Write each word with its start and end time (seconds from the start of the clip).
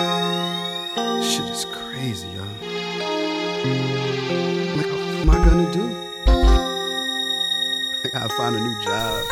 Shit 0.00 1.44
is 1.50 1.66
crazy, 1.66 2.26
yo. 2.28 2.40
Like, 4.74 4.86
what 4.86 4.98
am 5.20 5.28
I 5.28 5.44
gonna 5.44 5.70
do? 5.70 5.84
I 8.04 8.08
gotta 8.10 8.34
find 8.34 8.56
a 8.56 8.60
new 8.60 8.82
job. 8.82 9.22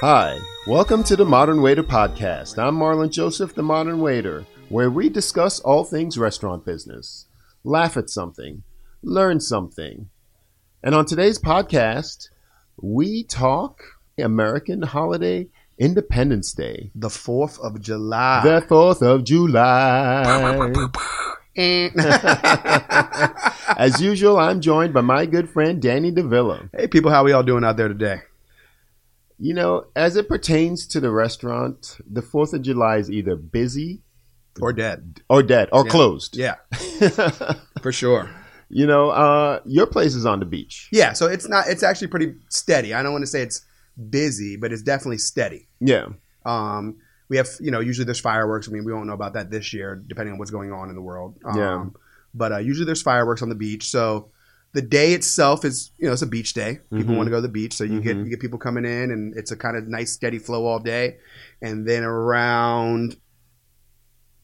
Hi, 0.00 0.40
welcome 0.66 1.04
to 1.04 1.14
the 1.14 1.24
Modern 1.24 1.62
Waiter 1.62 1.84
Podcast. 1.84 2.58
I'm 2.58 2.76
Marlon 2.76 3.12
Joseph, 3.12 3.54
the 3.54 3.62
Modern 3.62 4.00
Waiter, 4.00 4.44
where 4.68 4.90
we 4.90 5.08
discuss 5.08 5.60
all 5.60 5.84
things 5.84 6.18
restaurant 6.18 6.64
business, 6.64 7.26
laugh 7.62 7.96
at 7.96 8.10
something, 8.10 8.64
learn 9.04 9.38
something. 9.38 10.08
And 10.82 10.96
on 10.96 11.06
today's 11.06 11.38
podcast, 11.38 12.30
we 12.82 13.22
talk 13.22 13.80
American 14.18 14.82
holiday 14.82 15.46
Independence 15.78 16.52
Day, 16.52 16.90
The 16.94 17.08
4th 17.08 17.60
of 17.60 17.80
July. 17.80 18.42
the 18.42 18.62
4th 18.66 19.02
of 19.02 19.24
July. 19.24 20.72
As 23.78 24.00
usual, 24.00 24.38
I'm 24.38 24.60
joined 24.60 24.94
by 24.94 25.00
my 25.02 25.26
good 25.26 25.48
friend 25.50 25.80
Danny 25.80 26.12
DeVilla. 26.12 26.70
hey, 26.76 26.86
people, 26.86 27.10
how 27.10 27.24
we 27.24 27.32
all 27.32 27.42
doing 27.42 27.64
out 27.64 27.76
there 27.76 27.88
today? 27.88 28.20
You 29.38 29.52
know, 29.54 29.86
as 29.94 30.16
it 30.16 30.28
pertains 30.28 30.86
to 30.88 31.00
the 31.00 31.10
restaurant, 31.10 31.98
the 32.10 32.22
4th 32.22 32.54
of 32.54 32.62
July 32.62 32.96
is 32.96 33.10
either 33.10 33.36
busy 33.36 34.00
Or 34.60 34.72
dead. 34.72 35.20
or 35.28 35.42
dead 35.42 35.68
or 35.72 35.84
Yeah. 35.84 35.90
closed. 35.90 36.36
Yeah, 36.36 36.54
for 37.82 37.92
sure. 37.92 38.30
You 38.70 38.86
know, 38.86 39.10
uh, 39.10 39.60
your 39.66 39.86
place 39.86 40.14
is 40.14 40.24
on 40.26 40.40
the 40.40 40.46
beach. 40.46 40.88
Yeah, 40.90 41.12
so 41.12 41.26
it's 41.26 41.48
not, 41.48 41.68
it's 41.68 41.82
actually 41.82 42.08
pretty 42.08 42.34
steady. 42.48 42.94
I 42.94 43.02
don't 43.02 43.12
want 43.12 43.22
to 43.22 43.26
say 43.28 43.42
it's 43.42 43.60
busy, 44.10 44.56
but 44.56 44.72
it's 44.72 44.82
definitely 44.82 45.18
steady. 45.18 45.68
Yeah. 45.80 46.06
Um, 46.44 46.96
we 47.28 47.36
have, 47.38 47.48
you 47.60 47.70
know, 47.70 47.80
usually 47.80 48.04
there's 48.04 48.20
fireworks. 48.20 48.68
I 48.68 48.72
mean, 48.72 48.84
we 48.84 48.92
won't 48.92 49.06
know 49.06 49.12
about 49.14 49.32
that 49.34 49.50
this 49.50 49.72
year, 49.72 49.96
depending 50.06 50.32
on 50.34 50.38
what's 50.38 50.50
going 50.52 50.72
on 50.72 50.88
in 50.90 50.94
the 50.94 51.02
world. 51.02 51.36
Um, 51.44 51.56
Yeah. 51.58 51.84
But 52.34 52.52
uh, 52.52 52.58
usually 52.58 52.84
there's 52.86 53.02
fireworks 53.02 53.42
on 53.42 53.48
the 53.48 53.54
beach. 53.54 53.88
So 53.88 54.30
the 54.74 54.82
day 54.82 55.14
itself 55.14 55.64
is, 55.64 55.90
you 55.98 56.06
know, 56.06 56.12
it's 56.12 56.20
a 56.22 56.26
beach 56.26 56.52
day. 56.52 56.80
People 56.94 57.14
Mhm. 57.14 57.16
want 57.16 57.26
to 57.28 57.30
go 57.30 57.36
to 57.38 57.42
the 57.42 57.48
beach, 57.48 57.72
so 57.72 57.82
you 57.84 58.00
get 58.02 58.16
Mhm. 58.18 58.24
you 58.24 58.30
get 58.30 58.40
people 58.40 58.58
coming 58.58 58.84
in, 58.84 59.10
and 59.10 59.34
it's 59.34 59.50
a 59.50 59.56
kind 59.56 59.76
of 59.76 59.88
nice 59.88 60.12
steady 60.12 60.38
flow 60.38 60.66
all 60.66 60.78
day. 60.78 61.16
And 61.62 61.88
then 61.88 62.04
around, 62.04 63.16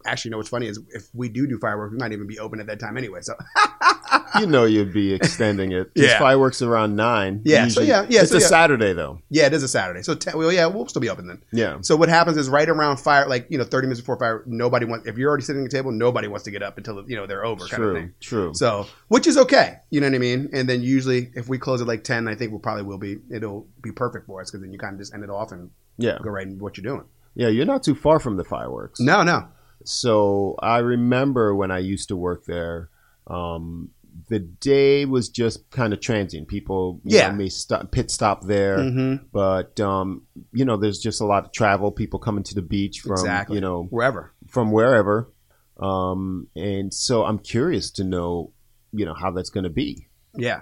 actually, 0.06 0.30
you 0.30 0.32
know 0.32 0.38
what's 0.38 0.48
funny 0.48 0.68
is 0.68 0.80
if 0.88 1.08
we 1.12 1.28
do 1.28 1.46
do 1.46 1.58
fireworks, 1.58 1.92
we 1.92 1.98
might 1.98 2.12
even 2.12 2.26
be 2.26 2.38
open 2.38 2.60
at 2.60 2.66
that 2.68 2.80
time 2.80 2.96
anyway. 2.96 3.20
So 3.20 3.34
You 4.40 4.46
know 4.46 4.64
you'd 4.64 4.92
be 4.92 5.12
extending 5.12 5.72
it. 5.72 5.90
Yeah. 5.96 6.18
fireworks 6.18 6.62
around 6.62 6.96
nine. 6.96 7.42
Yeah, 7.44 7.68
so 7.68 7.80
yeah, 7.80 8.06
yeah, 8.08 8.22
It's 8.22 8.30
so 8.30 8.38
a 8.38 8.40
yeah. 8.40 8.46
Saturday 8.46 8.92
though. 8.92 9.20
yeah, 9.28 9.46
it 9.46 9.52
is 9.52 9.62
a 9.62 9.68
Saturday. 9.68 10.02
So 10.02 10.14
te- 10.14 10.30
well, 10.34 10.50
yeah, 10.52 10.66
we'll 10.66 10.86
still 10.88 11.00
be 11.02 11.08
open 11.10 11.26
then. 11.26 11.42
Yeah. 11.52 11.78
So 11.82 11.96
what 11.96 12.08
happens 12.08 12.36
is 12.36 12.48
right 12.48 12.68
around 12.68 12.96
fire, 12.98 13.28
like 13.28 13.46
you 13.50 13.58
know, 13.58 13.64
thirty 13.64 13.86
minutes 13.86 14.00
before 14.00 14.18
fire, 14.18 14.42
nobody 14.46 14.86
wants. 14.86 15.06
If 15.06 15.18
you're 15.18 15.28
already 15.28 15.44
sitting 15.44 15.64
at 15.64 15.70
the 15.70 15.76
table, 15.76 15.92
nobody 15.92 16.28
wants 16.28 16.44
to 16.44 16.50
get 16.50 16.62
up 16.62 16.76
until 16.78 17.04
you 17.08 17.16
know 17.16 17.26
they're 17.26 17.44
over, 17.44 17.66
kind 17.66 17.82
of 17.82 17.88
True. 17.90 17.94
thing. 17.94 18.14
True. 18.20 18.54
So, 18.54 18.86
which 19.08 19.26
is 19.26 19.36
okay, 19.36 19.76
you 19.90 20.00
know 20.00 20.06
what 20.08 20.14
I 20.14 20.18
mean. 20.18 20.48
And 20.52 20.68
then 20.68 20.82
usually, 20.82 21.30
if 21.34 21.48
we 21.48 21.58
close 21.58 21.80
at 21.80 21.86
like 21.86 22.02
ten, 22.04 22.26
I 22.28 22.34
think 22.34 22.50
we'll 22.50 22.60
probably 22.60 22.84
will 22.84 22.98
be. 22.98 23.18
It'll 23.30 23.66
be 23.82 23.92
perfect 23.92 24.26
for 24.26 24.40
us 24.40 24.50
because 24.50 24.62
then 24.62 24.72
you 24.72 24.78
kind 24.78 24.94
of 24.94 25.00
just 25.00 25.12
end 25.14 25.24
it 25.24 25.30
off 25.30 25.52
and 25.52 25.70
yeah. 25.98 26.18
go 26.22 26.30
right 26.30 26.46
into 26.46 26.62
what 26.62 26.76
you're 26.76 26.84
doing. 26.84 27.06
Yeah. 27.34 27.48
You're 27.48 27.66
not 27.66 27.82
too 27.82 27.94
far 27.94 28.18
from 28.18 28.36
the 28.36 28.44
fireworks. 28.44 28.98
No, 29.00 29.22
no, 29.22 29.48
So 29.84 30.56
I 30.60 30.78
remember 30.78 31.54
when 31.54 31.70
I 31.70 31.78
used 31.78 32.08
to 32.08 32.16
work 32.16 32.44
there. 32.46 32.88
Um, 33.26 33.90
the 34.32 34.38
day 34.38 35.04
was 35.04 35.28
just 35.28 35.70
kind 35.70 35.92
of 35.92 36.00
transient. 36.00 36.48
People, 36.48 37.00
Yeah. 37.04 37.28
know, 37.28 37.36
may 37.36 37.50
stop, 37.50 37.90
pit 37.90 38.10
stop 38.10 38.46
there, 38.46 38.78
mm-hmm. 38.78 39.26
but 39.30 39.78
um, 39.78 40.22
you 40.54 40.64
know, 40.64 40.78
there's 40.78 40.98
just 41.00 41.20
a 41.20 41.26
lot 41.26 41.44
of 41.44 41.52
travel. 41.52 41.92
People 41.92 42.18
coming 42.18 42.42
to 42.44 42.54
the 42.54 42.62
beach 42.62 43.00
from, 43.00 43.12
exactly. 43.12 43.56
you 43.56 43.60
know, 43.60 43.84
wherever. 43.90 44.32
from 44.48 44.72
wherever. 44.72 45.30
Um, 45.78 46.48
and 46.56 46.94
so 46.94 47.24
I'm 47.24 47.38
curious 47.38 47.90
to 47.92 48.04
know, 48.04 48.52
you 48.92 49.04
know, 49.04 49.12
how 49.12 49.30
that's 49.32 49.50
going 49.50 49.64
to 49.64 49.70
be. 49.70 50.08
Yeah, 50.34 50.60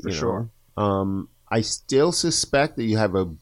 for 0.00 0.10
you 0.10 0.14
know? 0.14 0.20
sure. 0.20 0.50
Um, 0.76 1.28
I 1.50 1.62
still 1.62 2.12
suspect 2.12 2.76
that 2.76 2.84
you 2.84 2.98
have 2.98 3.16
a 3.16 3.34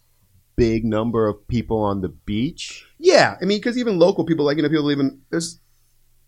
big 0.56 0.87
number 0.87 1.28
of 1.28 1.47
people 1.48 1.81
on 1.82 2.00
the 2.00 2.08
beach. 2.08 2.87
Yeah, 2.97 3.37
I 3.43 3.44
mean, 3.44 3.58
because 3.58 3.76
even 3.76 3.98
local 3.98 4.25
people, 4.25 4.47
like 4.47 4.56
you 4.56 4.62
know, 4.62 4.70
people 4.70 4.91
even 4.91 5.20
there's 5.31 5.60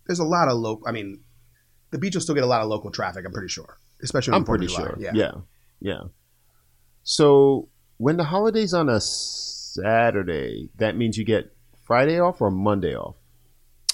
there's 0.05 0.19
a 0.19 0.23
lot 0.23 0.49
of 0.49 0.57
local. 0.57 0.87
I 0.87 0.91
mean, 0.91 1.21
the 1.91 1.97
beach 1.97 2.15
will 2.15 2.21
still 2.21 2.35
get 2.35 2.43
a 2.43 2.47
lot 2.47 2.61
of 2.61 2.67
local 2.67 2.91
traffic. 2.91 3.25
I'm 3.25 3.31
pretty 3.31 3.47
sure, 3.47 3.77
especially. 4.01 4.33
I'm 4.33 4.43
pretty 4.43 4.67
sure. 4.67 4.95
Yeah. 4.99 5.11
yeah, 5.13 5.31
yeah. 5.79 6.01
So 7.03 7.69
when 7.97 8.17
the 8.17 8.23
holiday's 8.25 8.73
on 8.73 8.89
a 8.89 8.99
Saturday, 8.99 10.69
that 10.77 10.95
means 10.97 11.17
you 11.17 11.25
get 11.25 11.55
Friday 11.85 12.19
off 12.19 12.41
or 12.41 12.51
Monday 12.51 12.95
off. 12.95 13.15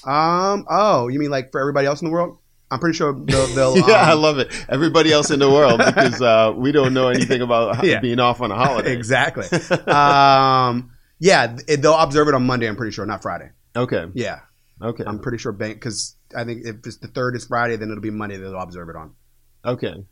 Um. 0.04 0.66
Oh, 0.68 1.08
you 1.08 1.18
mean 1.18 1.30
like 1.30 1.50
for 1.52 1.60
everybody 1.60 1.86
else 1.86 2.00
in 2.00 2.06
the 2.06 2.12
world? 2.12 2.38
I'm 2.70 2.80
pretty 2.80 2.96
sure 2.96 3.12
they'll. 3.12 3.46
they'll 3.54 3.76
yeah, 3.78 4.08
I 4.08 4.12
um, 4.12 4.22
love 4.22 4.38
it. 4.38 4.52
Everybody 4.68 5.12
else 5.12 5.30
in 5.30 5.38
the 5.38 5.50
world 5.50 5.78
because 5.84 6.20
uh, 6.20 6.52
we 6.56 6.72
don't 6.72 6.94
know 6.94 7.08
anything 7.08 7.40
about 7.42 7.84
Yeah. 7.84 8.00
being 8.00 8.18
off 8.20 8.40
on 8.40 8.50
a 8.50 8.56
holiday. 8.56 8.92
exactly. 8.92 9.46
um. 9.86 10.90
Yeah, 11.18 11.56
it, 11.66 11.80
they'll 11.80 11.96
observe 11.96 12.28
it 12.28 12.34
on 12.34 12.44
Monday. 12.46 12.68
I'm 12.68 12.76
pretty 12.76 12.92
sure, 12.92 13.06
not 13.06 13.22
Friday. 13.22 13.50
Okay. 13.74 14.06
Yeah, 14.14 14.40
Okay. 14.82 15.04
I'm 15.06 15.18
pretty 15.18 15.38
sure 15.38 15.52
bank 15.52 15.76
because 15.76 16.15
I 16.34 16.44
think 16.44 16.64
if 16.64 16.76
it's 16.84 16.96
the 16.96 17.08
third 17.08 17.36
is 17.36 17.46
Friday, 17.46 17.76
then 17.76 17.90
it'll 17.90 18.00
be 18.00 18.10
Monday 18.10 18.36
that 18.36 18.42
they'll 18.42 18.60
observe 18.60 18.88
it 18.88 18.96
on. 18.96 19.14
Okay. 19.64 20.04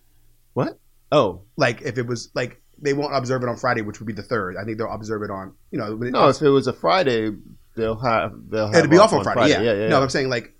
What? 0.53 0.79
Oh 1.13 1.43
Like 1.57 1.83
if 1.83 1.99
it 1.99 2.07
was 2.07 2.31
like 2.35 2.61
they 2.81 2.93
won't 2.93 3.15
observe 3.15 3.43
it 3.43 3.49
on 3.49 3.57
Friday, 3.57 3.83
which 3.83 4.01
would 4.01 4.07
be 4.07 4.13
the 4.13 4.23
third. 4.23 4.57
I 4.57 4.65
think 4.65 4.79
they'll 4.79 4.93
observe 4.93 5.23
it 5.23 5.31
on 5.31 5.55
you 5.71 5.79
know. 5.79 5.95
no! 5.95 6.29
If 6.29 6.43
it 6.43 6.49
was 6.49 6.67
a 6.67 6.73
Friday, 6.73 7.31
they'll 7.77 7.99
have 7.99 8.33
they'll 8.49 8.67
have 8.67 8.77
it'll 8.77 8.91
be 8.91 8.99
off 8.99 9.13
on 9.13 9.25
Friday. 9.25 9.51
Yeah. 9.53 9.63
yeah, 9.63 9.73
yeah. 9.83 9.89
No. 9.89 10.03
I'm 10.03 10.11
saying 10.11 10.29
like 10.29 10.55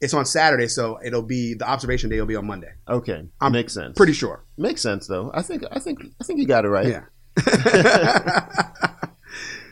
it's 0.00 0.14
on 0.14 0.26
Saturday, 0.26 0.68
so 0.68 0.98
it'll 1.04 1.22
be 1.22 1.54
the 1.54 1.68
observation 1.68 2.10
day 2.10 2.18
will 2.20 2.26
be 2.26 2.36
on 2.36 2.46
Monday. 2.46 2.72
Okay, 2.88 3.24
I'm 3.40 3.52
makes 3.52 3.72
sense. 3.72 3.96
Pretty 3.96 4.12
sure. 4.12 4.44
makes 4.56 4.82
sense 4.82 5.06
though. 5.06 5.30
I 5.34 5.42
think 5.42 5.64
I 5.70 5.78
think 5.78 6.00
I 6.20 6.24
think 6.24 6.38
you 6.38 6.46
got 6.46 6.64
it 6.64 6.68
right. 6.68 6.86
Yeah. 6.86 7.04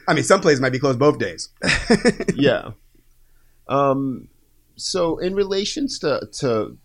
I 0.06 0.12
mean, 0.12 0.24
some 0.24 0.40
places 0.40 0.60
might 0.60 0.72
be 0.72 0.78
closed 0.78 0.98
both 0.98 1.18
days. 1.18 1.48
yeah. 2.34 2.72
Um. 3.68 4.28
So 4.76 5.18
in 5.18 5.34
relations 5.34 5.98
to 6.00 6.28
to 6.40 6.76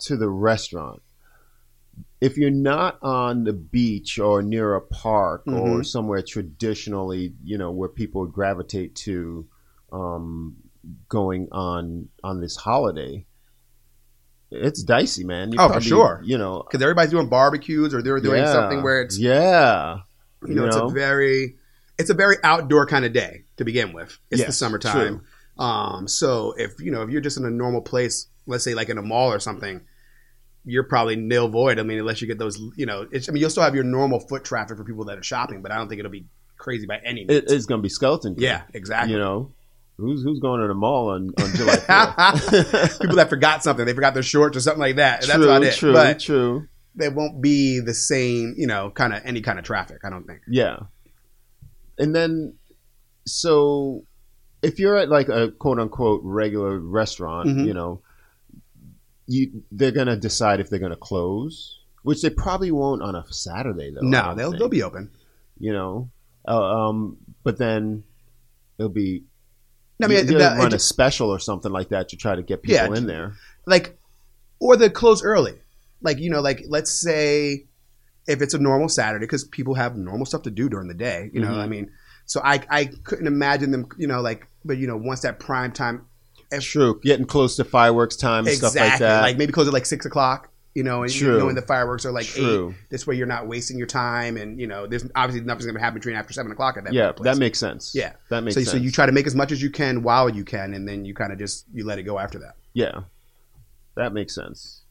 to 0.00 0.16
the 0.16 0.28
restaurant, 0.28 1.02
if 2.20 2.36
you're 2.36 2.50
not 2.50 2.98
on 3.02 3.44
the 3.44 3.52
beach 3.52 4.18
or 4.18 4.42
near 4.42 4.74
a 4.74 4.80
park 4.80 5.42
or 5.46 5.80
Mhm. 5.80 5.86
somewhere 5.86 6.22
traditionally, 6.22 7.34
you 7.42 7.58
know, 7.58 7.70
where 7.70 7.88
people 7.88 8.22
would 8.22 8.32
gravitate 8.32 8.94
to, 8.96 9.46
um, 9.92 10.56
going 11.08 11.48
on 11.52 12.08
on 12.22 12.40
this 12.40 12.56
holiday, 12.56 13.24
it's 14.50 14.82
dicey, 14.82 15.24
man. 15.24 15.52
You 15.52 15.58
Oh, 15.60 15.68
for 15.68 15.80
sure. 15.80 16.22
You 16.24 16.38
know, 16.38 16.62
Because 16.62 16.82
everybody's 16.82 17.10
doing 17.10 17.28
barbecues 17.28 17.94
or 17.94 18.02
they're 18.02 18.20
doing 18.20 18.38
yeah, 18.44 18.52
something 18.52 18.82
where 18.82 19.02
it's 19.02 19.18
yeah, 19.18 19.98
you 20.46 20.54
know, 20.54 20.64
it's 20.66 20.76
a 20.76 20.94
very 20.94 21.56
it's 21.98 22.10
a 22.10 22.14
very 22.14 22.36
outdoor 22.44 22.86
kind 22.86 23.04
of 23.04 23.12
day 23.12 23.42
to 23.56 23.64
begin 23.64 23.92
with. 23.92 24.18
It's 24.30 24.40
the 24.40 24.46
Yes, 24.46 24.56
summertime. 24.56 25.22
Um, 25.58 26.06
so 26.06 26.54
if 26.56 26.80
you 26.80 26.90
know 26.90 27.02
if 27.02 27.10
you're 27.10 27.20
just 27.20 27.36
in 27.36 27.44
a 27.44 27.50
normal 27.50 27.80
place, 27.80 28.26
let's 28.46 28.64
say 28.64 28.74
like 28.74 28.88
in 28.88 28.98
a 28.98 29.02
mall 29.02 29.32
or 29.32 29.38
something, 29.38 29.80
you're 30.64 30.84
probably 30.84 31.16
nil 31.16 31.48
void. 31.48 31.78
I 31.78 31.82
mean, 31.82 31.98
unless 31.98 32.20
you 32.20 32.26
get 32.26 32.38
those, 32.38 32.60
you 32.76 32.86
know, 32.86 33.06
it's, 33.10 33.28
I 33.28 33.32
mean, 33.32 33.40
you'll 33.40 33.50
still 33.50 33.62
have 33.62 33.74
your 33.74 33.84
normal 33.84 34.20
foot 34.20 34.44
traffic 34.44 34.76
for 34.76 34.84
people 34.84 35.04
that 35.06 35.18
are 35.18 35.22
shopping, 35.22 35.62
but 35.62 35.72
I 35.72 35.76
don't 35.76 35.88
think 35.88 35.98
it'll 35.98 36.12
be 36.12 36.26
crazy 36.58 36.86
by 36.86 36.98
any 37.04 37.24
means. 37.24 37.30
It, 37.30 37.50
it's 37.50 37.66
going 37.66 37.80
to 37.80 37.82
be 37.82 37.88
skeleton. 37.88 38.34
Crew, 38.34 38.44
yeah, 38.44 38.62
exactly. 38.74 39.14
You 39.14 39.18
know, 39.18 39.52
who's 39.96 40.22
who's 40.22 40.40
going 40.40 40.60
to 40.60 40.68
the 40.68 40.74
mall 40.74 41.10
on, 41.10 41.32
on 41.40 41.54
July 41.54 41.76
4th? 41.76 43.00
People 43.00 43.16
that 43.16 43.30
forgot 43.30 43.62
something, 43.62 43.86
they 43.86 43.94
forgot 43.94 44.14
their 44.14 44.22
shorts 44.22 44.56
or 44.56 44.60
something 44.60 44.80
like 44.80 44.96
that. 44.96 45.22
That's 45.22 45.32
true, 45.32 45.44
about 45.44 45.62
it. 45.62 45.74
true, 45.74 45.92
but 45.92 46.20
true. 46.20 46.68
they 46.94 47.08
won't 47.08 47.40
be 47.40 47.80
the 47.80 47.94
same, 47.94 48.54
you 48.58 48.66
know, 48.66 48.90
kind 48.90 49.14
of 49.14 49.22
any 49.24 49.40
kind 49.40 49.58
of 49.58 49.64
traffic. 49.64 49.98
I 50.04 50.10
don't 50.10 50.26
think. 50.26 50.40
Yeah. 50.48 50.80
And 51.98 52.14
then, 52.14 52.54
so 53.26 54.04
if 54.62 54.78
you're 54.78 54.96
at 54.96 55.08
like 55.08 55.28
a 55.28 55.50
quote 55.52 55.78
unquote 55.78 56.20
regular 56.24 56.78
restaurant, 56.78 57.48
Mhm. 57.48 57.66
you 57.66 57.74
know, 57.74 58.00
you 59.26 59.62
they're 59.70 59.92
gonna 59.92 60.16
decide 60.16 60.60
if 60.60 60.70
they're 60.70 60.78
gonna 60.78 60.96
close, 60.96 61.80
which 62.02 62.22
they 62.22 62.30
probably 62.30 62.70
won't 62.70 63.02
on 63.02 63.14
a 63.14 63.24
Saturday 63.32 63.90
though. 63.90 64.00
No, 64.00 64.34
they'll 64.34 64.50
think. 64.50 64.58
they'll 64.60 64.68
be 64.68 64.82
open. 64.82 65.10
you 65.60 65.72
know, 65.72 66.08
uh, 66.46 66.88
um, 66.88 67.16
but 67.42 67.58
then 67.58 68.04
it'll 68.78 68.88
be. 68.88 69.24
I 70.00 70.06
mean, 70.06 70.28
you 70.28 70.38
run 70.38 70.68
it- 70.68 70.72
a 70.74 70.78
special 70.78 71.28
or 71.30 71.40
something 71.40 71.72
like 71.72 71.88
that 71.88 72.10
to 72.10 72.16
try 72.16 72.36
to 72.36 72.42
get 72.42 72.62
people 72.62 72.76
Yeah, 72.76 72.96
in 72.96 73.06
there. 73.06 73.32
like 73.66 73.98
or 74.60 74.76
they 74.76 74.88
close 74.88 75.22
early 75.24 75.54
like 76.00 76.18
you 76.18 76.30
know 76.30 76.40
like 76.40 76.64
let's 76.68 76.90
say 76.92 77.66
if 78.28 78.40
it's 78.40 78.54
a 78.54 78.58
normal 78.58 78.88
saturday 78.88 79.24
because 79.24 79.42
people 79.44 79.74
have 79.74 79.96
normal 79.96 80.24
stuff 80.26 80.42
to 80.42 80.50
do 80.50 80.68
during 80.68 80.86
the 80.88 80.94
day 80.94 81.28
you 81.32 81.40
know 81.40 81.48
Mhm. 81.48 81.58
i 81.58 81.66
mean 81.66 81.90
so 82.28 82.40
i 82.44 82.62
i 82.70 82.84
couldn't 83.02 83.26
imagine 83.26 83.72
them 83.72 83.88
you 83.98 84.06
know 84.06 84.20
like 84.20 84.46
but 84.64 84.78
you 84.78 84.86
know 84.86 84.96
once 84.96 85.20
that 85.22 85.40
prime 85.40 85.72
time 85.72 86.06
if- 86.52 86.62
True, 86.62 86.98
getting 87.02 87.26
close 87.26 87.56
to 87.56 87.64
fireworks 87.64 88.14
time 88.16 88.46
and 88.46 88.48
exactly 88.48 88.78
stuff 88.78 88.90
like 88.90 88.98
that. 89.00 89.20
like 89.22 89.36
maybe 89.36 89.52
close 89.52 89.66
at 89.66 89.74
like 89.74 89.84
six 89.84 90.06
o'clock 90.06 90.50
you 90.74 90.82
know 90.84 91.02
and 91.02 91.12
True. 91.12 91.38
knowing 91.38 91.54
the 91.56 91.62
fireworks 91.62 92.06
are 92.06 92.12
like 92.12 92.26
True. 92.26 92.70
eight 92.70 92.88
this 92.90 93.06
way 93.06 93.16
you're 93.16 93.26
not 93.26 93.48
wasting 93.48 93.76
your 93.76 93.86
time 93.86 94.36
and 94.36 94.60
you 94.60 94.66
know 94.66 94.86
there's 94.86 95.04
obviously 95.16 95.44
nothing's 95.44 95.66
going 95.66 95.74
to 95.74 95.80
happen 95.80 95.98
between 95.98 96.14
after 96.14 96.32
seven 96.32 96.52
o'clock 96.52 96.76
at 96.78 96.84
that 96.84 96.92
yeah, 96.94 97.12
place. 97.12 97.24
that 97.24 97.38
makes 97.38 97.58
sense. 97.58 97.92
Yeah. 97.94 98.12
that 98.30 98.44
makes 98.44 98.54
so, 98.54 98.60
sense. 98.60 98.70
so 98.70 98.76
you 98.76 98.90
try 98.90 99.04
to 99.04 99.12
make 99.12 99.26
as 99.26 99.34
much 99.34 99.50
as 99.52 99.60
you 99.60 99.70
can 99.70 100.02
while 100.02 100.28
you 100.30 100.44
can 100.44 100.74
and 100.74 100.86
then 100.88 101.04
you 101.04 101.14
kind 101.14 101.32
of 101.32 101.38
just 101.38 101.66
you 101.74 101.84
let 101.84 101.98
it 101.98 102.04
go 102.04 102.18
after 102.18 102.38
that 102.38 102.54
Yeah, 102.74 103.00
that 103.96 104.12
makes 104.12 104.34
sense. 104.34 104.82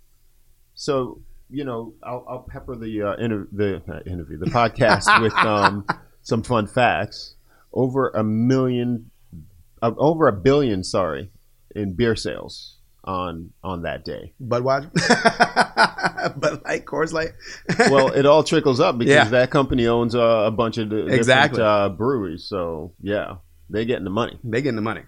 So 0.75 1.21
you 1.49 1.63
know, 1.63 1.93
I'll, 2.03 2.25
I'll 2.27 2.39
pepper 2.39 2.75
the 2.75 3.01
uh, 3.01 3.13
inter- 3.15 3.47
the 3.51 3.81
not 3.87 4.05
interview, 4.05 4.37
the 4.37 4.45
podcast 4.51 5.21
with 5.21 5.33
um, 5.35 5.85
some 6.27 6.43
fun 6.43 6.67
facts. 6.67 7.35
Over 7.73 8.09
a 8.09 8.23
million, 8.23 9.11
uh, 9.81 9.91
over 9.97 10.27
a 10.27 10.33
billion, 10.33 10.83
sorry, 10.83 11.31
in 11.75 11.93
beer 11.93 12.15
sales 12.15 12.77
on 13.03 13.51
on 13.63 13.83
that 13.83 14.03
day. 14.03 14.33
Budweiser, 14.41 14.91
Bud 16.39 16.61
Light, 16.65 16.85
Coors 16.85 17.13
Light. 17.13 17.31
Well, 17.91 18.07
it 18.11 18.25
all 18.25 18.43
trickles 18.43 18.79
up 18.79 18.97
because 18.97 19.13
Yeah. 19.13 19.25
that 19.29 19.51
company 19.51 19.87
owns 19.87 20.15
uh, 20.15 20.43
a 20.47 20.51
bunch 20.51 20.77
of 20.77 20.89
different 20.89 21.13
Exactly. 21.13 21.61
uh, 21.61 21.89
breweries. 21.89 22.43
So 22.45 22.93
yeah, 23.01 23.35
they're 23.69 23.85
getting 23.85 24.03
the 24.05 24.09
money. 24.09 24.37
they 24.43 24.61
getting 24.61 24.75
the 24.75 24.81
money. 24.81 25.03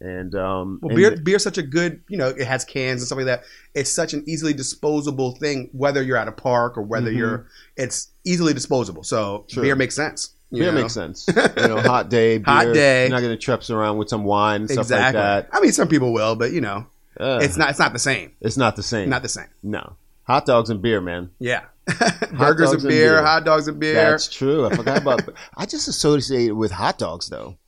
And 0.00 0.34
um, 0.34 0.78
Well, 0.82 0.90
and 0.90 0.96
beer 0.96 1.16
beer's 1.16 1.42
such 1.42 1.58
a 1.58 1.62
good, 1.62 2.02
you 2.08 2.18
know, 2.18 2.28
it 2.28 2.46
has 2.46 2.64
cans 2.64 3.00
and 3.00 3.06
stuff 3.06 3.16
like 3.16 3.26
that. 3.26 3.42
It's 3.74 3.90
such 3.90 4.12
an 4.12 4.22
easily 4.28 4.52
disposable 4.52 5.32
thing, 5.36 5.70
whether 5.72 6.02
you're 6.02 6.18
at 6.18 6.28
a 6.28 6.32
park 6.32 6.76
or 6.78 6.82
whether 6.82 7.10
Mhm. 7.10 7.16
you're. 7.16 7.46
It's 7.76 8.10
easily 8.24 8.52
disposable, 8.52 9.02
so 9.02 9.46
True. 9.48 9.62
beer 9.62 9.74
makes 9.74 9.96
sense. 9.96 10.34
Beer 10.52 10.72
know? 10.72 10.80
makes 10.82 10.94
sense. 10.94 11.26
You 11.56 11.68
know, 11.68 11.80
hot 11.80 12.08
day, 12.08 12.38
beer, 12.38 12.44
Hot 12.46 12.72
day. 12.74 13.02
You're 13.02 13.10
not 13.10 13.20
going 13.22 13.36
to 13.36 13.42
trips 13.42 13.70
around 13.70 13.98
with 13.98 14.08
some 14.08 14.24
wine 14.24 14.62
and 14.62 14.70
stuff 14.70 14.84
Exactly. 14.84 15.20
like 15.20 15.50
that. 15.50 15.56
I 15.56 15.60
mean, 15.60 15.72
some 15.72 15.88
people 15.88 16.12
will, 16.12 16.36
but 16.36 16.52
you 16.52 16.60
know, 16.60 16.86
Ugh. 17.18 17.42
it's 17.42 17.56
not. 17.56 17.70
It's 17.70 17.78
not 17.78 17.92
the 17.92 17.98
same. 17.98 18.32
It's 18.40 18.56
not 18.56 18.76
the 18.76 18.82
same. 18.82 19.08
Not 19.10 19.22
the 19.22 19.28
same. 19.28 19.48
no. 19.62 19.96
Hot 20.24 20.44
dogs 20.44 20.70
and 20.70 20.82
beer, 20.82 21.00
man. 21.00 21.30
Yeah. 21.38 21.62
Burgers 22.32 22.72
and 22.72 22.80
and 22.80 22.88
beer, 22.88 23.12
beer. 23.14 23.22
hot 23.24 23.44
dogs 23.44 23.68
and 23.68 23.78
beer. 23.78 23.94
That's 23.94 24.26
true. 24.28 24.66
I 24.66 24.74
forgot 24.74 25.02
about. 25.02 25.20
I 25.56 25.66
just 25.66 25.86
associate 25.86 26.48
it 26.48 26.52
with 26.52 26.72
hot 26.72 26.98
dogs 26.98 27.28
though. 27.28 27.58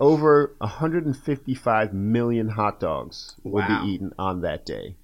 Over 0.00 0.56
155 0.58 1.94
million 1.94 2.48
hot 2.48 2.80
dogs 2.80 3.36
will 3.44 3.62
Wow. 3.62 3.84
be 3.84 3.90
eaten 3.92 4.12
on 4.18 4.40
that 4.42 4.66
day. 4.66 4.96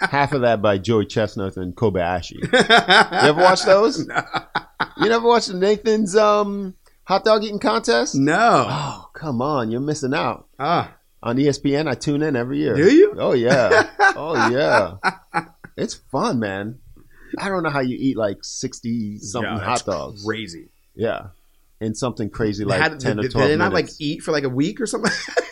Half 0.00 0.32
of 0.32 0.42
that 0.42 0.60
by 0.62 0.78
Joey 0.78 1.06
Chestnut 1.06 1.56
and 1.56 1.74
Kobayashi. 1.74 2.40
You 3.22 3.28
ever 3.28 3.40
watch 3.40 3.62
those? 3.64 3.98
You 4.00 5.08
never 5.08 5.26
watched 5.26 5.52
Nathan's 5.52 6.14
um, 6.16 6.74
hot 7.04 7.24
dog 7.24 7.42
eating 7.44 7.58
contest? 7.58 8.14
no. 8.14 8.66
Oh, 8.68 9.08
come 9.14 9.40
on, 9.42 9.70
you're 9.70 9.80
missing 9.80 10.14
out. 10.14 10.46
Ah. 10.58 10.94
On 11.22 11.36
ESPN, 11.36 11.88
I 11.88 11.94
tune 11.94 12.22
in 12.22 12.36
every 12.36 12.58
year. 12.58 12.74
Do 12.76 12.94
you? 12.94 13.14
Oh 13.18 13.32
yeah. 13.32 13.88
Oh 14.16 14.50
yeah. 14.50 14.96
It's 15.76 15.94
fun, 15.94 16.38
man. 16.38 16.78
I 17.38 17.48
don't 17.48 17.62
know 17.64 17.70
how 17.70 17.80
you 17.80 17.96
eat 17.98 18.16
like 18.16 18.38
sixty 18.42 19.18
something 19.18 19.56
hot 19.58 19.84
dogs. 19.84 20.24
Crazy. 20.24 20.68
Yeah. 20.94 21.28
And 21.80 21.96
something 21.96 22.30
crazy 22.30 22.64
like 22.64 22.90
did- 22.92 23.00
ten 23.00 23.16
did, 23.16 23.18
or 23.18 23.22
did 23.22 23.32
twelve 23.32 23.48
they 23.48 23.56
not 23.56 23.72
like 23.72 23.88
eat 23.98 24.22
for 24.22 24.30
like 24.32 24.44
a 24.44 24.48
week 24.48 24.80
or 24.80 24.86
something? 24.86 25.10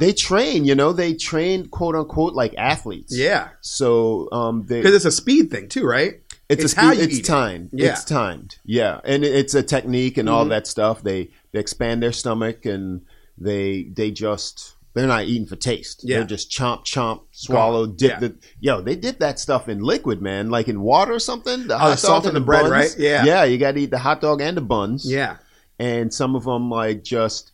they 0.00 0.12
train, 0.12 0.64
you 0.64 0.74
know, 0.74 0.92
they 0.92 1.14
train 1.14 1.66
quote 1.68 1.94
unquote 1.94 2.34
like 2.34 2.54
athletes. 2.56 3.16
yeah, 3.16 3.48
So 3.60 4.28
um 4.32 4.64
they 4.66 4.80
because 4.80 4.94
it's 4.94 5.04
a 5.04 5.12
speed 5.12 5.50
thing 5.50 5.68
too, 5.68 5.84
right? 5.84 6.20
it's, 6.48 6.64
it's 6.64 6.72
a 6.76 6.80
how 6.80 6.92
you 6.92 7.02
it's 7.02 7.14
eat 7.16 7.20
it. 7.20 7.24
timed. 7.24 7.70
Yeah. 7.72 7.90
It's 7.92 8.04
timed. 8.04 8.56
Yeah. 8.64 9.00
And 9.04 9.24
it's 9.24 9.54
a 9.54 9.62
technique 9.62 10.18
and 10.18 10.28
all 10.28 10.44
Mhm. 10.44 10.50
that 10.50 10.66
stuff. 10.66 11.02
They 11.02 11.30
they 11.52 11.60
expand 11.60 12.02
their 12.02 12.12
stomach 12.12 12.66
and 12.66 13.02
they 13.38 13.84
they 13.94 14.10
just 14.10 14.74
they're 14.94 15.06
not 15.06 15.24
eating 15.24 15.46
for 15.46 15.56
taste. 15.56 16.02
Yeah. 16.04 16.18
They're 16.18 16.26
just 16.26 16.50
chomp 16.50 16.84
chomp, 16.84 17.20
swallow, 17.30 17.86
dip 17.86 18.10
Yeah. 18.10 18.18
the 18.20 18.34
yo, 18.60 18.80
they 18.82 18.94
dip 18.96 19.18
that 19.20 19.38
stuff 19.38 19.66
in 19.68 19.80
liquid, 19.82 20.20
man, 20.20 20.50
like 20.50 20.68
in 20.68 20.82
water 20.82 21.14
or 21.14 21.18
something. 21.18 21.66
The 21.68 21.82
Oh, 21.82 21.90
the 21.90 21.96
salt 21.96 22.26
and 22.26 22.36
the 22.36 22.40
bread, 22.40 22.62
buns. 22.62 22.72
right? 22.72 22.94
Yeah. 22.98 23.24
Yeah, 23.24 23.44
you 23.44 23.56
gotta 23.56 23.78
eat 23.78 23.90
the 23.90 23.98
hot 23.98 24.20
dog 24.20 24.42
and 24.42 24.54
the 24.56 24.60
buns. 24.60 25.10
Yeah. 25.10 25.36
And 25.78 26.12
some 26.12 26.34
of 26.36 26.44
them 26.44 26.70
like 26.70 27.02
just 27.02 27.51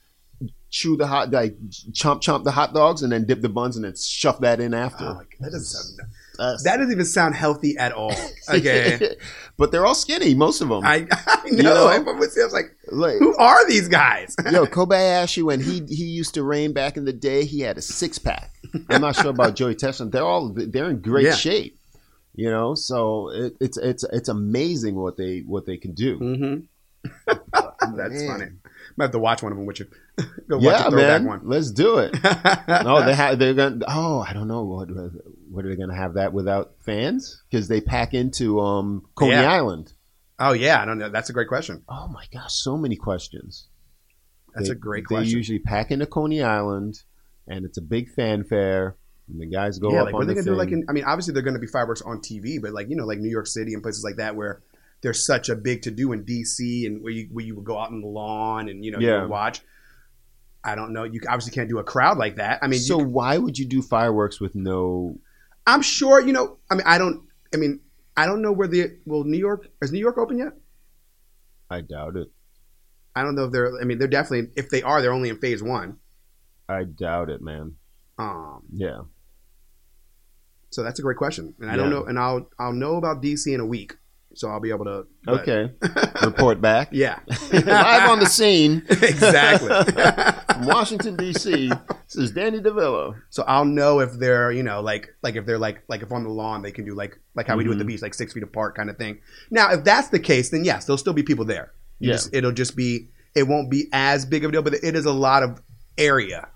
chew 0.71 0.97
the 0.97 1.07
hot 1.07 1.31
like 1.31 1.57
chomp 1.93 2.21
chomp 2.23 2.45
the 2.45 2.51
hot 2.51 2.75
dogs 2.75 3.03
and 3.03 3.11
then 3.13 3.25
dip 3.27 3.41
the 3.41 3.49
buns 3.49 3.77
and 3.77 3.85
then 3.85 3.95
shove 3.97 4.41
that 4.43 4.61
in 4.61 4.75
after. 4.75 5.05
Oh, 5.05 5.23
that 5.41 5.51
doesn't 5.53 5.65
sound. 5.65 5.99
That's- 6.39 6.63
That 6.63 6.77
doesn't 6.77 6.93
even 6.93 7.05
sound 7.05 7.35
healthy 7.35 7.77
at 7.79 7.91
all. 7.93 8.15
Okay. 8.51 9.17
but 9.59 9.73
they're 9.73 9.85
all 9.85 9.95
skinny, 9.95 10.35
most 10.35 10.61
of 10.63 10.69
them. 10.69 10.83
I, 10.85 11.07
I 11.27 11.51
know. 11.51 11.63
know? 11.75 11.87
I 11.89 11.99
was 11.99 12.53
like, 12.53 12.77
like, 12.91 13.19
who 13.19 13.37
are 13.37 13.67
these 13.69 13.89
guys? 13.89 14.35
Yo, 14.51 14.65
Kobayashi, 14.67 15.43
when 15.43 15.61
he 15.61 15.83
he 15.89 16.05
used 16.05 16.35
to 16.35 16.43
reign 16.43 16.73
back 16.73 16.97
in 16.97 17.05
the 17.05 17.13
day, 17.13 17.45
he 17.45 17.61
had 17.61 17.77
a 17.77 17.83
six 17.83 18.19
pack. 18.19 18.51
I'm 18.89 19.01
not 19.03 19.17
sure 19.17 19.31
about 19.31 19.55
Joey 19.57 19.75
Chestnut. 19.75 20.13
They're 20.13 20.25
all 20.25 20.51
they're 20.55 20.89
in 20.91 21.01
great 21.01 21.27
Yeah. 21.27 21.35
shape. 21.35 21.75
You 22.35 22.51
know, 22.51 22.75
so 22.77 23.31
it, 23.31 23.57
it's 23.61 23.77
it's 23.77 24.05
it's 24.13 24.29
amazing 24.29 24.95
what 24.95 25.17
they 25.17 25.41
what 25.41 25.67
they 25.67 25.77
can 25.77 25.93
do. 25.93 26.19
mm-hmm. 26.21 27.35
That's 27.97 28.23
Man. 28.23 28.27
funny. 28.29 28.47
Might 28.99 29.05
have 29.05 29.13
to 29.13 29.19
watch 29.21 29.43
one 29.45 29.53
of 29.53 29.59
them 29.59 29.65
with 29.67 29.79
you. 29.79 29.87
Go 30.49 30.59
watch 30.59 30.65
Yeah, 30.65 30.89
man, 30.91 31.25
one. 31.25 31.41
let's 31.45 31.71
do 31.71 31.99
it. 31.99 32.13
no, 32.69 33.05
they 33.05 33.15
have 33.15 33.39
they're 33.39 33.55
gonna. 33.55 33.85
Oh, 33.87 34.19
I 34.29 34.33
don't 34.33 34.49
know 34.49 34.65
what 34.65 34.89
what 35.51 35.65
are 35.65 35.69
they 35.69 35.77
gonna 35.77 35.95
have 35.97 36.15
that 36.15 36.33
without 36.33 36.73
fans 36.85 37.43
because 37.49 37.69
they 37.69 37.81
pack 37.81 38.13
into 38.13 38.61
um 38.61 39.07
Coney 39.15 39.31
Yeah. 39.33 39.53
Island. 39.53 39.93
Oh 40.41 40.53
yeah, 40.53 40.83
I 40.83 40.85
don't 40.85 40.99
know. 40.99 41.11
That's 41.11 41.31
a 41.31 41.33
great 41.33 41.47
question. 41.49 41.85
Oh 41.89 42.09
my 42.09 42.25
gosh, 42.33 42.53
so 42.55 42.77
many 42.77 42.97
questions. 42.97 43.69
That's 44.55 44.69
They- 44.69 44.73
a 44.73 44.77
great 44.77 45.05
They 45.09 45.23
usually 45.23 45.61
pack 45.61 45.93
into 45.93 46.07
Coney 46.07 46.43
Island, 46.43 47.01
and 47.47 47.65
it's 47.65 47.79
a 47.79 47.83
big 47.83 48.11
fanfare. 48.11 48.97
And 49.29 49.41
the 49.41 49.47
guys 49.47 49.79
go 49.79 49.93
yeah, 49.93 50.01
up 50.01 50.07
like 50.07 50.15
on 50.15 50.19
what 50.19 50.23
are 50.25 50.27
they 50.27 50.35
the 50.35 50.43
gonna 50.43 50.55
do? 50.57 50.59
Like, 50.59 50.73
in, 50.73 50.85
I 50.89 50.93
mean, 50.93 51.05
obviously 51.05 51.35
they're 51.35 51.43
gonna 51.43 51.59
be 51.61 51.67
fireworks 51.69 52.03
on 52.03 52.19
TV, 52.19 52.61
but 52.61 52.73
like 52.73 52.89
you 52.89 52.97
know, 52.97 53.05
like 53.05 53.19
New 53.21 53.31
York 53.31 53.47
City 53.47 53.75
and 53.75 53.83
places 53.83 54.03
like 54.03 54.17
that 54.17 54.35
where 54.35 54.63
there's 55.03 55.25
such 55.25 55.49
a 55.49 55.55
big 55.57 55.83
to 55.83 55.91
do 55.91 56.13
in 56.13 56.25
DC 56.25 56.87
and 56.87 57.03
where 57.03 57.13
you 57.13 57.29
where 57.33 57.45
you 57.45 57.55
would 57.55 57.65
go 57.65 57.79
out 57.79 57.91
on 57.93 58.01
the 58.01 58.07
lawn 58.07 58.69
and 58.69 58.85
you 58.85 58.91
know 58.91 58.99
you 58.99 59.07
Yeah. 59.09 59.21
would 59.23 59.31
watch. 59.31 59.61
I 60.65 60.75
don't 60.75 60.93
know. 60.93 61.05
You 61.05 61.21
obviously 61.29 61.53
can't 61.53 61.69
do 61.69 61.79
a 61.79 61.85
crowd 61.85 62.19
like 62.19 62.37
that. 62.37 62.59
I 62.63 62.67
mean, 62.67 62.81
so 62.81 62.99
you, 62.99 63.05
why 63.07 63.39
would 63.39 63.59
you 63.59 63.65
do 63.65 63.81
fireworks 63.81 64.41
with 64.41 64.55
no? 64.55 65.19
I'm 65.67 65.83
sure 65.83 66.21
you 66.21 66.33
know. 66.33 66.59
I 66.71 66.75
mean, 66.75 66.83
I 66.87 66.99
don't. 66.99 67.23
I 67.55 67.59
mean, 67.59 67.81
I 68.17 68.27
don't 68.27 68.43
know 68.43 68.53
where 68.53 68.67
the 68.69 68.99
well 69.07 69.25
New 69.25 69.39
York 69.39 69.69
is 69.81 69.93
New 69.93 70.01
York 70.01 70.19
open 70.19 70.39
yet. 70.39 70.53
I 71.71 71.81
doubt 71.83 72.17
it. 72.17 72.29
I 73.15 73.23
don't 73.23 73.35
know 73.37 73.45
if 73.45 73.53
they're. 73.53 73.81
I 73.81 73.85
mean, 73.85 73.99
they're 73.99 74.09
definitely. 74.09 74.51
If 74.57 74.69
they 74.69 74.83
are, 74.83 75.01
they're 75.01 75.13
only 75.13 75.29
in 75.29 75.39
phase 75.39 75.63
one. 75.63 75.99
I 76.69 76.85
doubt 76.85 77.31
it, 77.31 77.41
man. 77.41 77.77
Um, 78.19 78.63
Yeah. 78.73 79.03
so 80.71 80.83
that's 80.83 80.99
a 80.99 81.03
great 81.03 81.17
question, 81.17 81.55
and 81.61 81.71
I 81.71 81.77
don't 81.77 81.89
know. 81.91 82.05
And 82.05 82.19
I'll 82.19 82.49
I'll 82.59 82.73
know 82.73 82.97
about 82.97 83.23
DC 83.23 83.47
in 83.55 83.61
a 83.61 83.67
week, 83.67 83.95
so 84.39 84.49
I'll 84.49 84.61
be 84.61 84.71
able 84.71 84.85
to. 84.87 85.07
but- 85.25 85.41
Okay. 85.49 85.73
Report 86.25 86.61
back. 86.61 86.89
Yeah. 86.93 87.19
Live 87.53 88.11
on 88.11 88.19
the 88.21 88.27
scene. 88.27 88.83
exactly. 88.89 89.69
From 90.55 90.67
Washington 90.67 91.17
D.C. 91.17 91.69
This 91.69 92.17
is 92.17 92.31
Danny 92.33 92.61
DeVillo. 92.61 93.15
so 93.31 93.45
I'll 93.47 93.65
know 93.65 94.01
if 94.01 94.13
they're 94.13 94.51
you 94.53 94.63
know 94.63 94.81
like 94.81 95.09
like 95.23 95.37
if 95.37 95.45
they're 95.47 95.59
like 95.59 95.83
like 95.89 96.03
if 96.03 96.11
on 96.13 96.25
the 96.25 96.31
lawn 96.31 96.63
they 96.63 96.73
can 96.73 96.85
do 96.85 96.95
like 96.95 97.19
like 97.35 97.47
how 97.47 97.57
we 97.57 97.65
do 97.65 97.73
at 97.73 97.79
the 97.79 97.85
Mhm. 97.85 97.89
beach 97.89 98.03
like 98.03 98.15
six 98.15 98.33
feet 98.33 98.43
apart 98.43 98.75
kind 98.75 98.91
of 98.91 98.97
thing. 98.97 99.21
Now 99.51 99.71
if 99.73 99.85
that's 99.85 100.09
the 100.09 100.19
case, 100.19 100.51
then 100.51 100.65
yes, 100.65 100.85
there'll 100.87 100.99
still 100.99 101.13
be 101.13 101.23
people 101.23 101.45
there. 101.45 101.73
You 101.99 102.09
Yeah. 102.11 102.15
just- 102.15 102.35
it'll 102.35 102.53
just 102.53 102.77
be 102.77 103.11
it 103.35 103.43
won't 103.47 103.71
be 103.71 103.89
as 103.93 104.25
big 104.25 104.45
of 104.45 104.49
a 104.49 104.53
deal, 104.53 104.63
but 104.63 104.75
it 104.75 104.97
is 104.97 105.05
a 105.05 105.13
lot 105.13 105.43
of 105.43 105.61
area 105.97 106.49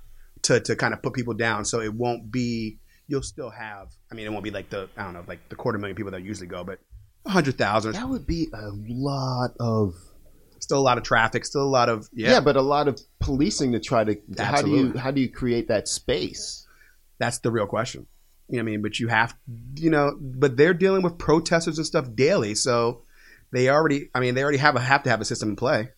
to 0.42 0.60
to 0.60 0.74
kind 0.76 0.94
of 0.94 1.02
put 1.02 1.12
people 1.14 1.34
down. 1.34 1.64
So 1.64 1.80
it 1.80 1.92
won't 1.94 2.30
be. 2.32 2.78
You'll 3.08 3.22
still 3.22 3.50
have. 3.50 3.88
I 4.10 4.14
mean, 4.14 4.26
it 4.26 4.30
won't 4.30 4.44
be 4.44 4.50
like 4.50 4.70
the 4.70 4.88
I 4.96 5.04
don't 5.04 5.12
know 5.12 5.24
like 5.28 5.48
the 5.50 5.56
quarter 5.56 5.78
million 5.78 5.96
people 5.96 6.12
that 6.12 6.22
usually 6.22 6.46
go, 6.48 6.64
but 6.64 6.78
hundred 7.26 7.58
thousand. 7.58 7.92
That 7.92 8.08
would 8.08 8.26
be 8.26 8.48
a 8.52 8.70
lot 8.72 9.52
of 9.60 9.94
still 10.58 10.78
a 10.78 10.80
lot 10.80 10.98
of 10.98 11.04
traffic, 11.04 11.44
still 11.44 11.62
a 11.62 11.64
lot 11.64 11.88
of 11.88 12.08
yeah. 12.12 12.32
Yeah. 12.32 12.40
but 12.40 12.56
a 12.56 12.62
lot 12.62 12.88
of 12.88 13.00
policing 13.20 13.72
to 13.72 13.80
try 13.80 14.04
to 14.04 14.16
how 14.38 14.62
do 14.62 14.70
you 14.70 14.96
how 14.98 15.10
do 15.10 15.20
you 15.20 15.28
create 15.28 15.68
that 15.68 15.88
space? 15.88 16.66
That's 17.18 17.38
the 17.38 17.50
real 17.50 17.66
question. 17.66 18.06
You 18.48 18.58
know 18.58 18.64
what 18.64 18.68
I 18.68 18.72
mean? 18.72 18.82
But 18.82 18.98
you 19.00 19.08
have, 19.08 19.34
you 19.76 19.90
know, 19.90 20.16
but 20.20 20.56
they're 20.56 20.74
dealing 20.74 21.02
with 21.02 21.16
protesters 21.16 21.78
and 21.78 21.86
stuff 21.86 22.14
daily, 22.14 22.54
so 22.54 23.02
they 23.52 23.68
already. 23.70 24.10
I 24.14 24.20
mean, 24.20 24.34
they 24.34 24.42
already 24.42 24.58
have 24.58 24.76
a 24.76 24.80
have 24.80 25.04
to 25.04 25.10
have 25.10 25.20
a 25.20 25.24
system 25.24 25.50
in 25.50 25.56
play. 25.56 25.90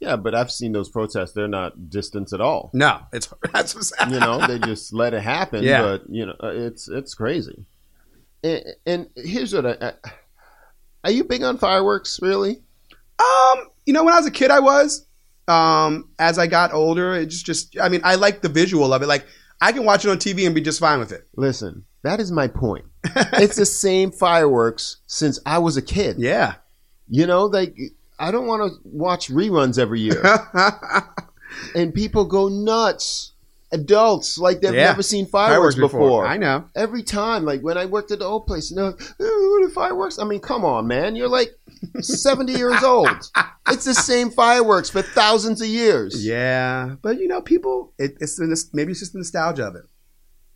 Yeah, 0.00 0.16
but 0.16 0.34
I've 0.34 0.50
seen 0.50 0.72
those 0.72 0.88
protests; 0.88 1.32
they're 1.32 1.46
not 1.46 1.90
distance 1.90 2.32
at 2.32 2.40
all. 2.40 2.70
No, 2.72 3.00
it's 3.12 3.32
that's 3.52 3.74
what's, 3.74 3.92
you 4.08 4.18
know 4.18 4.44
they 4.46 4.58
just 4.58 4.92
let 4.92 5.12
it 5.14 5.22
happen 5.22 5.62
Yeah. 5.62 5.82
but 5.82 6.02
you 6.08 6.26
know 6.26 6.34
uh, 6.42 6.48
it's 6.48 6.88
it's 6.88 7.14
crazy 7.14 7.66
and, 8.42 8.64
and 8.86 9.10
here's 9.16 9.52
what 9.52 9.66
I, 9.66 9.76
I 9.80 9.92
are 11.04 11.10
you 11.10 11.24
big 11.24 11.42
on 11.42 11.58
fireworks 11.58 12.20
really 12.22 12.62
Um, 13.18 13.68
you 13.86 13.92
know, 13.92 14.04
when 14.04 14.14
I 14.14 14.18
was 14.18 14.26
a 14.26 14.30
kid, 14.30 14.50
I 14.50 14.60
was. 14.60 15.06
Um, 15.48 16.08
as 16.18 16.38
I 16.38 16.46
got 16.46 16.72
older, 16.72 17.14
it 17.14 17.26
just, 17.26 17.44
just, 17.44 17.76
I 17.80 17.88
mean, 17.88 18.00
I 18.04 18.14
like 18.14 18.40
the 18.40 18.48
visual 18.48 18.94
of 18.94 19.02
it. 19.02 19.06
Like, 19.06 19.26
I 19.60 19.72
can 19.72 19.84
watch 19.84 20.04
it 20.04 20.10
on 20.10 20.16
TV 20.18 20.46
and 20.46 20.54
be 20.54 20.60
just 20.60 20.78
fine 20.80 20.98
with 21.00 21.12
it. 21.12 21.26
listen 21.36 21.84
that 22.02 22.18
is 22.18 22.32
my 22.32 22.46
point 22.48 22.84
it's 23.34 23.56
the 23.56 23.66
same 23.66 24.10
fireworks 24.10 24.96
since 25.06 25.38
i 25.44 25.58
was 25.58 25.76
a 25.76 25.82
kid 25.82 26.16
Yeah. 26.18 26.54
you 27.10 27.26
know 27.26 27.44
like 27.44 27.76
i 28.18 28.30
don't 28.30 28.46
want 28.46 28.62
to 28.72 28.78
watch 28.84 29.28
reruns 29.28 29.78
every 29.78 30.00
year 30.00 30.22
and 31.74 31.92
people 31.92 32.24
go 32.24 32.48
nuts 32.48 33.29
adults 33.72 34.36
like 34.38 34.60
they've 34.60 34.74
Yeah. 34.74 34.86
never 34.86 35.02
seen 35.02 35.26
fireworks, 35.26 35.76
before. 35.76 36.26
I 36.26 36.36
know. 36.36 36.64
every 36.74 37.02
time. 37.02 37.44
Like 37.44 37.60
when 37.62 37.78
I 37.78 37.86
worked 37.86 38.10
at 38.10 38.18
the 38.18 38.24
old 38.24 38.46
place, 38.46 38.70
you 38.70 38.76
know, 38.76 38.96
"Oh, 39.20 39.58
what 39.60 39.68
are 39.68 39.72
fireworks? 39.72 40.18
I 40.18 40.24
mean, 40.24 40.40
come 40.40 40.64
on, 40.64 40.86
man. 40.86 41.14
You're 41.16 41.28
like 41.28 41.52
70 42.00 42.52
years 42.52 42.82
old. 42.82 43.08
It's 43.68 43.84
the 43.84 43.94
same 43.94 44.30
fireworks 44.30 44.90
for 44.90 45.00
thousands 45.00 45.60
of 45.62 45.68
years. 45.68 46.26
Yeah, 46.26 46.96
but 47.02 47.20
you 47.20 47.28
know, 47.28 47.40
people, 47.40 47.92
it, 47.98 48.16
it's 48.20 48.34
the, 48.34 48.46
nos- 48.48 48.68
maybe 48.72 48.90
it's 48.90 48.98
just 48.98 49.12
the 49.12 49.18
nostalgia 49.20 49.64
of 49.68 49.76
it. 49.76 49.84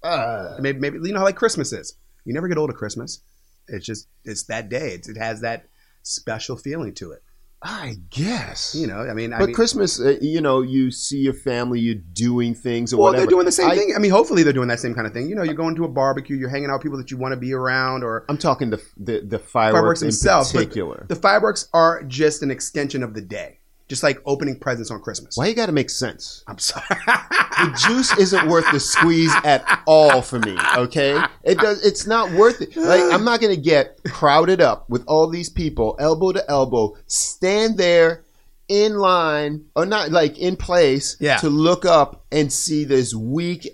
Uh, 0.02 0.56
Maybe, 0.61 0.80
maybe 0.80 0.99
you 1.02 1.12
know 1.12 1.21
how 1.21 1.25
like 1.25 1.37
Christmas 1.37 1.73
is. 1.73 1.97
You 2.25 2.35
never 2.35 2.49
get 2.49 2.59
old 2.59 2.71
at 2.71 2.76
Christmas. 2.76 3.21
It's 3.68 3.87
just 3.87 4.09
it's 4.25 4.42
that 4.44 4.68
day. 4.68 4.90
It's, 4.94 5.09
it 5.09 5.16
has 5.16 5.42
that 5.42 5.66
special 6.02 6.56
feeling 6.56 6.92
to 6.94 7.12
it. 7.12 7.23
I 7.66 7.94
guess. 8.11 8.75
You 8.75 8.87
know, 8.87 8.99
I 9.09 9.14
mean, 9.14 9.33
I 9.33 9.38
But 9.38 9.47
mean, 9.47 9.54
Christmas, 9.54 9.99
uh, 9.99 10.18
you 10.21 10.42
know, 10.42 10.61
you 10.61 10.90
see 10.90 11.16
your 11.18 11.33
family, 11.33 11.80
you're 11.80 11.94
doing 12.12 12.54
things 12.54 12.92
or 12.92 12.99
well, 12.99 13.04
whatever. 13.06 13.23
they're 13.23 13.30
doing 13.30 13.47
the 13.47 13.52
same 13.52 13.71
I- 13.71 13.75
thing. 13.75 13.94
I 13.97 13.99
mean, 13.99 14.11
hopefully 14.11 14.42
they're 14.42 14.52
doing 14.52 14.68
that 14.68 14.80
same 14.80 14.94
kind 14.94 15.06
of 15.06 15.14
thing. 15.14 15.30
You 15.30 15.35
know, 15.35 15.42
you're 15.42 15.54
going 15.54 15.75
to 15.76 15.85
a 15.85 15.88
barbecue, 15.88 16.37
you're 16.37 16.50
hanging 16.50 16.68
out 16.68 16.75
with 16.75 16.83
people 16.83 16.99
that 16.99 17.11
you 17.11 17.16
want 17.16 17.33
to 17.33 17.40
be 17.40 17.54
around, 17.54 18.04
or 18.04 18.26
I'm 18.28 18.37
talking 18.38 18.68
the 18.68 18.83
the, 18.99 19.21
the 19.26 19.38
fireworks 19.38 19.75
fireworks, 19.78 20.00
themselves. 20.00 20.52
in 20.52 20.61
but 20.61 20.64
particular. 20.66 21.06
the 21.09 21.16
fireworks 21.16 21.68
are 21.73 22.02
just 22.04 22.42
an 22.42 22.50
extension 22.50 23.02
of 23.02 23.14
the 23.14 23.23
day, 23.23 23.61
just 23.88 24.03
like 24.03 24.19
opening 24.25 24.59
presents 24.59 24.91
on 24.91 25.00
Christmas. 25.00 25.37
Why 25.37 25.47
you 25.47 25.55
got 25.55 25.67
to 25.67 25.73
make 25.73 25.91
sense? 25.91 26.43
I'm 26.47 26.59
sorry. 26.59 26.85
The 26.88 27.87
juice 27.87 28.17
isn't 28.19 28.49
worth 28.49 28.64
the 28.73 28.81
squeeze 28.81 29.33
at 29.45 29.64
all 29.87 30.23
for 30.23 30.38
me. 30.41 30.57
Okay, 30.76 31.21
it 31.45 31.59
does. 31.59 31.85
It's 31.85 32.07
not 32.07 32.31
worth 32.33 32.61
it. 32.61 32.76
Like 32.76 33.03
I'm 33.12 33.25
not 33.25 33.41
gonna 33.41 33.57
get 33.57 34.00
crowded 34.05 34.61
up 34.61 34.88
with 34.91 35.05
all 35.07 35.29
these 35.29 35.49
people, 35.50 35.97
elbow 36.00 36.33
to 36.33 36.50
elbow, 36.50 36.97
stand 37.07 37.76
there 37.79 38.25
in 38.69 38.97
line 38.97 39.67
or 39.76 39.85
not 39.87 40.11
like 40.11 40.38
in 40.38 40.57
place 40.57 41.17
Yeah. 41.21 41.37
to 41.38 41.49
look 41.50 41.85
up 41.85 42.25
and 42.33 42.53
see 42.53 42.85
this 42.85 43.14
weak 43.14 43.69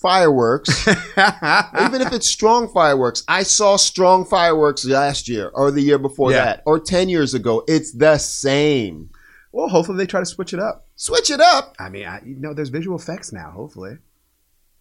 fireworks. 0.00 0.86
Even 0.88 2.00
if 2.00 2.12
it's 2.12 2.28
strong 2.28 2.68
fireworks, 2.72 3.22
I 3.28 3.42
saw 3.42 3.76
strong 3.76 4.24
fireworks 4.24 4.84
last 4.84 5.28
year 5.28 5.50
or 5.54 5.70
the 5.70 5.82
year 5.82 5.98
before 5.98 6.30
Yeah. 6.32 6.44
that 6.44 6.62
or 6.66 6.78
10 6.80 7.08
years 7.08 7.34
ago. 7.34 7.64
It's 7.68 7.92
the 7.92 8.18
same. 8.18 9.10
well, 9.52 9.68
hopefully 9.68 9.98
they 9.98 10.06
try 10.06 10.20
to 10.20 10.26
switch 10.26 10.52
it 10.54 10.60
up. 10.60 10.86
Switch 10.96 11.30
it 11.30 11.40
up. 11.40 11.74
I 11.78 11.88
mean, 11.88 12.06
I, 12.06 12.20
you 12.24 12.36
know, 12.36 12.54
there's 12.54 12.68
visual 12.68 12.96
effects 12.98 13.32
now. 13.32 13.50
Hopefully, 13.50 13.98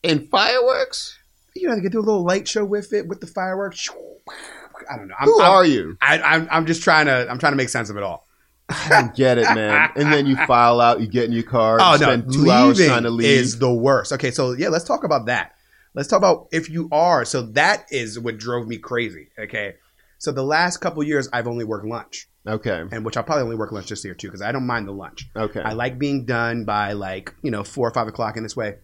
In 0.04 0.28
fireworks? 0.28 1.18
you 1.56 1.68
know, 1.68 1.76
they 1.76 1.82
could 1.82 1.92
do 1.92 2.00
a 2.00 2.02
little 2.02 2.24
light 2.24 2.48
show 2.48 2.64
with 2.64 2.94
it 2.94 3.08
with 3.08 3.20
the 3.22 3.28
fireworks. 3.28 3.90
I 4.90 4.96
don't 4.98 5.08
know. 5.10 5.16
I'm, 5.20 5.28
Who 5.28 5.42
I'm, 5.42 5.52
are 5.52 5.66
you? 5.66 5.98
I, 6.02 6.20
I'm, 6.20 6.48
I'm 6.52 6.66
just 6.66 6.84
trying 6.84 7.08
to. 7.08 7.28
I'm 7.30 7.38
trying 7.40 7.52
to 7.54 7.58
make 7.58 7.70
sense 7.70 7.90
of 7.90 7.98
it 7.98 8.04
all. 8.04 8.26
I 8.70 8.90
don't 8.90 9.16
get 9.16 9.38
it, 9.38 9.44
man. 9.54 9.92
And 9.96 10.14
then 10.14 10.26
you 10.26 10.36
file 10.46 10.80
out, 10.80 11.02
you 11.02 11.08
get 11.08 11.26
in 11.26 11.32
your 11.32 11.44
car, 11.44 11.80
Oh 11.82 11.98
no, 12.00 12.06
spend 12.06 12.32
two 12.32 12.50
hours 12.52 12.84
trying 12.84 13.04
to 13.04 13.10
leave. 13.10 13.28
is 13.28 13.60
the 13.60 13.74
worst. 13.74 14.14
Okay, 14.14 14.32
so 14.32 14.54
yeah, 14.54 14.70
let's 14.70 14.86
talk 14.86 15.04
about 15.04 15.26
that. 15.26 15.56
Let's 15.96 16.08
talk 16.08 16.20
about 16.20 16.48
if 16.52 16.70
you 16.70 16.88
are. 16.92 17.26
So 17.26 17.42
that 17.42 17.86
is 17.90 18.20
what 18.20 18.38
drove 18.38 18.68
me 18.68 18.78
crazy. 18.78 19.30
Okay, 19.38 19.76
so 20.20 20.32
the 20.32 20.44
last 20.44 20.78
couple 20.78 21.02
years 21.04 21.28
I've 21.34 21.48
only 21.48 21.66
worked 21.66 21.86
lunch, 21.86 22.28
okay. 22.46 22.84
and 22.92 23.04
which 23.04 23.18
I'll 23.18 23.24
probably 23.24 23.44
only 23.44 23.56
work 23.56 23.72
lunch 23.72 23.90
this 23.90 24.06
year 24.06 24.14
too 24.14 24.28
because 24.28 24.42
I 24.42 24.52
don't 24.52 24.68
mind 24.68 24.88
the 24.88 24.92
lunch. 24.92 25.30
Okay. 25.36 25.62
I 25.62 25.74
like 25.74 25.98
being 25.98 26.26
done 26.26 26.66
by 26.66 26.94
like 26.94 27.34
you 27.42 27.52
know 27.52 27.64
four 27.64 27.88
or 27.88 27.92
five 27.92 28.08
o'clock 28.08 28.38
in 28.38 28.44
this 28.44 28.56
way. 28.56 28.76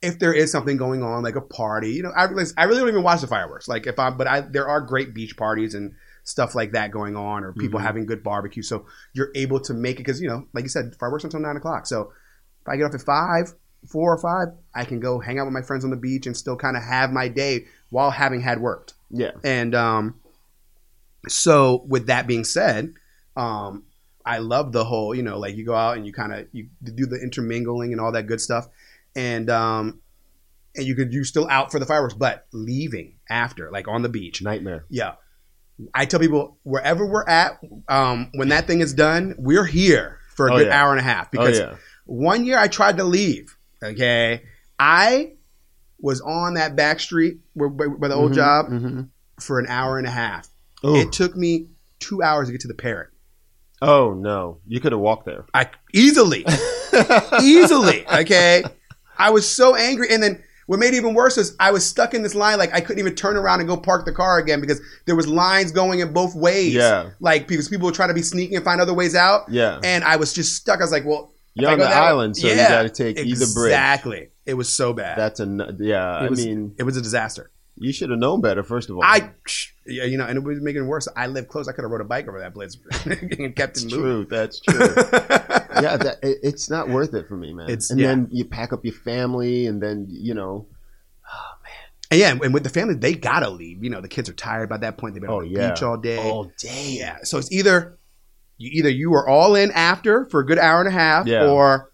If 0.00 0.18
there 0.18 0.32
is 0.32 0.52
something 0.52 0.76
going 0.76 1.02
on, 1.02 1.24
like 1.24 1.34
a 1.34 1.40
party, 1.40 1.90
you 1.90 2.04
know, 2.04 2.12
I 2.16 2.24
really, 2.24 2.44
I 2.56 2.64
really 2.64 2.78
don't 2.78 2.88
even 2.88 3.02
watch 3.02 3.20
the 3.20 3.26
fireworks. 3.26 3.66
Like 3.66 3.86
if 3.88 3.98
I'm, 3.98 4.16
but 4.16 4.28
I, 4.28 4.40
there 4.42 4.68
are 4.68 4.80
great 4.80 5.12
beach 5.12 5.36
parties 5.36 5.74
and 5.74 5.94
stuff 6.28 6.54
like 6.54 6.72
that 6.72 6.90
going 6.90 7.16
on, 7.16 7.42
or 7.44 7.52
people 7.52 7.80
Mhm. 7.80 7.84
having 7.84 8.06
good 8.06 8.22
barbecue. 8.22 8.62
So 8.62 8.86
you're 9.14 9.30
able 9.34 9.60
to 9.60 9.74
make 9.74 9.96
it 9.96 10.04
because 10.04 10.20
you 10.20 10.28
know, 10.28 10.46
like 10.52 10.64
you 10.64 10.68
said, 10.68 10.94
fireworks 11.00 11.24
until 11.24 11.40
nine 11.40 11.56
o'clock. 11.56 11.86
So 11.86 12.12
if 12.62 12.68
I 12.68 12.76
get 12.76 12.84
off 12.84 12.94
at 12.94 13.00
five, 13.02 13.54
four 13.88 14.12
or 14.12 14.18
five, 14.18 14.48
I 14.74 14.84
can 14.84 15.00
go 15.00 15.20
hang 15.20 15.38
out 15.38 15.46
with 15.46 15.54
my 15.54 15.62
friends 15.62 15.84
on 15.84 15.90
the 15.90 15.96
beach 15.96 16.26
and 16.26 16.36
still 16.36 16.56
kind 16.56 16.76
of 16.76 16.82
have 16.82 17.10
my 17.12 17.28
day 17.28 17.66
while 17.90 18.10
having 18.10 18.40
had 18.42 18.60
worked. 18.60 18.94
yeah. 19.10 19.30
And 19.42 19.74
um, 19.74 20.16
so 21.28 21.84
with 21.88 22.06
that 22.06 22.26
being 22.26 22.44
said, 22.44 22.94
um, 23.36 23.84
I 24.24 24.38
love 24.38 24.72
the 24.72 24.84
whole, 24.84 25.14
you 25.14 25.22
know, 25.22 25.38
like 25.38 25.56
you 25.56 25.64
go 25.64 25.74
out 25.74 25.96
and 25.96 26.06
you 26.06 26.12
kind 26.12 26.32
of 26.34 26.46
you 26.52 26.68
do 26.84 27.06
the 27.06 27.16
intermingling 27.22 27.92
and 27.92 28.00
all 28.00 28.12
that 28.12 28.26
good 28.26 28.40
stuff, 28.40 28.68
and 29.16 29.48
um, 29.48 30.00
and 30.76 30.86
you 30.86 30.94
could 30.94 31.12
you 31.14 31.24
still 31.24 31.48
out 31.48 31.72
for 31.72 31.78
the 31.78 31.86
fireworks, 31.86 32.14
but 32.14 32.46
leaving 32.52 33.14
after, 33.30 33.70
like 33.70 33.88
on 33.88 34.02
the 34.02 34.08
beach, 34.10 34.42
Nightmare. 34.42 34.84
yeah. 34.90 35.12
I 35.94 36.04
tell 36.06 36.20
people 36.20 36.58
wherever 36.64 37.06
we're 37.06 37.26
at, 37.28 37.60
um, 37.88 38.30
when 38.34 38.48
that 38.48 38.66
thing 38.66 38.80
is 38.80 38.92
done, 38.94 39.34
we're 39.38 39.64
here 39.64 40.18
for 40.34 40.48
a 40.48 40.52
Oh, 40.54 40.58
good 40.58 40.66
yeah. 40.68 40.82
hour 40.82 40.90
and 40.90 41.00
a 41.00 41.02
half 41.04 41.26
Oh, 41.26 41.30
because 41.32 41.58
yeah. 41.58 41.76
one 42.06 42.44
year 42.44 42.58
I 42.58 42.68
tried 42.68 42.96
to 42.98 43.04
leave. 43.04 43.56
Okay, 43.82 44.42
I 44.78 45.32
was 46.00 46.20
on 46.20 46.54
that 46.54 46.74
back 46.76 47.00
street 47.00 47.38
where, 47.54 47.68
where 47.68 48.08
the 48.08 48.14
old 48.14 48.32
Mhm, 48.32 48.34
job 48.34 48.66
mhm. 48.68 49.08
for 49.40 49.58
an 49.60 49.66
hour 49.68 49.98
and 49.98 50.06
a 50.06 50.10
half. 50.10 50.48
Ooh. 50.84 50.96
It 50.96 51.12
took 51.12 51.36
me 51.36 51.68
two 52.00 52.22
hours 52.22 52.48
to 52.48 52.52
get 52.52 52.60
to 52.62 52.68
the 52.68 52.74
parrot. 52.74 53.08
oh, 53.80 54.12
no. 54.14 54.58
You 54.66 54.80
could 54.80 54.90
have 54.90 55.00
walked 55.00 55.26
there. 55.26 55.44
I 55.54 55.68
easily, 55.94 56.44
easily. 57.42 58.04
Okay, 58.08 58.64
I 59.16 59.30
was 59.30 59.48
so 59.48 59.74
angry, 59.76 60.08
and 60.10 60.22
then 60.22 60.42
what 60.68 60.78
made 60.78 60.88
it 60.88 60.98
even 60.98 61.14
worse 61.14 61.36
is 61.38 61.56
I 61.58 61.70
was 61.72 61.84
stuck 61.84 62.12
in 62.14 62.22
this 62.22 62.34
line. 62.34 62.58
Like 62.58 62.72
I 62.74 62.80
couldn't 62.80 63.00
even 63.00 63.14
turn 63.14 63.36
around 63.36 63.60
and 63.60 63.68
go 63.68 63.76
park 63.76 64.04
the 64.04 64.12
car 64.12 64.38
again 64.38 64.60
because 64.60 64.80
there 65.06 65.16
was 65.16 65.26
lines 65.26 65.72
going 65.72 66.00
in 66.00 66.12
both 66.12 66.34
ways. 66.34 66.74
Yeah. 66.74 67.10
like 67.20 67.48
because 67.48 67.68
people 67.68 67.86
were 67.86 67.92
trying 67.92 68.10
to 68.10 68.14
be 68.14 68.22
sneaky 68.22 68.54
and 68.54 68.64
find 68.64 68.80
other 68.80 68.94
ways 68.94 69.14
out. 69.14 69.48
Yeah. 69.50 69.80
and 69.82 70.04
I 70.04 70.16
was 70.16 70.32
just 70.32 70.54
stuck. 70.54 70.80
I 70.80 70.84
was 70.84 70.92
like, 70.92 71.04
well, 71.06 71.32
You're 71.54 71.70
on 71.70 71.78
the 71.78 71.84
that 71.86 71.90
way- 72.00 72.06
island, 72.08 72.36
so 72.36 72.48
you 72.48 72.54
gotta 72.56 72.90
take 72.90 73.18
either 73.18 73.46
bridge. 73.54 73.72
Exactly. 73.72 74.28
It 74.46 74.54
was 74.54 74.68
so 74.68 74.92
bad. 74.92 75.16
That's 75.18 75.40
a, 75.40 75.46
yeah. 75.78 76.20
it 76.22 76.26
I 76.26 76.28
was, 76.28 76.46
mean, 76.46 76.74
it 76.78 76.82
was 76.84 76.96
a 76.96 77.02
disaster. 77.02 77.50
you 77.76 77.92
should 77.92 78.10
have 78.10 78.18
known 78.18 78.40
better, 78.42 78.62
first 78.62 78.90
of 78.90 78.96
all. 78.96 79.02
I, 79.02 79.30
yeah, 79.86 80.04
you 80.04 80.18
know, 80.18 80.26
and 80.26 80.36
it 80.36 80.42
was 80.44 80.60
making 80.60 80.82
it 80.82 80.86
worse. 80.86 81.08
I 81.16 81.26
live 81.28 81.48
close. 81.48 81.66
I 81.68 81.72
could 81.72 81.82
have 81.84 81.90
rode 81.90 82.00
a 82.02 82.04
bike 82.04 82.28
over 82.28 82.40
that 82.40 82.52
blitz 82.54 82.76
and 83.06 83.56
kept 83.56 83.56
That's 83.56 83.84
it 83.84 83.90
true. 83.90 84.26
That's 84.28 84.60
true. 84.60 84.78
yeah, 85.82 85.96
that, 85.96 86.18
it, 86.22 86.38
it's 86.42 86.70
not 86.70 86.88
worth 86.88 87.14
it 87.14 87.28
for 87.28 87.36
me, 87.36 87.52
man. 87.52 87.66
It's- 87.66 87.90
and 87.90 88.00
yeah. 88.00 88.08
then 88.08 88.28
you 88.30 88.44
pack 88.44 88.72
up 88.72 88.84
your 88.84 88.94
family, 88.94 89.66
and 89.66 89.82
then, 89.82 90.06
you 90.08 90.34
know, 90.34 90.66
oh 91.26 91.50
man. 91.62 91.72
And 92.10 92.20
yeah, 92.20 92.44
and 92.44 92.54
with 92.54 92.64
the 92.64 92.70
family, 92.70 92.94
they 92.94 93.14
gotta 93.14 93.50
leave. 93.50 93.84
You 93.84 93.90
know, 93.90 94.00
the 94.00 94.08
kids 94.08 94.28
are 94.28 94.34
tired 94.34 94.68
by 94.68 94.78
that 94.78 94.96
point. 94.96 95.14
They've 95.14 95.20
been 95.20 95.30
oh, 95.30 95.38
on 95.38 95.44
the 95.44 95.50
yeah. 95.50 95.70
beach 95.70 95.82
all 95.82 95.96
day. 95.96 96.18
All 96.18 96.50
day. 96.58 96.96
Yeah, 96.98 97.18
so 97.22 97.38
it's 97.38 97.52
either 97.52 97.98
you 98.56 98.70
either 98.72 98.88
you 98.88 99.12
are 99.14 99.28
all 99.28 99.54
in 99.54 99.70
after 99.72 100.26
for 100.26 100.40
a 100.40 100.46
good 100.46 100.58
hour 100.58 100.80
and 100.80 100.88
a 100.88 100.92
half, 100.92 101.26
Yeah. 101.26 101.46
or 101.48 101.92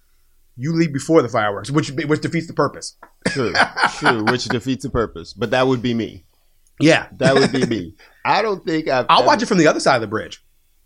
you 0.56 0.72
leave 0.72 0.92
before 0.92 1.20
the 1.22 1.28
fireworks, 1.28 1.70
which 1.70 1.90
which 1.90 2.20
defeats 2.20 2.46
the 2.46 2.54
purpose. 2.54 2.96
True. 3.28 3.52
True. 3.98 4.24
Which 4.24 4.44
defeats 4.44 4.84
the 4.84 4.90
purpose. 4.90 5.32
But 5.32 5.50
that 5.50 5.66
would 5.66 5.82
be 5.82 5.94
me. 5.94 6.24
Yeah, 6.80 7.06
That 7.18 7.34
would 7.34 7.52
be 7.52 7.66
me. 7.74 7.94
I 8.24 8.42
don't 8.42 8.64
think 8.64 8.88
I've. 8.88 9.06
I'll 9.08 9.24
watch 9.24 9.42
it 9.42 9.46
from 9.46 9.58
the 9.58 9.66
other 9.66 9.80
side 9.80 9.96
of 9.96 10.00
the 10.00 10.06
bridge. 10.06 10.43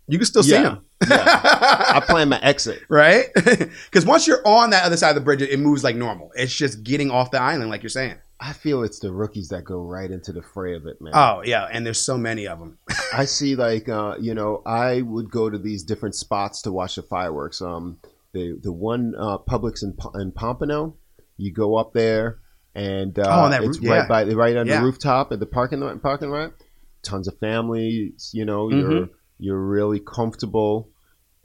You 0.09 0.17
can 0.17 0.25
still 0.25 0.43
see 0.43 0.51
Yeah. 0.51 0.63
them. 0.63 0.85
I 1.01 2.01
plan 2.05 2.29
my 2.29 2.39
exit. 2.41 2.81
right? 2.89 3.25
Because 3.35 4.05
once 4.05 4.27
you're 4.27 4.45
on 4.47 4.71
that 4.71 4.83
other 4.83 4.97
side 4.97 5.09
of 5.09 5.15
the 5.15 5.21
bridge, 5.21 5.41
it 5.41 5.59
moves 5.59 5.83
like 5.83 5.95
normal. 5.95 6.31
It's 6.35 6.53
just 6.53 6.83
getting 6.83 7.11
off 7.11 7.31
the 7.31 7.41
island, 7.41 7.69
like 7.69 7.83
you're 7.83 7.89
saying. 7.89 8.15
I 8.41 8.53
feel 8.53 8.83
it's 8.83 8.99
the 8.99 9.11
rookies 9.11 9.49
that 9.49 9.65
go 9.65 9.81
right 9.81 10.09
into 10.09 10.31
the 10.31 10.41
fray 10.41 10.73
of 10.75 10.85
it, 10.85 11.01
man. 11.01 11.11
Oh 11.15 11.41
yeah, 11.43 11.67
and 11.71 11.85
there's 11.85 11.99
so 11.99 12.17
many 12.17 12.47
of 12.47 12.57
them. 12.59 12.77
I 13.13 13.25
see, 13.25 13.55
like, 13.55 13.89
uh, 13.89 14.15
you 14.19 14.33
know, 14.33 14.61
I 14.65 15.01
would 15.01 15.29
go 15.29 15.49
to 15.49 15.57
these 15.57 15.83
different 15.83 16.15
spots 16.15 16.61
to 16.63 16.71
watch 16.71 16.95
the 16.95 17.01
fireworks. 17.03 17.61
Um, 17.61 17.97
the 18.33 18.57
the 18.61 18.71
one 18.71 19.13
uh, 19.19 19.39
Publix 19.39 19.83
in, 19.83 19.93
in 20.21 20.31
Pompano, 20.31 20.95
you 21.37 21.51
go 21.51 21.75
up 21.75 21.91
there, 21.93 22.39
and 22.75 23.17
uh, 23.19 23.23
Oh, 23.27 23.49
that 23.49 23.61
it's 23.63 23.79
right 23.79 23.97
yeah. 24.03 24.07
by 24.07 24.23
right 24.23 24.55
on 24.55 24.67
Yeah. 24.67 24.79
the 24.79 24.85
rooftop 24.85 25.33
at 25.33 25.39
the 25.41 25.45
parking 25.45 25.81
lot. 25.81 26.01
Parking 26.01 26.29
lot, 26.29 26.53
tons 27.03 27.27
of 27.27 27.37
families. 27.39 28.31
You 28.33 28.45
know, 28.45 28.67
Mm-hmm. 28.69 28.91
you're 28.91 29.09
you're 29.39 29.59
really 29.59 29.99
comfortable. 29.99 30.87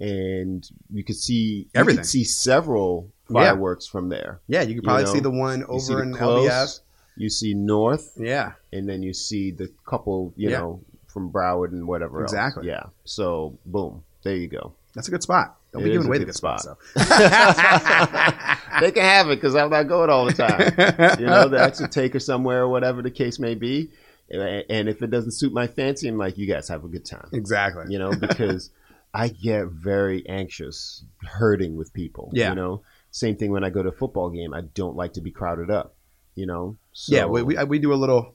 and 0.01 0.69
you 0.93 1.05
could 1.05 1.15
see 1.17 1.35
you 1.73 1.81
Everything. 1.81 1.99
could 2.03 2.07
see 2.09 2.25
several 2.25 3.09
Yeah. 3.31 3.35
fireworks 3.45 3.87
from 3.87 4.09
there. 4.09 4.41
Yeah, 4.49 4.63
you 4.63 4.75
could 4.75 4.83
probably 4.85 5.05
know, 5.05 5.13
see 5.13 5.21
the 5.21 5.31
one 5.31 5.61
You 5.61 5.67
over 5.69 5.95
the 5.97 6.03
in 6.03 6.15
close, 6.15 6.49
LBS. 6.49 6.81
You 7.17 7.31
see 7.31 7.55
north, 7.55 8.13
Yeah, 8.19 8.53
and 8.73 8.89
then 8.89 9.05
you 9.05 9.15
see 9.15 9.53
the 9.53 9.71
couple, 9.87 10.33
you 10.37 10.51
Yeah. 10.51 10.59
know, 10.59 10.81
from 11.07 11.31
Broward 11.31 11.71
and 11.73 11.87
whatever 11.87 12.23
else. 12.23 12.33
Exactly. 12.33 12.67
Yeah. 12.67 12.87
So 13.05 13.57
boom, 13.67 14.03
there 14.25 14.35
you 14.35 14.49
go. 14.49 14.73
that's 14.95 15.07
a 15.09 15.11
good 15.13 15.23
spot. 15.23 15.57
Don't 15.73 15.83
It 15.83 15.87
be 15.87 15.91
giving 15.93 16.07
away 16.09 16.19
the 16.19 16.25
good 16.25 16.35
spots. 16.35 16.65
spot. 16.65 16.79
though. 16.95 18.81
they 18.81 18.91
can 18.93 19.03
have 19.05 19.29
it 19.31 19.37
because 19.37 19.55
I'm 19.55 19.71
not 19.71 19.85
going 19.85 20.11
all 20.11 20.25
the 20.25 20.33
time. 20.33 21.19
You 21.21 21.27
know, 21.27 21.49
that's 21.49 21.81
a 21.87 21.89
take 21.89 22.13
her 22.15 22.21
somewhere 22.21 22.63
or 22.63 22.69
whatever 22.69 23.01
the 23.03 23.11
case 23.11 23.39
may 23.39 23.55
be. 23.55 23.91
And 24.31 24.89
if 24.89 25.03
it 25.03 25.11
doesn't 25.11 25.33
suit 25.33 25.53
my 25.53 25.67
fancy, 25.67 26.09
I'm 26.09 26.17
like, 26.17 26.39
you 26.39 26.47
guys 26.47 26.69
have 26.69 26.85
a 26.85 26.89
good 26.89 27.05
time. 27.05 27.29
exactly. 27.33 27.85
You 27.89 27.99
know, 27.99 28.15
because 28.21 28.71
I 29.13 29.29
get 29.29 29.67
very 29.67 30.27
anxious 30.29 31.05
hurting 31.25 31.77
with 31.77 31.93
people. 31.93 32.31
Yeah. 32.33 32.51
You 32.51 32.55
know, 32.57 32.83
same 33.11 33.37
thing 33.37 33.51
when 33.51 33.65
I 33.65 33.71
go 33.71 33.83
to 33.83 33.91
a 33.91 33.93
football 33.93 34.31
game. 34.31 34.55
I 34.55 34.63
don't 34.63 34.97
like 34.97 35.13
to 35.15 35.21
be 35.21 35.31
crowded 35.31 35.71
up. 35.71 35.95
You 36.35 36.47
know. 36.47 36.77
So, 36.93 37.15
yeah, 37.15 37.27
we, 37.27 37.43
we 37.43 37.63
we 37.65 37.79
do 37.79 37.93
a 37.93 37.95
little. 37.95 38.35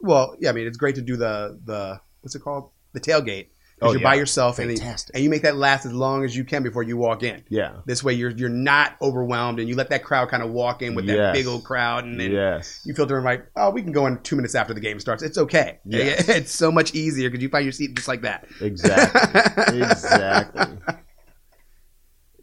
Well, 0.00 0.36
yeah, 0.40 0.50
I 0.50 0.52
mean, 0.52 0.66
it's 0.66 0.76
great 0.76 0.96
to 0.96 1.02
do 1.02 1.16
the 1.16 1.58
the 1.64 2.00
what's 2.22 2.34
it 2.34 2.40
called 2.40 2.70
the 2.92 3.00
tailgate 3.00 3.48
because 3.76 3.90
Oh, 3.90 3.92
you're 3.92 4.00
yeah. 4.00 4.08
by 4.10 4.14
yourself 4.14 4.58
and, 4.58 4.70
Fantastic. 4.70 5.14
and 5.14 5.22
you 5.22 5.28
make 5.28 5.42
that 5.42 5.54
last 5.56 5.84
as 5.84 5.92
long 5.92 6.24
as 6.24 6.34
you 6.34 6.44
can 6.44 6.62
before 6.62 6.82
you 6.82 6.96
walk 6.96 7.22
in. 7.22 7.44
Yeah. 7.50 7.76
This 7.84 8.02
way, 8.02 8.14
you're 8.14 8.30
you're 8.30 8.48
not 8.48 8.96
overwhelmed 9.02 9.60
and 9.60 9.68
you 9.68 9.76
let 9.76 9.90
that 9.90 10.02
crowd 10.02 10.30
kind 10.30 10.42
of 10.42 10.50
walk 10.50 10.80
in 10.80 10.94
with 10.94 11.06
that 11.08 11.34
big 11.34 11.46
old 11.46 11.62
crowd 11.64 12.04
and 12.04 12.18
then 12.18 12.30
Yes. 12.32 12.80
you 12.86 12.94
filter 12.94 13.18
in 13.18 13.24
like, 13.24 13.46
oh, 13.54 13.70
we 13.70 13.82
can 13.82 13.92
go 13.92 14.06
in 14.06 14.18
two 14.22 14.34
minutes 14.36 14.54
after 14.54 14.72
the 14.72 14.80
game 14.80 14.98
starts. 14.98 15.22
It's 15.22 15.36
okay. 15.38 15.78
Yes. 15.84 16.26
It's 16.28 16.52
so 16.52 16.72
much 16.72 16.94
easier 16.94 17.28
because 17.30 17.42
you 17.42 17.48
find 17.50 17.64
your 17.66 17.72
seat 17.72 17.94
just 17.94 18.08
like 18.08 18.22
that. 18.22 18.46
Exactly. 18.60 19.80
exactly. 19.82 20.78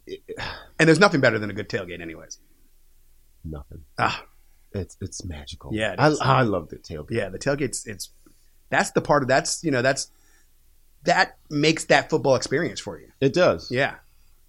And 0.78 0.88
there's 0.88 0.98
nothing 0.98 1.20
better 1.20 1.38
than 1.38 1.50
a 1.50 1.52
good 1.52 1.68
tailgate, 1.68 2.00
anyways. 2.02 2.38
Nothing. 3.44 3.82
Ah, 3.98 4.24
It's 4.72 4.96
it's 5.00 5.24
magical. 5.24 5.70
Yeah, 5.72 5.92
it 5.92 6.00
I. 6.00 6.08
I 6.20 6.42
love 6.42 6.68
the 6.68 6.76
tailgate. 6.76 7.10
yeah, 7.12 7.28
the 7.28 7.38
tailgate's 7.38 7.86
it's 7.86 8.10
that's 8.70 8.90
the 8.90 9.00
part 9.00 9.22
of 9.22 9.28
that's 9.28 9.62
you 9.62 9.70
know 9.70 9.82
that's 9.82 10.10
that 11.04 11.36
makes 11.50 11.84
that 11.86 12.10
football 12.10 12.34
experience 12.34 12.80
for 12.80 12.98
you. 12.98 13.08
It 13.20 13.32
does. 13.32 13.70
Yeah. 13.70 13.96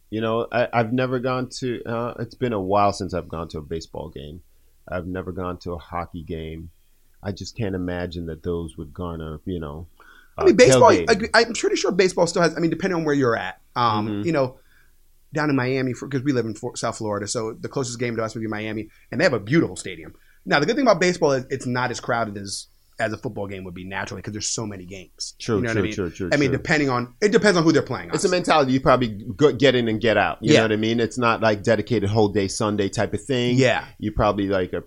You 0.10 0.22
know, 0.22 0.48
I, 0.52 0.68
I've 0.72 0.94
never 0.94 1.20
gone 1.20 1.50
to. 1.60 1.84
Uh, 1.84 2.14
it's 2.20 2.36
been 2.36 2.54
a 2.54 2.62
while 2.62 2.94
since 2.94 3.14
I've 3.14 3.28
gone 3.28 3.48
to 3.50 3.58
a 3.60 3.62
baseball 3.62 4.10
game. 4.10 4.42
I've 4.88 5.08
never 5.08 5.32
gone 5.32 5.58
to 5.60 5.74
a 5.74 5.78
hockey 5.78 6.24
game. 6.24 6.70
I 7.24 7.32
just 7.32 7.58
can't 7.58 7.76
imagine 7.76 8.28
that 8.28 8.44
those 8.44 8.78
would 8.78 8.94
garner. 8.94 9.40
You 9.46 9.60
know, 9.60 9.88
I 10.38 10.44
uh, 10.44 10.46
mean, 10.46 10.56
baseball. 10.56 10.92
tailgating. 10.92 11.30
I, 11.34 11.42
I'm 11.42 11.54
pretty 11.54 11.76
sure 11.76 11.92
baseball 11.92 12.28
still 12.28 12.44
has. 12.44 12.56
I 12.56 12.60
mean, 12.60 12.70
depending 12.70 12.98
on 12.98 13.04
where 13.04 13.16
you're 13.16 13.36
at. 13.36 13.60
Um, 13.76 14.08
Mhm. 14.08 14.26
you 14.26 14.32
know, 14.32 14.60
down 15.34 15.50
in 15.50 15.56
Miami 15.56 15.94
because 16.00 16.24
we 16.24 16.32
live 16.32 16.46
in 16.46 16.54
Fort, 16.54 16.78
South 16.78 16.98
Florida, 16.98 17.28
so 17.28 17.54
the 17.54 17.68
closest 17.68 18.00
game 18.00 18.16
to 18.16 18.24
us 18.24 18.36
would 18.36 18.42
be 18.42 18.48
Miami, 18.48 18.90
and 19.12 19.20
they 19.20 19.26
have 19.26 19.34
a 19.34 19.40
beautiful 19.40 19.76
stadium. 19.76 20.16
Now, 20.46 20.60
the 20.60 20.66
good 20.66 20.76
thing 20.76 20.86
about 20.86 21.02
baseball 21.02 21.32
is 21.32 21.46
it's 21.50 21.66
not 21.66 21.92
as 21.92 22.00
crowded 22.00 22.38
as 22.38 22.68
as 23.00 23.12
a 23.12 23.18
football 23.18 23.48
game 23.48 23.64
would 23.64 23.74
be 23.74 23.84
naturally 23.84 24.22
because 24.22 24.34
there's 24.34 24.48
so 24.48 24.66
many 24.66 24.86
games. 24.86 25.36
True, 25.40 25.58
you 25.58 25.62
know 25.64 25.74
true, 25.74 25.82
what 25.82 25.84
I 25.84 25.88
mean? 25.88 25.96
true, 25.96 26.10
true, 26.10 26.30
I 26.32 26.38
mean, 26.38 26.50
true. 26.50 26.58
depending 26.58 26.90
on 26.90 27.14
it 27.22 27.32
depends 27.32 27.58
on 27.58 27.64
who 27.64 27.72
they're 27.72 27.82
playing. 27.82 28.12
It's 28.14 28.24
a 28.24 28.30
mentality 28.30 28.72
you 28.72 28.80
probably 28.80 29.26
get 29.58 29.76
in 29.76 29.88
and 29.88 30.00
get 30.00 30.18
out. 30.18 30.38
You 30.42 30.54
Yeah. 30.54 30.60
know 30.60 30.66
what 30.66 30.72
I 30.72 30.78
mean? 30.78 31.00
It's 31.00 31.18
not 31.18 31.42
like 31.42 31.64
dedicated 31.64 32.10
whole 32.10 32.30
day 32.30 32.48
Sunday 32.48 32.90
type 32.90 33.14
of 33.14 33.24
thing. 33.24 33.58
Yeah. 33.58 33.86
You 34.00 34.12
probably 34.12 34.48
like 34.48 34.74
a. 34.74 34.84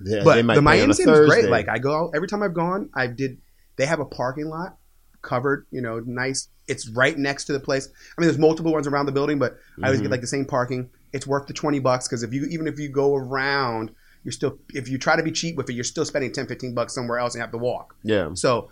They, 0.00 0.22
but 0.22 0.36
the 0.36 0.62
Miami 0.62 0.86
a 0.86 0.88
is 0.90 1.28
great. 1.28 1.48
Like 1.48 1.68
I 1.68 1.78
go 1.78 2.10
every 2.14 2.28
time 2.28 2.42
I've 2.42 2.54
gone, 2.54 2.90
I 2.94 3.06
did. 3.06 3.38
They 3.76 3.86
have 3.86 4.00
a 4.00 4.04
parking 4.04 4.48
lot 4.48 4.76
covered, 5.22 5.66
you 5.70 5.80
know, 5.80 6.00
nice. 6.00 6.48
It's 6.68 6.88
right 6.88 7.16
next 7.18 7.44
to 7.44 7.52
the 7.52 7.60
place. 7.60 7.88
I 7.88 8.20
mean, 8.20 8.28
there's 8.28 8.38
multiple 8.38 8.72
ones 8.72 8.86
around 8.86 9.06
the 9.06 9.12
building, 9.12 9.38
but 9.38 9.56
I 9.82 9.86
always 9.86 10.00
get 10.00 10.04
mm-hmm. 10.04 10.12
like 10.12 10.20
the 10.20 10.26
same 10.26 10.44
parking. 10.44 10.90
It's 11.12 11.26
worth 11.26 11.46
the 11.46 11.52
twenty 11.52 11.78
bucks 11.78 12.08
because 12.08 12.22
if 12.22 12.32
you 12.32 12.46
even 12.46 12.66
if 12.66 12.78
you 12.78 12.88
go 12.88 13.14
around, 13.14 13.90
you're 14.24 14.32
still 14.32 14.58
if 14.74 14.88
you 14.88 14.98
try 14.98 15.16
to 15.16 15.22
be 15.22 15.30
cheap 15.30 15.56
with 15.56 15.68
it, 15.70 15.74
you're 15.74 15.84
still 15.84 16.04
spending 16.04 16.32
10, 16.32 16.46
15 16.46 16.74
bucks 16.74 16.94
somewhere 16.94 17.18
else 17.18 17.34
and 17.34 17.40
have 17.42 17.52
to 17.52 17.58
walk. 17.58 17.94
yeah. 18.02 18.30
So 18.34 18.70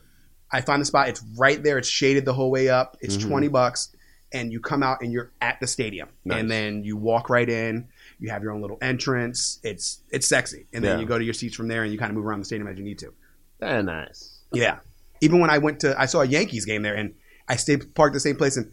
I 0.50 0.60
find 0.60 0.82
the 0.82 0.86
spot. 0.86 1.08
It's 1.08 1.22
right 1.38 1.62
there. 1.62 1.78
It's 1.78 1.88
shaded 1.88 2.24
the 2.26 2.34
whole 2.34 2.50
way 2.50 2.68
up. 2.68 2.96
It's 3.00 3.16
Mhm. 3.16 3.28
twenty 3.28 3.48
bucks, 3.48 3.88
and 4.32 4.52
you 4.52 4.60
come 4.60 4.82
out 4.82 4.98
and 5.02 5.10
you're 5.12 5.32
at 5.40 5.58
the 5.60 5.66
stadium, 5.66 6.08
Nice. 6.26 6.40
and 6.40 6.50
then 6.50 6.84
you 6.84 6.96
walk 6.98 7.30
right 7.30 7.48
in. 7.48 7.88
You 8.18 8.28
have 8.30 8.42
your 8.42 8.52
own 8.52 8.60
little 8.60 8.76
entrance. 8.82 9.60
It's 9.62 10.00
it's 10.10 10.26
sexy, 10.26 10.66
and 10.74 10.84
then 10.84 10.96
Yeah. 10.96 11.00
you 11.00 11.06
go 11.06 11.16
to 11.18 11.24
your 11.24 11.32
seats 11.34 11.56
from 11.56 11.68
there, 11.68 11.84
and 11.84 11.92
you 11.92 11.98
kind 11.98 12.10
of 12.10 12.16
move 12.16 12.26
around 12.26 12.40
the 12.40 12.44
stadium 12.44 12.68
as 12.68 12.76
you 12.76 12.84
need 12.84 12.98
to. 12.98 13.12
Very 13.60 13.82
nice. 13.82 14.40
Yeah. 14.52 14.80
Even 15.22 15.40
when 15.40 15.48
I 15.50 15.56
went 15.58 15.80
to, 15.80 15.98
I 15.98 16.04
saw 16.06 16.20
a 16.20 16.26
Yankees 16.26 16.64
game 16.66 16.82
there, 16.82 16.94
and 16.94 17.14
I 17.48 17.56
stayed 17.56 17.94
parked 17.94 18.12
the 18.12 18.20
same 18.20 18.36
place, 18.36 18.56
and 18.58 18.70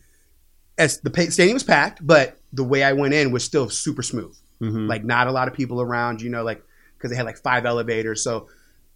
as 0.78 1.00
the 1.00 1.12
stadium 1.32 1.54
was 1.54 1.64
packed, 1.64 2.06
but 2.06 2.38
the 2.54 2.64
way 2.64 2.84
I 2.84 2.92
went 2.94 3.14
in 3.14 3.32
was 3.32 3.44
still 3.44 3.70
super 3.70 4.02
smooth. 4.04 4.36
Mhm. 4.62 4.88
Like 4.90 5.04
not 5.06 5.28
a 5.28 5.32
lot 5.32 5.48
of 5.48 5.54
people 5.54 5.82
around, 5.82 6.22
you 6.22 6.30
know, 6.30 6.44
like 6.44 6.62
because 7.00 7.12
they 7.12 7.18
had 7.18 7.26
like 7.26 7.38
five 7.38 7.66
elevators, 7.66 8.24
so 8.24 8.48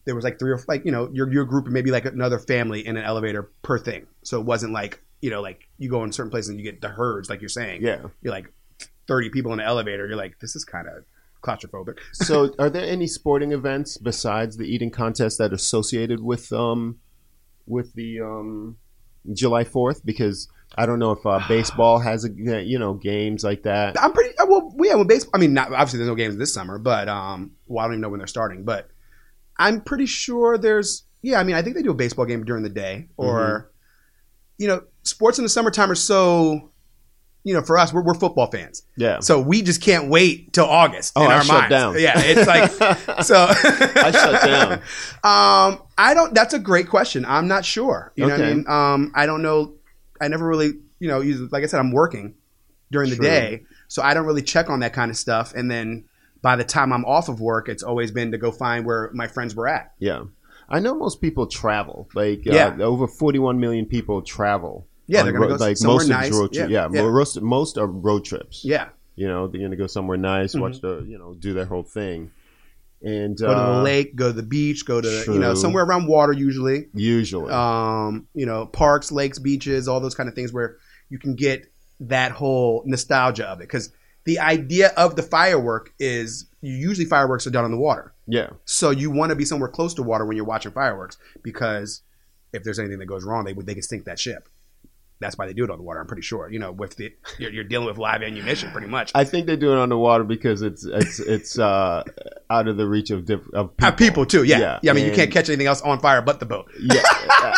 there 0.06 0.16
was 0.16 0.24
like 0.24 0.38
three 0.38 0.52
or 0.52 0.60
like 0.68 0.86
you 0.86 0.92
know 0.92 1.10
your 1.14 1.32
your 1.32 1.46
group 1.46 1.66
and 1.66 1.74
maybe 1.74 1.92
like 1.92 2.06
another 2.06 2.40
family 2.40 2.86
in 2.86 2.98
an 2.98 3.04
elevator 3.04 3.52
per 3.62 3.80
thing. 3.80 4.08
So 4.24 4.40
it 4.40 4.46
wasn't 4.46 4.74
like 4.74 5.02
you 5.22 5.30
know 5.30 5.42
like 5.42 5.68
you 5.78 5.90
go 5.90 6.04
in 6.04 6.12
certain 6.12 6.30
places 6.30 6.50
and 6.50 6.60
you 6.60 6.64
get 6.64 6.82
the 6.82 6.90
herds, 6.90 7.30
like 7.30 7.42
you're 7.42 7.50
saying. 7.50 7.82
Yeah. 7.82 8.08
You're 8.22 8.34
like 8.34 8.52
thirty 9.08 9.30
people 9.30 9.54
in 9.54 9.60
an 9.60 9.66
elevator. 9.66 10.08
You're 10.08 10.18
like 10.18 10.40
this 10.40 10.56
is 10.56 10.66
kind 10.66 10.88
of 10.88 11.06
claustrophobic. 11.42 12.00
so, 12.14 12.54
are 12.60 12.70
there 12.70 12.86
any 12.86 13.08
sporting 13.08 13.52
events 13.52 13.98
besides 13.98 14.58
the 14.58 14.66
eating 14.66 14.92
contest 14.92 15.38
that 15.38 15.54
associated 15.54 16.22
with 16.22 16.52
um 16.52 17.00
with 17.66 17.94
the 17.94 18.22
um 18.22 18.78
July 19.32 19.64
Fourth? 19.64 20.06
Because 20.06 20.50
I 20.76 20.86
don't 20.86 21.00
know 21.00 21.12
if 21.12 21.26
uh, 21.26 21.42
baseball 21.48 22.00
has 22.00 22.26
a 22.26 22.30
you 22.32 22.80
know 22.80 22.94
games 22.94 23.44
like 23.44 23.64
that. 23.64 24.02
I'm 24.02 24.14
pretty 24.14 24.33
well. 24.54 24.74
Yeah, 24.88 24.96
well, 24.96 25.06
baseball. 25.06 25.32
I 25.36 25.38
mean, 25.40 25.54
not, 25.54 25.72
obviously 25.72 25.98
there's 26.00 26.10
no 26.10 26.16
games 26.16 26.38
this 26.38 26.54
summer, 26.54 26.78
but 26.78 27.08
um, 27.10 27.52
well, 27.68 27.84
I 27.84 27.88
don't 27.88 27.94
even 27.94 28.02
know 28.02 28.10
when 28.10 28.20
they're 28.20 28.28
starting. 28.28 28.64
But 28.64 28.90
I'm 29.58 29.82
pretty 29.82 30.06
sure 30.06 30.58
there's. 30.58 31.04
Yeah, 31.22 31.40
I 31.40 31.44
mean, 31.44 31.56
I 31.56 31.62
think 31.62 31.76
they 31.76 31.84
do 31.84 31.92
a 31.92 31.96
baseball 31.96 32.26
game 32.26 32.44
during 32.44 32.64
the 32.64 32.70
day, 32.70 33.08
or 33.18 33.38
Mm-hmm. 33.38 33.68
you 34.58 34.68
know, 34.68 34.82
sports 35.04 35.38
in 35.38 35.44
the 35.46 35.50
summertime 35.50 35.90
are 35.92 35.96
so. 35.96 36.70
You 37.46 37.54
know, 37.54 37.62
for 37.62 37.78
us, 37.78 37.92
we're, 37.92 38.04
we're 38.04 38.14
football 38.14 38.50
fans, 38.50 38.84
Yeah. 38.96 39.20
so 39.20 39.38
we 39.42 39.62
just 39.62 39.82
can't 39.82 40.08
wait 40.10 40.54
till 40.54 40.64
August 40.64 41.12
Oh, 41.18 41.26
in 41.26 41.32
I 41.32 41.36
our 41.36 41.44
shut 41.44 41.70
minds. 41.70 41.70
down. 41.72 42.00
Yeah, 42.00 42.14
it's 42.16 42.48
like 42.48 42.72
so. 43.26 43.48
I 43.50 44.12
shut 44.12 44.44
down. 44.44 44.82
Um, 45.26 45.82
I 45.98 46.14
don't. 46.14 46.34
That's 46.34 46.54
a 46.54 46.60
great 46.60 46.88
question. 46.88 47.26
I'm 47.26 47.50
not 47.50 47.66
sure. 47.66 48.14
You 48.16 48.28
know 48.28 48.32
what 48.34 48.40
I 48.40 48.44
Okay. 48.46 48.54
mean? 48.54 48.66
Um, 48.70 49.12
I 49.14 49.26
don't 49.26 49.42
know. 49.42 49.74
I 50.22 50.30
never 50.30 50.48
really, 50.48 50.72
you 51.00 51.10
know, 51.10 51.20
use- 51.20 51.52
like 51.52 51.64
I 51.64 51.66
said, 51.68 51.80
I'm 51.82 51.92
working 51.92 52.36
during 52.94 53.10
the 53.10 53.18
True. 53.18 53.26
day, 53.26 53.64
so 53.88 54.02
I 54.02 54.14
don't 54.14 54.26
really 54.26 54.42
check 54.42 54.70
on 54.70 54.80
that 54.82 54.94
kind 54.94 55.12
of 55.12 55.18
stuff. 55.18 55.54
And 55.54 55.70
then 55.70 56.06
by 56.42 56.56
the 56.56 56.64
time 56.64 56.92
I'm 56.92 57.06
off 57.06 57.30
of 57.30 57.40
work, 57.40 57.70
it's 57.70 57.84
always 57.84 58.12
been 58.12 58.32
to 58.32 58.38
go 58.38 58.52
find 58.52 58.86
where 58.86 59.10
my 59.14 59.28
friends 59.28 59.56
were 59.56 59.68
at. 59.68 59.94
Yeah. 60.00 60.24
I 60.70 60.80
know 60.80 60.96
most 60.96 61.22
people 61.22 61.48
travel. 61.48 62.10
Like 62.14 62.46
Yeah. 62.46 62.76
uh, 62.80 62.84
over 62.84 63.08
41 63.08 63.60
million 63.60 63.86
people 63.86 64.22
travel. 64.22 64.88
Yeah, 65.08 65.24
they're 65.24 65.34
gonna 65.34 65.48
go 65.48 65.56
like 65.56 65.78
somewhere 65.78 65.98
most 66.00 66.08
nice. 66.10 66.32
road 66.32 66.54
trips. 66.54 66.70
Yeah, 66.72 66.88
Yeah, 66.92 67.02
yeah. 67.04 67.10
Most, 67.10 67.42
most 67.42 67.78
are 67.78 67.86
road 67.88 68.24
trips. 68.24 68.64
Yeah, 68.64 68.90
You 69.16 69.28
know, 69.28 69.48
they're 69.48 69.62
gonna 69.62 69.76
go 69.76 69.88
somewhere 69.88 70.18
nice, 70.18 70.56
Mhm. 70.56 70.62
watch 70.62 70.82
the 70.82 71.06
you 71.08 71.18
know, 71.18 71.36
do 71.38 71.54
their 71.54 71.66
whole 71.66 71.84
thing. 71.84 72.32
And 73.02 73.38
go 73.38 73.50
to 73.50 73.54
the 73.54 73.62
uh, 73.80 73.82
lake, 73.84 74.16
go 74.16 74.28
to 74.30 74.34
the 74.34 74.44
beach, 74.44 74.86
go 74.86 75.02
to 75.02 75.24
you 75.28 75.38
know 75.40 75.56
somewhere 75.56 75.84
around 75.84 76.08
water 76.08 76.32
usually. 76.32 76.88
Usually. 76.94 77.52
Um, 77.52 78.28
you 78.34 78.46
know, 78.46 78.66
parks, 78.66 79.12
lakes, 79.12 79.40
beaches, 79.40 79.90
all 79.90 80.00
those 80.00 80.16
kind 80.16 80.30
of 80.30 80.36
things 80.36 80.54
where 80.54 80.78
you 81.10 81.20
can 81.20 81.36
get 81.36 81.70
that 82.00 82.32
whole 82.32 82.84
nostalgia 82.86 83.48
of 83.48 83.60
it. 83.60 83.64
Because 83.64 83.92
the 84.26 84.40
idea 84.40 84.90
of 84.96 85.16
the 85.16 85.24
firework 85.24 85.94
is 86.00 86.46
usually 86.62 87.06
fireworks 87.06 87.46
are 87.46 87.52
done 87.52 87.66
on 87.66 87.72
the 87.72 87.78
water. 87.78 88.14
yeah. 88.28 88.52
So 88.66 88.90
you 88.90 89.12
want 89.12 89.32
to 89.32 89.36
be 89.36 89.46
somewhere 89.46 89.70
close 89.70 89.94
to 89.96 90.04
water 90.04 90.26
when 90.26 90.38
you're 90.38 90.46
watching 90.46 90.72
fireworks 90.72 91.18
because 91.44 92.02
if 92.54 92.64
there's 92.64 92.80
anything 92.80 93.00
that 93.00 93.06
goes 93.06 93.26
wrong, 93.26 93.44
they 93.44 93.54
they 93.54 93.74
can 93.74 93.84
sink 93.84 94.06
that 94.06 94.20
ship. 94.20 94.48
That's 95.24 95.38
why 95.38 95.48
they 95.48 95.54
do 95.54 95.64
it 95.64 95.70
on 95.72 95.78
the 95.78 95.84
water. 95.84 96.00
I'm 96.00 96.08
pretty 96.08 96.22
sure. 96.22 96.52
You 96.52 96.60
know, 96.60 96.72
with 96.72 96.96
the 96.98 97.14
you're, 97.40 97.52
you're 97.52 97.64
dealing 97.64 97.88
with 97.88 97.98
live 97.98 98.22
ammunition, 98.22 98.72
pretty 98.72 98.88
much. 98.88 99.12
I 99.16 99.24
think 99.24 99.48
they 99.48 99.56
do 99.56 99.72
it 99.74 99.78
on 99.80 99.90
the 99.90 99.98
water 99.98 100.24
because 100.24 100.62
it's 100.62 100.86
it's 100.86 101.20
it's 101.20 101.58
uh, 101.58 102.04
out 102.50 102.68
of 102.68 102.78
the 102.78 102.88
reach 102.88 103.10
of 103.10 103.26
diff- 103.26 103.48
of 103.54 103.76
people. 103.78 103.88
Uh, 103.88 103.92
people 103.92 104.26
too, 104.26 104.44
yeah. 104.44 104.80
yeah. 104.84 104.92
I 104.92 104.94
mean, 104.94 105.06
you 105.06 105.12
can't 105.14 105.32
catch 105.32 105.50
anything 105.50 105.68
else 105.68 105.82
on 105.82 106.00
fire 106.00 106.22
but 106.22 106.40
the 106.40 106.46
boat. 106.46 106.70
yeah, 106.80 107.02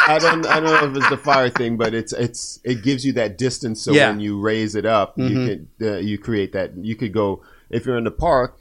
I 0.07 0.17
don't. 0.21 0.45
I 0.45 0.59
don't 0.59 0.69
know 0.81 0.89
if 0.91 0.97
it's 0.97 1.09
the 1.09 1.17
fire 1.17 1.49
thing, 1.49 1.77
but 1.77 1.93
it's 1.93 2.13
it's 2.13 2.59
it 2.63 2.83
gives 2.83 3.05
you 3.05 3.13
that 3.13 3.37
distance. 3.37 3.81
So 3.81 3.91
Yeah. 3.91 4.09
when 4.09 4.19
you 4.19 4.39
raise 4.39 4.75
it 4.75 4.85
up, 4.85 5.17
Mhm. 5.17 5.29
you 5.29 5.67
can 5.79 5.93
uh, 5.93 5.97
you 5.97 6.17
create 6.17 6.53
that. 6.53 6.77
You 6.77 6.95
could 6.95 7.13
go 7.13 7.43
if 7.69 7.85
you're 7.85 7.97
in 7.97 8.03
the 8.05 8.11
park. 8.11 8.59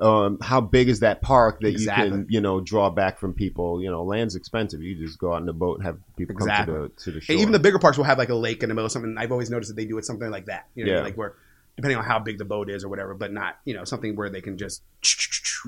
Um, 0.00 0.38
how 0.40 0.60
big 0.60 0.88
is 0.88 1.00
that 1.00 1.22
park 1.22 1.60
that 1.60 1.72
you 1.78 1.86
can 1.86 2.26
you 2.28 2.40
know 2.40 2.60
draw 2.60 2.90
back 2.90 3.18
from 3.18 3.34
people? 3.34 3.80
You 3.82 3.90
know, 3.90 4.02
land's 4.02 4.34
expensive. 4.34 4.82
You 4.82 4.96
just 4.96 5.18
go 5.18 5.32
out 5.32 5.40
in 5.40 5.46
the 5.46 5.52
boat 5.52 5.76
and 5.78 5.86
have 5.86 5.98
people 6.16 6.34
Exactly. 6.34 6.74
come 6.74 6.88
to 6.88 6.94
the 6.94 7.02
to 7.04 7.10
the 7.12 7.20
shore. 7.20 7.34
And 7.34 7.40
even 7.40 7.52
the 7.52 7.58
bigger 7.60 7.78
parks 7.78 7.96
will 7.98 8.04
have 8.04 8.18
like 8.18 8.28
a 8.30 8.34
lake 8.34 8.62
in 8.62 8.68
the 8.68 8.74
middle 8.74 8.86
of 8.86 8.92
something. 8.92 9.16
I've 9.18 9.32
always 9.32 9.50
noticed 9.50 9.70
that 9.70 9.76
they 9.76 9.84
do 9.86 9.98
it 9.98 10.04
something 10.04 10.30
like 10.30 10.46
that. 10.46 10.66
You 10.74 10.84
know, 10.86 10.90
I 10.90 10.94
Yeah. 10.94 11.00
mean? 11.00 11.04
like 11.10 11.16
where 11.16 11.34
depending 11.76 11.98
on 11.98 12.04
how 12.04 12.18
big 12.18 12.38
the 12.38 12.44
boat 12.44 12.68
is 12.68 12.84
or 12.84 12.88
whatever, 12.88 13.14
but 13.14 13.32
not 13.32 13.58
you 13.64 13.74
know 13.74 13.84
something 13.84 14.16
where 14.16 14.28
they 14.30 14.40
can 14.40 14.58
just 14.58 14.82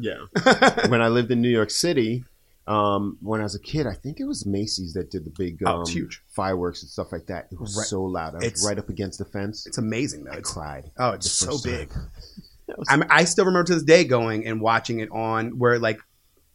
yeah. 0.00 0.18
when 0.88 1.00
I 1.00 1.08
lived 1.08 1.30
in 1.30 1.40
New 1.40 1.48
York 1.50 1.70
City, 1.70 2.24
Um, 2.66 3.18
when 3.20 3.40
I 3.40 3.42
was 3.44 3.54
a 3.54 3.60
kid, 3.60 3.86
I 3.86 3.92
think 3.92 4.20
it 4.20 4.24
was 4.24 4.46
Macy's 4.46 4.94
that 4.94 5.10
did 5.10 5.24
the 5.26 5.30
big 5.36 5.62
Oh, 5.66 5.80
um, 5.82 5.86
huge. 5.86 6.22
fireworks 6.28 6.82
and 6.82 6.90
stuff 6.90 7.12
like 7.12 7.26
that. 7.26 7.48
It 7.52 7.60
was 7.60 7.76
Right. 7.76 7.86
so 7.86 8.02
loud. 8.02 8.32
I 8.34 8.38
was 8.38 8.44
It's- 8.46 8.64
right 8.66 8.78
up 8.78 8.88
against 8.88 9.18
the 9.18 9.26
fence. 9.26 9.66
It's 9.66 9.76
amazing 9.78 10.24
though. 10.24 10.32
I 10.32 10.36
It's, 10.38 10.50
cried. 10.52 10.90
oh, 10.98 11.10
it's 11.10 11.30
so 11.30 11.50
first 11.52 11.64
big. 11.64 11.90
time. 12.66 12.76
That 12.76 12.78
was- 12.78 12.88
I 12.90 12.96
mean, 12.96 13.06
I 13.10 13.24
still 13.24 13.44
remember 13.44 13.66
to 13.68 13.74
this 13.74 13.82
day 13.84 14.04
going 14.04 14.46
and 14.46 14.60
watching 14.60 15.00
it 15.00 15.10
on 15.10 15.58
where 15.58 15.78
like 15.78 16.00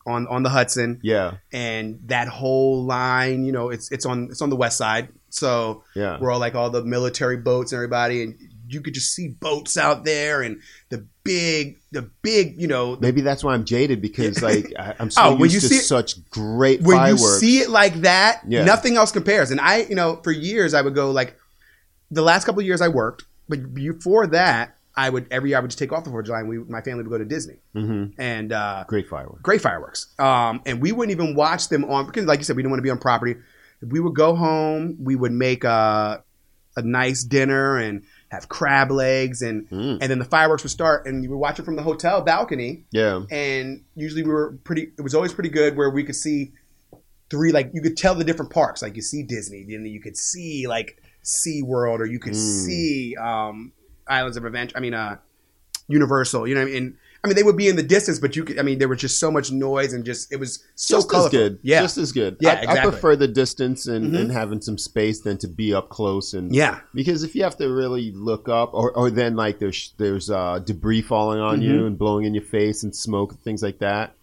on 0.06 0.28
on 0.28 0.44
the 0.44 0.50
Hudson 0.50 1.00
yeah, 1.04 1.36
and 1.54 2.00
that 2.06 2.28
whole 2.28 2.84
line. 2.86 3.46
You 3.46 3.52
know, 3.52 3.70
it's 3.70 3.92
it's 3.92 4.06
on 4.06 4.30
it's 4.32 4.42
on 4.42 4.50
the 4.50 4.56
west 4.56 4.78
side, 4.78 5.10
so 5.30 5.84
yeah. 5.96 6.18
we're 6.20 6.32
all 6.32 6.40
like 6.40 6.56
all 6.56 6.70
the 6.70 6.84
military 6.84 7.38
boats 7.38 7.72
and 7.74 7.78
everybody, 7.78 8.24
and 8.24 8.36
you 8.70 8.82
could 8.82 8.94
just 8.94 9.14
see 9.14 9.28
boats 9.28 9.78
out 9.78 10.06
there 10.06 10.42
and 10.42 10.62
the 10.90 11.06
big 11.24 11.80
the 11.92 12.04
big 12.22 12.60
you 12.60 12.68
know 12.68 12.96
the, 12.96 13.02
Maybe 13.02 13.22
that's 13.22 13.44
why 13.44 13.54
I'm 13.54 13.66
jaded 13.66 14.00
because 14.02 14.42
like 14.42 14.72
I, 14.80 14.96
I'm 15.00 15.10
so 15.12 15.22
Oh, 15.24 15.32
when 15.34 15.42
used 15.50 15.56
you 15.56 15.60
to 15.62 15.68
see 15.68 15.76
it- 15.78 15.84
such 15.84 16.28
great 16.30 16.82
when 16.82 16.96
fireworks. 16.98 17.22
you 17.22 17.28
see 17.50 17.60
it 17.60 17.70
like 17.70 17.96
that, 18.02 18.42
Yeah. 18.48 18.64
nothing 18.64 18.96
else 18.96 19.12
compares. 19.12 19.52
And 19.52 19.60
I, 19.60 19.82
you 19.84 19.96
know, 19.96 20.18
for 20.24 20.32
years 20.32 20.74
I 20.74 20.82
would 20.82 20.96
go 20.96 21.12
like 21.12 21.36
the 22.12 22.22
last 22.22 22.46
couple 22.46 22.62
of 22.62 22.66
years 22.66 22.82
I 22.82 22.88
worked, 22.88 23.26
but 23.48 23.74
before 23.74 24.28
that, 24.28 24.76
I 25.06 25.10
would 25.10 25.28
every 25.32 25.50
year 25.50 25.58
I 25.58 25.62
would 25.62 25.72
just 25.72 25.80
take 25.80 25.92
off 25.94 26.04
the 26.04 26.10
Fourth 26.10 26.24
of 26.24 26.28
July 26.28 26.40
and 26.42 26.50
we 26.50 26.58
my 26.60 26.82
family 26.82 27.04
would 27.04 27.10
go 27.12 27.18
to 27.18 27.26
Disney 27.26 27.58
hmm 27.74 28.06
and 28.18 28.52
uh, 28.52 28.84
Great 28.88 29.08
fireworks. 29.08 29.42
great 29.42 29.62
fireworks. 29.62 30.14
Um, 30.20 30.62
and 30.66 30.82
we 30.82 30.92
wouldn't 30.92 31.12
even 31.18 31.36
watch 31.36 31.70
them 31.70 31.84
on 31.86 32.06
because, 32.06 32.26
like 32.26 32.40
you 32.40 32.46
said, 32.46 32.56
we 32.56 32.62
didn't 32.64 32.72
want 32.72 32.80
to 32.80 32.88
be 32.90 32.90
on 32.90 33.00
property. 33.00 33.36
We 33.82 34.00
would 34.00 34.16
go 34.16 34.36
home. 34.36 34.98
We 35.00 35.16
would 35.16 35.32
make 35.32 35.64
a, 35.64 36.24
a 36.76 36.82
nice 36.82 37.24
dinner 37.24 37.78
and 37.78 38.04
have 38.30 38.48
crab 38.50 38.92
legs, 38.92 39.42
and 39.42 39.68
Mm. 39.70 39.98
and 40.02 40.08
then 40.12 40.20
the 40.20 40.26
fireworks 40.26 40.64
would 40.64 40.72
start, 40.72 41.06
and 41.08 41.24
you 41.24 41.30
would 41.32 41.38
watch 41.38 41.60
it 41.60 41.64
from 41.66 41.76
the 41.78 41.84
hotel 41.84 42.22
balcony. 42.22 42.86
Yeah, 42.92 43.24
And 43.32 43.84
usually 43.96 44.24
we 44.24 44.32
were 44.32 44.58
pretty. 44.64 44.84
It 44.98 45.02
was 45.02 45.16
always 45.16 45.34
pretty 45.34 45.50
good 45.50 45.76
where 45.78 45.90
we 45.90 46.04
could 46.04 46.16
see 46.16 46.52
three. 47.32 47.52
Like 47.52 47.72
you 47.74 47.82
could 47.82 47.98
tell 47.98 48.16
the 48.16 48.24
different 48.24 48.52
parks. 48.52 48.82
Like 48.82 48.96
you 48.96 49.02
see 49.02 49.24
Disney, 49.24 49.62
and 49.62 49.86
then 49.86 49.86
you 49.86 50.02
could 50.02 50.18
see 50.18 50.68
like 50.68 51.02
Sea 51.24 51.62
World, 51.64 52.02
or 52.02 52.06
you 52.06 52.20
could 52.20 52.34
Mm. 52.34 52.66
see 52.66 53.16
um, 53.16 53.72
Islands 54.10 54.38
of 54.38 54.46
Adventure. 54.46 54.76
I 54.78 54.80
mean, 54.82 54.94
uh, 54.94 55.18
Universal. 55.88 56.48
You 56.48 56.56
know, 56.56 56.62
what 56.62 56.70
I 56.70 56.74
mean, 56.74 56.98
I 57.24 57.28
mean, 57.28 57.36
they 57.36 57.44
would 57.44 57.58
be 57.58 57.68
in 57.68 57.76
the 57.76 57.84
distance, 57.84 58.20
but 58.20 58.36
you 58.36 58.44
could. 58.44 58.60
I 58.60 58.62
mean, 58.62 58.78
there 58.80 58.88
was 58.88 59.00
just 59.00 59.20
so 59.20 59.32
much 59.32 59.52
noise 59.52 59.92
and 59.92 60.06
just 60.06 60.32
it 60.32 60.38
was 60.40 60.64
so 60.76 60.98
just 60.98 61.10
colorful. 61.10 61.28
as 61.28 61.32
good. 61.50 61.60
Yeah, 61.64 61.82
just 61.82 61.98
as 61.98 62.12
good. 62.12 62.38
Yeah, 62.40 62.64
I, 62.68 62.74
I 62.78 62.82
prefer 62.82 63.16
the 63.16 63.28
distance 63.28 63.88
and, 63.88 64.14
Mhm. 64.14 64.20
and 64.20 64.32
having 64.32 64.62
some 64.62 64.78
space 64.78 65.20
than 65.22 65.38
to 65.40 65.48
be 65.48 65.74
up 65.74 65.90
close 65.90 66.34
and 66.34 66.54
yeah, 66.56 66.80
Because 66.94 67.24
if 67.24 67.36
you 67.36 67.44
have 67.44 67.58
to 67.58 67.68
really 67.68 68.12
look 68.12 68.48
up, 68.48 68.74
or, 68.74 68.92
or 68.94 69.10
then 69.10 69.36
like 69.36 69.60
there's 69.60 69.94
there's 69.98 70.30
uh, 70.30 70.60
debris 70.60 71.02
falling 71.02 71.40
on 71.42 71.62
you 71.62 71.82
Mhm. 71.82 71.88
and 71.88 71.98
blowing 71.98 72.26
in 72.26 72.34
your 72.36 72.44
face 72.44 72.84
and 72.84 72.96
smoke 72.96 73.32
and 73.32 73.42
things 73.42 73.62
like 73.64 73.80
that, 73.80 74.14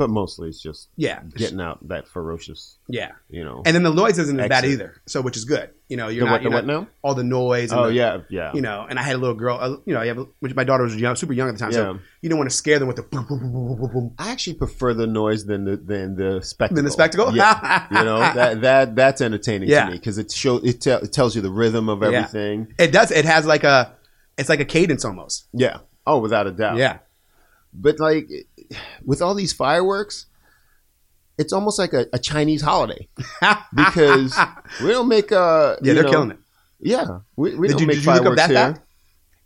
but 0.00 0.08
mostly 0.08 0.48
it's 0.48 0.62
just 0.62 0.88
yeah, 0.96 1.20
getting 1.36 1.60
out 1.60 1.86
that 1.88 2.08
ferocious, 2.08 2.78
yeah. 2.88 3.10
you 3.28 3.44
know. 3.44 3.62
And 3.66 3.74
then 3.76 3.82
the 3.82 3.92
noise 3.92 4.18
isn't 4.18 4.40
as 4.40 4.48
bad 4.48 4.64
either, 4.64 5.00
so 5.06 5.20
which 5.20 5.36
is 5.36 5.44
good. 5.44 5.70
You 5.90 5.98
know, 5.98 6.08
you're 6.08 6.20
the 6.20 6.24
not, 6.24 6.32
what, 6.32 6.38
the 6.38 6.42
you're 6.44 6.52
what 6.52 6.66
not 6.66 6.80
now? 6.82 6.88
all 7.02 7.14
the 7.14 7.22
noise. 7.24 7.70
And 7.70 7.80
Oh 7.80 7.86
the- 7.88 7.92
yeah, 7.94 8.20
yeah, 8.30 8.52
You 8.54 8.62
know, 8.62 8.86
and 8.88 8.98
I 8.98 9.02
had 9.02 9.14
a 9.16 9.18
little 9.18 9.34
girl. 9.34 9.58
Uh, 9.60 9.68
you 9.84 9.92
know, 9.92 10.00
I 10.00 10.06
have, 10.06 10.26
which 10.38 10.54
my 10.54 10.64
daughter 10.64 10.84
was 10.84 10.96
young, 10.96 11.16
super 11.16 11.34
young 11.34 11.48
at 11.50 11.52
the 11.52 11.58
time, 11.58 11.72
Yeah. 11.72 11.76
so 11.76 11.98
you 12.22 12.30
don't 12.30 12.38
want 12.38 12.48
to 12.48 12.56
scare 12.56 12.78
them 12.78 12.88
with 12.88 12.96
the 12.96 13.02
boom, 13.02 13.26
boom, 13.28 13.40
boom, 13.40 13.52
boom, 13.52 13.76
boom, 13.78 13.90
boom. 13.92 14.14
I 14.18 14.30
actually 14.30 14.54
prefer 14.54 14.94
the 14.94 15.06
noise 15.06 15.44
than 15.44 15.64
the 15.66 15.76
than 15.76 16.16
the 16.16 16.40
spectacle. 16.42 16.76
Than 16.76 16.84
the 16.86 16.90
spectacle? 16.90 17.36
Yeah, 17.36 17.86
you 17.98 18.04
know 18.04 18.18
that 18.20 18.60
that 18.62 18.96
that's 18.96 19.20
entertaining 19.20 19.68
Yeah. 19.68 19.84
to 19.84 19.90
me 19.90 19.98
because 19.98 20.16
it 20.16 20.32
show 20.32 20.56
it, 20.56 20.80
te- 20.80 20.90
it 20.92 21.12
tells 21.12 21.36
you 21.36 21.42
the 21.42 21.50
rhythm 21.50 21.90
of 21.90 22.00
Yeah. 22.02 22.08
everything. 22.08 22.72
It 22.78 22.90
does. 22.92 23.10
It 23.10 23.26
has 23.26 23.44
like 23.44 23.64
a, 23.64 23.94
it's 24.38 24.48
like 24.48 24.60
a 24.60 24.64
cadence 24.64 25.04
almost. 25.04 25.46
Yeah. 25.52 25.78
Oh, 26.06 26.18
without 26.20 26.46
a 26.46 26.50
doubt. 26.52 26.78
Yeah. 26.78 26.98
But 27.72 28.00
like 28.00 28.28
with 29.04 29.22
all 29.22 29.34
these 29.34 29.52
fireworks, 29.52 30.26
it's 31.38 31.52
almost 31.52 31.78
like 31.78 31.92
a, 31.92 32.06
a 32.12 32.18
Chinese 32.18 32.62
holiday 32.62 33.08
because 33.74 34.36
we 34.82 34.88
don't 34.88 35.08
make 35.08 35.32
uh 35.32 35.76
Yeah, 35.82 35.94
they're 35.94 36.02
know- 36.04 36.10
killing 36.10 36.30
it. 36.32 36.38
Yeah, 36.82 37.18
we, 37.36 37.54
we 37.56 37.68
Did 37.68 37.72
don't 37.74 37.80
you- 37.82 37.86
make 37.88 37.96
did 37.96 38.04
you 38.06 38.12
look 38.12 38.20
up 38.20 38.36
fireworks 38.38 38.48
that 38.48 38.74
here. 38.76 38.84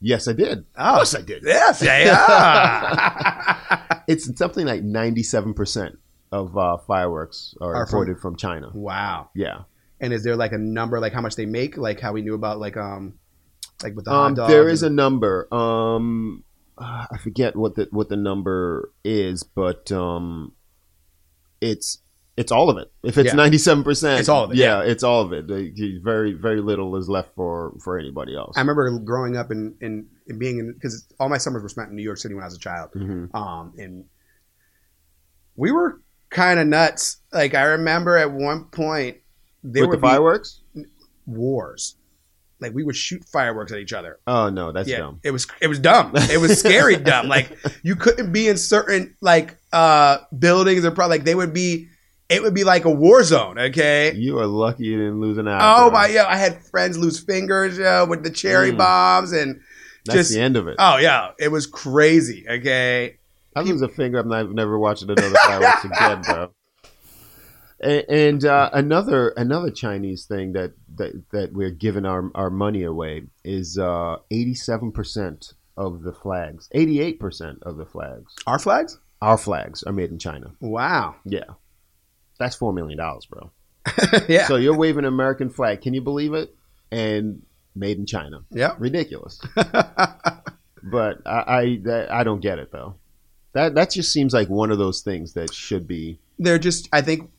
Yes, 0.00 0.28
I 0.28 0.32
did. 0.34 0.64
Oh, 0.76 0.84
of 0.84 0.94
course 0.96 1.14
I 1.16 1.22
did. 1.22 1.42
Yes, 1.44 1.82
yeah, 1.82 1.98
yeah. 2.04 3.56
It's 4.06 4.36
something 4.38 4.66
like 4.66 4.82
ninety-seven 4.82 5.54
percent 5.54 5.98
of 6.30 6.56
uh, 6.58 6.76
fireworks 6.78 7.54
are, 7.60 7.74
Are 7.74 7.82
imported 7.84 8.20
from 8.20 8.36
China. 8.36 8.70
wow. 8.74 9.30
Yeah, 9.34 9.62
And 10.00 10.12
is 10.12 10.22
there 10.24 10.36
like 10.36 10.52
a 10.52 10.58
number, 10.58 11.00
like 11.00 11.12
how 11.14 11.20
much 11.22 11.36
they 11.36 11.46
make, 11.46 11.76
like 11.78 12.00
how 12.00 12.12
we 12.12 12.20
knew 12.22 12.34
about, 12.34 12.58
like 12.58 12.76
um, 12.76 13.14
like 13.82 13.94
with 13.96 14.04
the 14.04 14.10
hot 14.10 14.26
um, 14.26 14.34
dogs? 14.34 14.52
there 14.52 14.68
is 14.68 14.82
a 14.82 14.90
number. 14.90 15.48
Um, 15.54 16.44
uh, 16.78 17.06
I 17.12 17.18
forget 17.18 17.56
what 17.56 17.74
the 17.76 17.88
what 17.90 18.08
the 18.08 18.16
number 18.16 18.92
is, 19.04 19.42
but 19.42 19.90
um, 19.92 20.52
it's 21.60 21.98
it's 22.36 22.50
all 22.50 22.68
of 22.68 22.78
it. 22.78 22.90
If 23.04 23.16
it's 23.16 23.32
ninety-seven 23.32 23.84
percent, 23.84 24.18
It's 24.20 24.28
all 24.28 24.44
of 24.44 24.50
it, 24.50 24.56
Yeah, 24.56 24.82
it's 24.82 25.04
all 25.04 25.22
of 25.22 25.32
it. 25.32 25.44
Very 26.02 26.32
very 26.32 26.60
little 26.60 26.96
is 26.96 27.08
left 27.08 27.34
for 27.36 27.74
for 27.82 27.98
anybody 27.98 28.34
else. 28.36 28.56
I 28.56 28.60
remember 28.60 28.98
growing 28.98 29.36
up 29.36 29.50
and 29.50 29.74
and, 29.80 30.06
and 30.26 30.38
being 30.38 30.58
in 30.58 30.72
because 30.72 31.06
all 31.20 31.28
my 31.28 31.38
summers 31.38 31.62
were 31.62 31.68
spent 31.68 31.90
in 31.90 31.96
New 31.96 32.02
York 32.02 32.18
City 32.18 32.34
when 32.34 32.42
I 32.42 32.46
was 32.46 32.56
a 32.56 32.60
child. 32.60 32.90
Mhm. 32.92 33.32
Um, 33.34 33.74
and 33.78 34.04
we 35.56 35.70
were 35.70 36.00
kind 36.30 36.58
of 36.58 36.66
nuts. 36.66 37.18
Like 37.32 37.54
I 37.54 37.62
remember 37.64 38.16
at 38.16 38.32
one 38.32 38.64
point 38.64 39.18
there 39.62 39.84
With 39.84 39.90
were 39.90 39.96
the 39.96 40.00
fireworks? 40.02 40.60
wars. 41.26 41.96
Like 42.60 42.72
we 42.74 42.82
would 42.84 42.96
shoot 42.96 43.24
fireworks 43.24 43.72
at 43.72 43.78
each 43.78 43.92
other. 43.92 44.18
Oh 44.26 44.48
no, 44.48 44.72
that's 44.72 44.88
yeah, 44.88 44.98
dumb. 44.98 45.20
it 45.22 45.30
was 45.32 45.46
it 45.60 45.66
was 45.66 45.78
dumb. 45.78 46.12
It 46.14 46.40
was 46.40 46.58
scary 46.58 46.96
dumb. 47.10 47.28
Like 47.28 47.56
you 47.82 47.96
couldn't 47.96 48.32
be 48.32 48.48
in 48.48 48.56
certain 48.56 49.16
like 49.20 49.56
uh 49.72 50.18
buildings 50.38 50.84
or 50.84 50.90
probably 50.92 51.18
like 51.18 51.24
they 51.24 51.34
would 51.34 51.52
be. 51.52 51.88
It 52.30 52.42
would 52.42 52.54
be 52.54 52.64
like 52.64 52.86
a 52.86 52.90
war 52.90 53.22
zone. 53.22 53.58
Okay. 53.58 54.14
You 54.14 54.38
are 54.38 54.46
lucky 54.46 54.84
you 54.84 54.96
didn't 54.96 55.20
lose 55.20 55.36
an 55.36 55.46
eye. 55.46 55.58
Oh 55.76 55.90
bro. 55.90 56.00
my 56.00 56.06
yeah, 56.06 56.24
I 56.26 56.36
had 56.36 56.64
friends 56.64 56.96
lose 56.96 57.20
fingers 57.20 57.76
yeah, 57.76 58.02
with 58.04 58.24
the 58.24 58.30
cherry 58.30 58.72
Mm. 58.72 58.78
bombs 58.78 59.32
and 59.32 59.60
That's 60.06 60.18
just 60.20 60.32
the 60.32 60.40
end 60.40 60.56
of 60.56 60.66
it. 60.66 60.76
oh 60.78 60.96
yeah, 60.96 61.32
it 61.38 61.48
was 61.48 61.66
crazy. 61.66 62.46
Okay. 62.48 63.18
I 63.54 63.60
lose 63.60 63.82
a 63.82 63.88
finger. 63.88 64.18
I'm 64.18 64.28
not, 64.28 64.50
never 64.50 64.78
watching 64.78 65.10
another 65.10 65.30
fireworks 65.44 65.84
again, 65.84 66.22
bro. 66.22 66.50
And, 67.84 68.04
and 68.08 68.44
uh, 68.44 68.70
another 68.72 69.28
another 69.36 69.70
Chinese 69.70 70.24
thing 70.24 70.52
that, 70.54 70.72
that, 70.96 71.22
that 71.32 71.52
we're 71.52 71.70
giving 71.70 72.06
our, 72.06 72.30
our 72.34 72.50
money 72.50 72.82
away 72.82 73.24
is 73.44 73.78
eighty 74.30 74.54
seven 74.54 74.90
percent 74.90 75.52
of 75.76 76.02
the 76.02 76.12
flags, 76.12 76.68
eighty 76.72 77.00
eight 77.00 77.20
percent 77.20 77.58
of 77.62 77.76
the 77.76 77.84
flags, 77.84 78.34
Our 78.46 78.58
flags? 78.58 78.98
our 79.20 79.36
flags 79.38 79.82
are 79.82 79.92
made 79.92 80.10
in 80.10 80.18
China. 80.18 80.52
Wow. 80.60 81.16
Yeah, 81.24 81.44
that's 82.38 82.56
four 82.56 82.72
million 82.72 82.98
dollars, 82.98 83.26
bro. 83.26 83.50
yeah. 84.28 84.46
So 84.46 84.56
you're 84.56 84.76
waving 84.76 85.04
an 85.04 85.12
American 85.12 85.50
flag. 85.50 85.82
Can 85.82 85.92
you 85.94 86.00
believe 86.00 86.32
it? 86.34 86.54
And 86.90 87.42
made 87.74 87.98
in 87.98 88.06
China. 88.06 88.44
yeah. 88.50 88.74
Ridiculous. 88.78 89.40
but 89.56 91.18
I 91.26 91.44
I, 91.46 91.80
that, 91.84 92.08
I 92.10 92.24
don't 92.24 92.40
get 92.40 92.58
it 92.58 92.70
though. 92.72 92.94
That 93.52 93.74
that 93.74 93.90
just 93.90 94.12
seems 94.12 94.32
like 94.32 94.48
one 94.48 94.70
of 94.70 94.78
those 94.78 95.02
things 95.02 95.34
that 95.34 95.52
should 95.52 95.86
be. 95.86 96.18
They're 96.38 96.58
just. 96.58 96.88
I 96.92 97.00
think. 97.02 97.30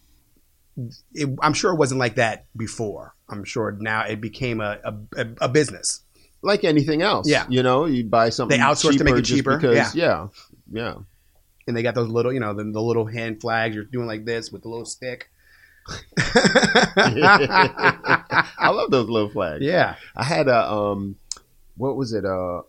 It, 1.13 1.29
I'm 1.41 1.53
sure 1.53 1.71
it 1.71 1.77
wasn't 1.77 1.99
like 1.99 2.15
that 2.15 2.45
before. 2.55 3.13
I'm 3.29 3.43
sure 3.43 3.71
now 3.79 4.05
it 4.05 4.21
became 4.21 4.61
a 4.61 4.79
a, 5.15 5.27
a 5.41 5.49
business. 5.49 6.01
like 6.41 6.63
anything 6.63 7.01
else. 7.01 7.27
Yeah. 7.27 7.45
You 7.49 7.63
know, 7.63 7.85
you 7.85 8.03
buy 8.03 8.29
something. 8.29 8.59
They 8.59 8.63
outsource 8.63 8.97
to 8.97 9.03
make 9.03 9.15
it 9.15 9.23
cheaper. 9.23 9.57
Because, 9.57 9.95
yeah. 9.95 10.27
Yeah. 10.71 10.95
and 11.67 11.75
they 11.75 11.83
got 11.83 11.95
those 11.95 12.09
little, 12.09 12.33
you 12.33 12.39
know, 12.39 12.53
the, 12.53 12.63
the 12.63 12.81
little 12.81 13.05
hand 13.05 13.41
flags. 13.41 13.75
You're 13.75 13.85
doing 13.85 14.07
like 14.07 14.25
this 14.25 14.51
with 14.51 14.63
the 14.63 14.69
little 14.69 14.85
stick. 14.85 15.29
I 16.17 18.71
love 18.71 18.91
those 18.91 19.09
little 19.09 19.29
flags. 19.29 19.63
yeah, 19.63 19.95
I 20.15 20.23
had 20.23 20.47
a 20.47 20.71
um, 20.71 21.15
what 21.77 21.95
was 21.95 22.13
it? 22.13 22.25
Uh, 22.25 22.61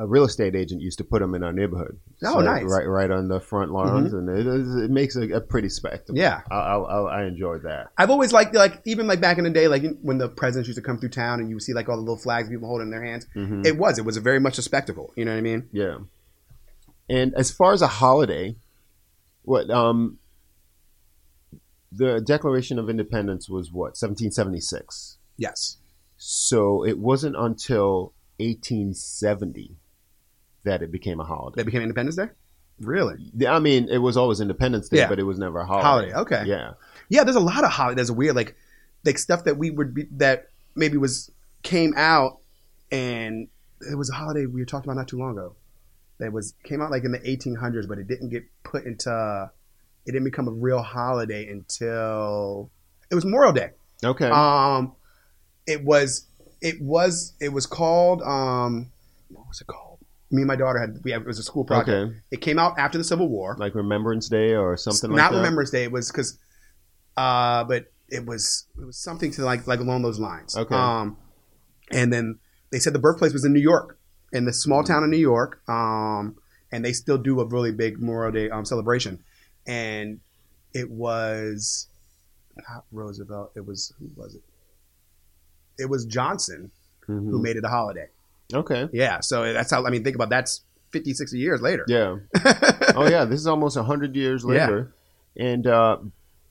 a 0.00 0.06
real 0.06 0.24
estate 0.24 0.56
agent 0.56 0.80
used 0.80 0.96
to 0.96 1.04
put 1.04 1.20
them 1.20 1.34
in 1.34 1.42
our 1.42 1.52
neighborhood. 1.52 1.98
Oh, 2.24 2.40
nice. 2.40 2.64
Right, 2.64 2.86
right 2.86 3.10
on 3.10 3.28
the 3.28 3.38
front 3.38 3.70
lawns, 3.70 4.14
and 4.14 4.28
it, 4.30 4.46
it 4.46 4.90
makes 4.90 5.14
a, 5.14 5.28
a 5.32 5.40
pretty 5.42 5.68
spectacle. 5.68 6.16
yeah. 6.16 6.40
I, 6.50 6.54
I, 6.56 7.00
I, 7.20 7.24
enjoyed 7.26 7.64
that. 7.64 7.88
I've 7.98 8.08
always 8.08 8.32
liked 8.32 8.54
like 8.54 8.80
even 8.86 9.06
like 9.06 9.20
back 9.20 9.36
in 9.36 9.44
the 9.44 9.50
day, 9.50 9.68
like 9.68 9.82
when 10.00 10.16
the 10.16 10.28
presidents 10.28 10.68
used 10.68 10.78
to 10.78 10.82
come 10.82 10.98
through 10.98 11.10
town 11.10 11.40
and 11.40 11.50
you 11.50 11.56
would 11.56 11.62
see 11.62 11.74
like 11.74 11.90
all 11.90 11.96
the 11.96 12.02
little 12.02 12.16
flags 12.16 12.48
people 12.48 12.66
holding 12.66 12.86
in 12.86 12.90
their 12.90 13.04
hands. 13.04 13.26
Mhm. 13.36 13.66
It 13.66 13.76
was. 13.76 13.98
It 13.98 14.06
was 14.06 14.16
a 14.16 14.20
very 14.22 14.40
much 14.40 14.56
a 14.56 14.62
spectacle. 14.62 15.12
You 15.16 15.26
know 15.26 15.32
what 15.32 15.38
I 15.38 15.42
mean? 15.42 15.68
Yeah. 15.70 15.98
And 17.10 17.34
as 17.34 17.50
far 17.50 17.74
as 17.74 17.82
a 17.82 17.86
holiday, 17.86 18.56
what 19.42 19.68
um 19.68 20.18
the 21.92 22.20
Declaration 22.20 22.78
of 22.78 22.88
Independence 22.88 23.50
was 23.50 23.70
what, 23.70 23.98
1776. 23.98 25.18
Yes. 25.36 25.76
So 26.16 26.86
it 26.86 26.98
wasn't 26.98 27.36
until 27.36 28.14
1870 28.38 29.76
that 30.64 30.82
it 30.82 30.90
became 30.92 31.20
a 31.20 31.24
holiday. 31.24 31.42
holiday. 31.42 31.62
became 31.64 31.82
Independence 31.82 32.16
Day. 32.16 32.28
Really? 32.80 33.16
I 33.46 33.58
mean, 33.58 33.88
it 33.88 33.98
was 33.98 34.16
always 34.16 34.40
Independence 34.40 34.88
Day, 34.88 34.98
Yeah. 34.98 35.08
but 35.08 35.18
it 35.18 35.24
was 35.24 35.38
never 35.38 35.60
a 35.60 35.66
holiday. 35.66 36.12
Holiday. 36.12 36.14
Okay. 36.36 36.44
Yeah. 36.46 36.72
Yeah. 37.08 37.24
There's 37.24 37.36
a 37.36 37.40
lot 37.40 37.64
of 37.64 37.70
holidays. 37.70 37.96
There's 37.96 38.10
a 38.10 38.14
weird 38.14 38.34
like 38.36 38.54
like 39.04 39.18
stuff 39.18 39.44
that 39.44 39.56
we 39.58 39.70
would 39.70 39.94
be 39.94 40.06
that 40.12 40.48
maybe 40.74 40.96
was 40.96 41.30
came 41.62 41.92
out 41.96 42.38
and 42.92 43.48
it 43.90 43.96
was 43.96 44.10
a 44.10 44.14
holiday 44.14 44.46
we 44.46 44.60
were 44.60 44.66
talking 44.66 44.90
about 44.90 44.98
not 44.98 45.08
too 45.08 45.18
long 45.18 45.32
ago. 45.32 45.54
That 46.18 46.32
was 46.32 46.54
came 46.64 46.80
out 46.82 46.90
like 46.90 47.04
in 47.04 47.12
the 47.12 47.18
1800s, 47.18 47.88
but 47.88 47.98
it 47.98 48.06
didn't 48.06 48.28
get 48.30 48.44
put 48.62 48.84
into 48.84 49.50
it 50.06 50.12
didn't 50.12 50.24
become 50.24 50.48
a 50.48 50.52
real 50.52 50.82
holiday 50.82 51.48
until 51.50 52.70
it 53.10 53.14
was 53.14 53.24
Memorial 53.24 53.52
Day. 53.52 53.70
Okay. 54.04 54.28
Um, 54.30 54.92
it 55.66 55.84
was 55.84 56.26
it 56.62 56.80
was 56.80 57.34
it 57.40 57.50
was 57.52 57.66
called 57.66 58.22
um, 58.22 58.90
what 59.28 59.46
was 59.48 59.60
it 59.60 59.66
called? 59.66 59.89
Me 60.32 60.42
and 60.42 60.46
my 60.46 60.56
daughter 60.56 60.78
had 60.78 60.98
we 61.02 61.10
had, 61.10 61.22
it 61.22 61.26
was 61.26 61.38
a 61.38 61.42
school 61.42 61.64
project. 61.64 61.88
Okay. 61.88 62.16
It 62.30 62.40
came 62.40 62.58
out 62.58 62.78
after 62.78 62.98
the 62.98 63.04
Civil 63.04 63.28
War. 63.28 63.56
like 63.58 63.74
Remembrance 63.74 64.28
Day 64.28 64.54
or 64.54 64.76
something 64.76 65.10
like 65.10 65.16
Not 65.16 65.32
that. 65.32 65.38
Remembrance 65.38 65.70
Day. 65.70 65.82
It 65.84 65.92
was 65.92 66.10
because, 66.10 66.38
uh, 67.16 67.64
but 67.64 67.86
it 68.08 68.24
was 68.26 68.66
it 68.80 68.84
was 68.86 68.96
something 68.96 69.30
to 69.32 69.44
like 69.44 69.66
like 69.66 69.80
along 69.80 70.02
those 70.02 70.18
lines. 70.20 70.56
Okay. 70.56 70.74
Um, 70.74 71.16
and 71.90 72.12
then 72.12 72.38
they 72.70 72.78
said 72.78 72.92
the 72.92 72.98
birthplace 73.00 73.32
was 73.32 73.44
in 73.44 73.52
New 73.52 73.60
York, 73.60 73.98
in 74.32 74.44
the 74.44 74.52
small 74.52 74.84
town 74.84 75.02
of 75.02 75.10
New 75.10 75.16
York. 75.16 75.62
Um, 75.68 76.36
and 76.72 76.84
they 76.84 76.92
still 76.92 77.18
do 77.18 77.40
a 77.40 77.46
really 77.46 77.72
big 77.72 77.98
Memorial 77.98 78.30
Day 78.32 78.50
um, 78.50 78.64
celebration, 78.64 79.18
and 79.66 80.20
it 80.72 80.88
was 80.88 81.88
not 82.68 82.84
Roosevelt. 82.92 83.50
It 83.56 83.66
was 83.66 83.92
who 83.98 84.08
was 84.14 84.36
it? 84.36 84.42
It 85.78 85.88
was 85.88 86.04
Johnson 86.04 86.70
Mhm. 87.08 87.28
who 87.30 87.42
made 87.42 87.56
it 87.56 87.64
a 87.64 87.68
holiday. 87.68 88.08
Okay. 88.52 88.88
Yeah, 88.92 89.20
so 89.20 89.52
that's 89.52 89.70
how 89.70 89.86
I 89.86 89.90
mean. 89.90 90.02
Think 90.04 90.16
about 90.16 90.30
that's 90.30 90.62
50, 90.92 91.14
60 91.14 91.38
years 91.38 91.60
later. 91.60 91.84
Yeah. 91.88 92.16
oh 92.96 93.08
yeah, 93.08 93.24
this 93.24 93.40
is 93.40 93.46
almost 93.46 93.76
hundred 93.78 94.16
years 94.16 94.44
later. 94.44 94.92
Yeah. 95.36 95.44
and 95.50 95.66
uh, 95.66 95.98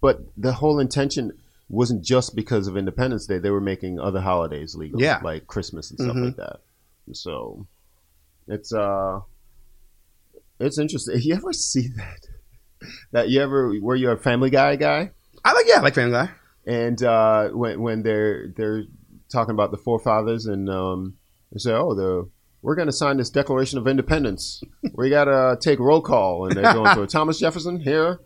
but 0.02 0.22
the 0.38 0.54
whole 0.54 0.80
intention 0.80 1.34
wasn't 1.70 2.04
just 2.04 2.36
because 2.36 2.68
of 2.68 2.76
Independence 2.78 3.28
Day. 3.28 3.38
They 3.38 3.50
were 3.52 3.62
making 3.62 4.00
other 4.00 4.22
holidays 4.22 4.76
legal, 4.76 5.02
Yeah. 5.02 5.20
like 5.24 5.46
Christmas 5.48 5.92
and 5.92 6.00
stuff 6.00 6.16
Mhm. 6.16 6.26
like 6.26 6.36
that. 6.38 6.60
So 7.12 7.68
it's 8.48 8.74
uh, 8.74 9.20
it's 10.60 10.78
interesting. 10.80 11.20
You 11.22 11.36
ever 11.36 11.54
see 11.54 11.88
that? 11.98 12.28
That 13.12 13.30
you 13.30 13.42
ever 13.42 13.74
were 13.82 13.96
you 13.96 14.10
a 14.12 14.18
Family 14.18 14.50
Guy 14.50 14.76
guy? 14.78 15.12
I 15.44 15.54
like 15.54 15.66
yeah, 15.68 15.78
I 15.80 15.82
like 15.82 15.96
Family 15.96 16.12
Guy. 16.14 16.30
and 16.66 17.02
uh, 17.04 17.50
when 17.50 17.82
when 17.82 18.04
they're 18.04 18.48
they're 18.56 18.84
talking 19.30 19.54
about 19.54 19.72
the 19.72 19.78
forefathers 19.78 20.46
and 20.48 20.70
um, 20.70 21.16
they 21.52 21.60
say, 21.60 21.74
oh, 21.74 21.94
the 21.94 22.30
we're 22.62 22.76
going 22.76 22.88
to 22.88 22.94
sign 22.94 23.18
this 23.18 23.30
Declaration 23.30 23.78
of 23.78 23.88
Independence. 23.88 24.62
we 24.94 25.10
got 25.10 25.26
to 25.26 25.58
take 25.62 25.80
roll 25.80 26.02
call, 26.02 26.46
and 26.46 26.56
they're 26.56 26.74
going 26.74 26.94
through 26.94 27.08
Thomas 27.12 27.40
Jefferson 27.40 27.80
here, 27.80 28.20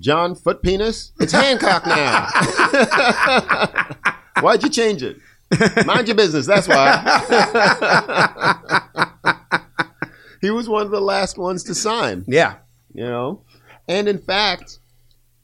John 0.00 0.34
Foot 0.34 0.62
Penis. 0.62 1.12
It's 1.20 1.32
Hancock 1.32 1.86
now. 1.86 2.26
Why'd 4.40 4.64
you 4.64 4.70
change 4.70 5.02
it? 5.04 5.18
Mind 5.86 6.08
your 6.08 6.16
business. 6.16 6.46
That's 6.46 6.66
why. 6.68 6.96
he 10.40 10.50
was 10.50 10.68
one 10.68 10.82
of 10.82 10.90
the 10.90 11.00
last 11.00 11.38
ones 11.38 11.62
to 11.64 11.74
sign 11.74 12.24
Yeah, 12.26 12.54
you 12.94 13.04
know 13.04 13.42
and 13.90 14.08
in 14.08 14.18
fact 14.18 14.78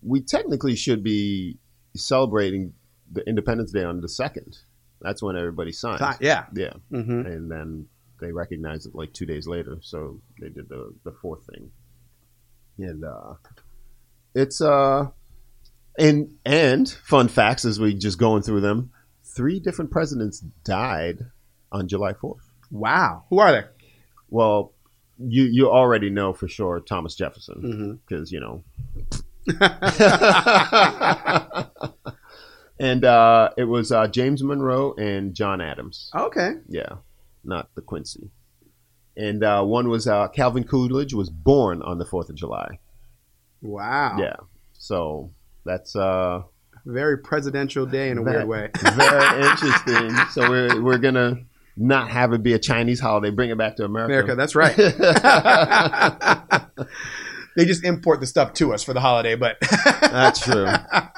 we 0.02 0.20
technically 0.20 0.76
should 0.76 1.02
be 1.02 1.58
celebrating 1.96 2.72
the 3.10 3.22
independence 3.28 3.72
day 3.72 3.84
on 3.84 4.00
the 4.00 4.08
second 4.08 4.58
that's 5.06 5.22
when 5.22 5.36
everybody 5.36 5.72
signs 5.72 6.00
Ti- 6.00 6.24
yeah. 6.26 6.46
yeah. 6.54 6.72
Hmm 6.90 7.20
and 7.26 7.50
then 7.50 7.86
they 8.20 8.32
recognized 8.32 8.86
it 8.86 8.94
like 8.94 9.12
two 9.12 9.26
days 9.26 9.46
later 9.46 9.78
so 9.82 10.20
they 10.40 10.48
did 10.48 10.68
the, 10.68 10.92
the 11.04 11.12
fourth 11.22 11.46
thing. 11.46 11.70
And 12.78 13.04
uh 13.04 13.34
it's 14.34 14.60
uh 14.60 15.08
and 15.98 16.34
and 16.44 16.86
fun 16.88 17.28
facts 17.28 17.64
as 17.64 17.78
we 17.80 17.94
just 17.94 18.18
going 18.18 18.42
through 18.42 18.60
them 18.62 18.90
three 19.24 19.60
different 19.60 19.90
presidents 19.90 20.40
died 20.64 21.20
on 21.72 21.88
july 21.88 22.12
4th 22.12 22.40
Wow, 22.70 23.24
who 23.30 23.38
are 23.38 23.52
they? 23.52 23.62
well 24.28 24.72
you 25.18 25.44
you 25.44 25.70
already 25.70 26.10
know 26.10 26.32
for 26.34 26.48
sure 26.48 26.80
thomas 26.80 27.14
jefferson 27.14 27.60
hmm 27.62 27.92
because 28.06 28.30
you 28.32 28.40
know. 28.40 28.62
and 32.78 33.04
uh, 33.04 33.50
it 33.56 33.64
was 33.64 33.92
uh, 33.92 34.06
James 34.08 34.42
Monroe 34.42 34.94
and 34.94 35.34
John 35.34 35.60
Adams. 35.60 36.10
Okay. 36.14 36.54
Yeah, 36.68 36.96
not 37.44 37.68
the 37.74 37.82
Quincy. 37.82 38.30
And 39.16 39.42
uh, 39.42 39.62
one 39.64 39.88
was 39.88 40.06
uh, 40.06 40.28
Calvin 40.28 40.64
Coolidge 40.64 41.14
was 41.14 41.30
born 41.30 41.80
on 41.82 41.98
the 41.98 42.04
Fourth 42.04 42.28
of 42.28 42.36
July. 42.36 42.78
Wow. 43.62 44.18
Yeah, 44.18 44.36
so 44.74 45.30
that's 45.64 45.96
uh, 45.96 46.42
Very 46.84 47.18
presidential 47.18 47.86
day 47.86 48.10
in 48.10 48.18
a 48.18 48.22
weird 48.22 48.46
way. 48.46 48.70
very 48.94 49.46
interesting. 49.50 50.14
So 50.32 50.48
we're 50.50 50.82
we're 50.82 50.98
gonna 50.98 51.38
not 51.76 52.10
have 52.10 52.32
it 52.32 52.42
be 52.42 52.52
a 52.52 52.58
Chinese 52.58 53.00
holiday. 53.00 53.30
Bring 53.30 53.50
it 53.50 53.58
back 53.58 53.76
to 53.76 53.84
America. 53.84 54.12
America, 54.12 54.34
that's 54.36 54.54
right. 54.54 54.76
they 57.56 57.64
just 57.64 57.84
import 57.84 58.20
the 58.20 58.26
stuff 58.26 58.52
to 58.54 58.72
us 58.74 58.82
for 58.82 58.92
the 58.94 59.00
holiday, 59.00 59.34
but 59.34 59.56
That's 60.00 60.40
true. 60.40 60.66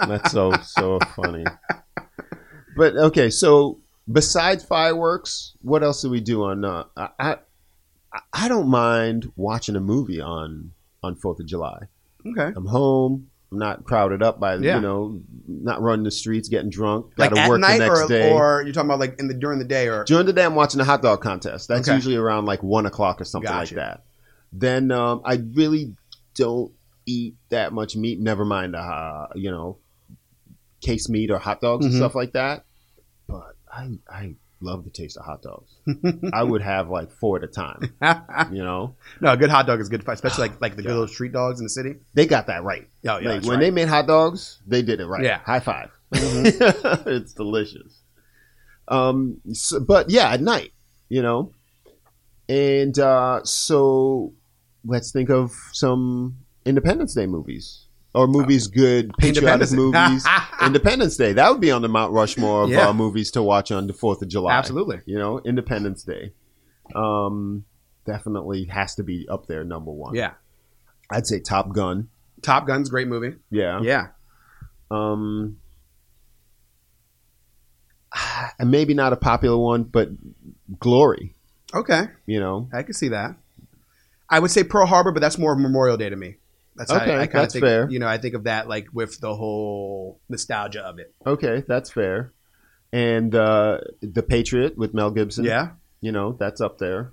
That's 0.07 0.31
so 0.33 0.53
so 0.63 0.99
funny. 1.17 1.45
But 2.77 2.97
okay, 2.97 3.31
so 3.31 3.81
besides 4.11 4.65
fireworks, 4.65 5.55
what 5.63 5.83
else 5.83 6.03
do 6.03 6.11
we 6.11 6.21
do 6.21 6.45
on? 6.45 6.65
Uh, 6.65 6.85
I, 6.97 7.37
I 8.33 8.49
don't 8.49 8.69
mind 8.69 9.33
watching 9.37 9.77
a 9.77 9.81
movie 9.81 10.21
on 10.21 10.73
on 11.03 11.17
Fourth 11.17 11.41
of 11.41 11.47
July. 11.47 11.83
okay. 12.27 12.53
I'm 12.57 12.67
home. 12.67 13.29
I'm 13.51 13.59
not 13.59 13.85
crowded 13.85 14.23
up 14.23 14.39
by 14.39 14.57
Yeah. 14.57 14.77
you 14.77 14.83
know 14.83 15.21
not 15.47 15.81
running 15.81 16.05
the 16.05 16.11
streets, 16.11 16.49
getting 16.49 16.71
drunk. 16.71 17.15
Got 17.17 17.25
Like 17.25 17.35
to 17.35 17.41
at 17.41 17.49
work 17.49 17.61
night, 17.61 17.79
the 17.79 17.87
next 17.87 18.01
or, 18.03 18.09
day. 18.09 18.33
or 18.33 18.63
you're 18.63 18.73
talking 18.75 18.91
about 18.91 19.01
like 19.01 19.19
in 19.19 19.27
the 19.29 19.35
during 19.35 19.59
the 19.59 19.65
day, 19.65 19.89
or 19.89 20.05
During 20.05 20.27
the 20.27 20.33
day, 20.33 20.45
I'm 20.45 20.55
watching 20.55 20.81
a 20.81 20.85
hot 20.85 21.03
dog 21.03 21.21
contest. 21.23 21.67
That's 21.69 21.89
Okay. 21.89 21.95
usually 21.97 22.17
around 22.17 22.45
like 22.45 22.63
one 22.63 22.85
o'clock 22.87 23.21
or 23.21 23.25
something 23.25 23.51
Gotcha. 23.51 23.75
like 23.75 23.85
that. 23.85 24.05
Then 24.53 24.91
um, 24.91 25.23
I 25.25 25.41
really 25.55 25.95
don't 26.39 26.73
eat 27.07 27.35
that 27.51 27.73
much 27.73 27.97
meat. 27.97 28.19
Never 28.21 28.45
mind, 28.47 28.75
uh, 28.77 29.27
you 29.35 29.51
know, 29.51 29.79
case 30.81 31.09
meat 31.09 31.31
or 31.31 31.39
hot 31.39 31.61
dogs 31.61 31.85
and 31.85 31.93
Mhm. 31.95 31.99
stuff 31.99 32.15
like 32.15 32.33
that. 32.33 32.65
But 33.27 33.57
I 33.71 33.91
I 34.09 34.35
love 34.61 34.85
the 34.85 34.91
taste 34.91 35.17
of 35.17 35.25
hot 35.25 35.43
dogs. 35.43 35.71
I 36.33 36.43
would 36.43 36.63
have 36.63 36.89
like 36.91 37.11
four 37.13 37.37
at 37.39 37.45
a 37.45 37.47
time. 37.49 37.93
You 38.53 38.63
know, 38.65 38.95
no, 39.21 39.33
a 39.33 39.37
good 39.37 39.51
hot 39.51 39.67
dog 39.67 39.81
is 39.81 39.89
good, 39.89 40.03
especially 40.09 40.49
like 40.49 40.61
like 40.61 40.77
the 40.77 40.83
good 40.83 40.93
little 40.93 41.09
street 41.09 41.33
dogs 41.33 41.61
in 41.61 41.65
the 41.67 41.71
city. 41.71 41.97
they 42.15 42.27
got 42.27 42.47
that 42.47 42.63
right. 42.65 42.89
Oh 43.07 43.19
yeah, 43.19 43.29
like 43.29 43.43
when 43.43 43.51
right. 43.53 43.61
they 43.61 43.71
made 43.71 43.89
hot 43.89 44.07
dogs, 44.07 44.61
they 44.67 44.83
did 44.83 45.01
it 45.01 45.07
right. 45.07 45.23
Yeah. 45.25 45.39
high 45.45 45.61
5 45.61 45.91
it's 46.13 47.35
delicious. 47.35 48.01
Um, 48.89 49.41
so- 49.53 49.81
but 49.81 50.09
yeah, 50.11 50.31
at 50.33 50.41
night, 50.41 50.73
you 51.11 51.21
know, 51.23 51.53
and 52.49 52.99
uh, 52.99 53.45
so 53.45 54.33
let's 54.85 55.13
think 55.13 55.31
of 55.31 55.53
some 55.73 56.39
Independence 56.65 57.15
Day 57.15 57.27
movies 57.27 57.87
or 58.15 58.27
movies 58.27 58.67
good 58.69 59.13
patriotic 59.19 59.71
Independence 59.71 59.73
movies. 59.73 60.27
Independence 60.65 61.17
Day 61.17 61.33
that 61.35 61.51
would 61.51 61.61
be 61.61 61.71
on 61.71 61.83
the 61.83 61.89
Mount 61.89 62.13
Rushmore 62.13 62.65
of 62.65 62.71
Yeah. 62.71 62.89
uh, 62.89 62.93
movies 62.93 63.31
to 63.33 63.43
watch 63.43 63.71
on 63.71 63.87
the 63.87 63.93
Fourth 63.93 64.23
of 64.23 64.29
July. 64.29 64.53
Absolutely. 64.55 65.01
you 65.07 65.19
know, 65.19 65.41
Independence 65.45 66.03
Day. 66.03 66.33
Um, 66.95 67.65
definitely 68.07 68.65
has 68.65 68.95
to 68.95 69.03
be 69.03 69.27
up 69.29 69.47
there, 69.47 69.63
number 69.65 69.91
one. 69.91 70.15
yeah, 70.15 70.33
I'd 71.11 71.27
say 71.27 71.41
Top 71.41 71.73
Gun. 71.73 72.09
Top 72.41 72.67
Gun's 72.67 72.89
a 72.89 72.91
great 72.91 73.09
movie. 73.09 73.37
Yeah. 73.51 73.81
Yeah, 73.83 74.07
Um, 74.91 75.59
and 78.59 78.71
maybe 78.71 78.95
not 78.95 79.13
a 79.13 79.17
popular 79.17 79.57
one, 79.59 79.83
but 79.85 80.09
Glory. 80.79 81.35
okay, 81.75 82.05
You 82.27 82.41
know, 82.41 82.69
I 82.73 82.83
can 82.83 82.95
see 82.95 83.09
that. 83.09 83.37
I 84.31 84.39
would 84.41 84.51
say 84.51 84.65
Pearl 84.65 84.87
Harbor, 84.87 85.13
but 85.13 85.21
that's 85.21 85.39
more 85.39 85.53
of 85.53 85.59
Memorial 85.59 85.97
Day 85.97 86.09
to 86.11 86.17
me. 86.17 86.37
That's 86.77 86.91
how 86.93 86.99
Okay, 87.01 87.13
I, 87.15 87.23
I 87.23 87.27
kind 87.27 87.37
of 87.39 87.43
that's 87.43 87.55
think. 87.55 87.65
fair. 87.65 87.89
You 87.91 87.99
know, 87.99 88.07
I 88.07 88.19
think 88.19 88.35
of 88.35 88.45
that 88.45 88.69
like 88.69 88.87
with 88.93 89.21
the 89.21 89.35
whole 89.35 90.21
nostalgia 90.29 90.83
of 90.83 90.99
it. 90.99 91.13
okay, 91.27 91.65
that's 91.67 91.91
fair. 91.91 92.33
And 92.93 93.35
uh, 93.35 93.81
the 94.01 94.23
Patriot 94.23 94.79
with 94.79 94.95
Mel 94.95 95.11
Gibson. 95.11 95.45
Yeah, 95.45 95.71
you 96.01 96.13
know 96.13 96.37
that's 96.39 96.61
up 96.61 96.79
there. 96.79 97.13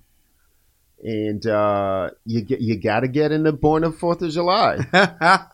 And 1.03 1.45
uh, 1.45 2.11
you 2.25 2.41
get 2.41 2.61
you 2.61 2.79
got 2.79 3.01
to 3.01 3.07
get 3.07 3.31
into 3.31 3.51
Born 3.51 3.83
of 3.83 3.97
Fourth 3.97 4.21
of 4.21 4.31
July. 4.31 4.77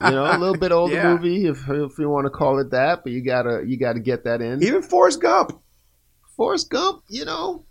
You 0.02 0.12
know, 0.12 0.26
a 0.36 0.38
little 0.38 0.58
bit 0.58 0.72
older 0.72 0.94
Yeah. 0.94 1.14
movie 1.16 1.46
if 1.48 1.68
if 1.70 1.98
you 1.98 2.10
want 2.10 2.26
to 2.26 2.30
call 2.30 2.60
it 2.60 2.72
that, 2.72 3.04
but 3.04 3.12
you 3.12 3.22
gotta 3.24 3.64
you 3.66 3.78
gotta 3.78 4.00
get 4.00 4.24
that 4.26 4.42
in. 4.42 4.62
even 4.64 4.82
Forrest 4.82 5.22
Gump. 5.22 5.60
Forrest 6.38 6.70
Gump, 6.70 7.04
you 7.10 7.24
know, 7.26 7.66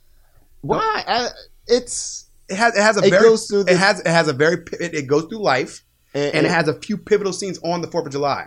why? 0.62 1.04
I, 1.06 1.28
it's 1.66 2.26
It 2.50 2.56
has 2.56 2.76
it 2.76 2.82
has 2.82 2.96
a 2.96 3.04
It 3.04 3.10
very 3.10 3.22
goes 3.22 3.46
through 3.46 3.64
the- 3.64 3.72
it 3.72 3.78
has 3.78 4.00
it 4.00 4.06
has 4.06 4.28
a 4.28 4.32
very 4.32 4.64
it, 4.80 4.94
it 4.94 5.06
goes 5.06 5.24
through 5.24 5.42
life 5.42 5.82
and, 6.14 6.34
and 6.34 6.46
it 6.46 6.50
has 6.50 6.66
a 6.68 6.74
few 6.74 6.96
pivotal 6.98 7.32
scenes 7.32 7.58
on 7.64 7.80
the 7.80 7.86
Fourth 7.88 8.06
of 8.06 8.12
July, 8.12 8.46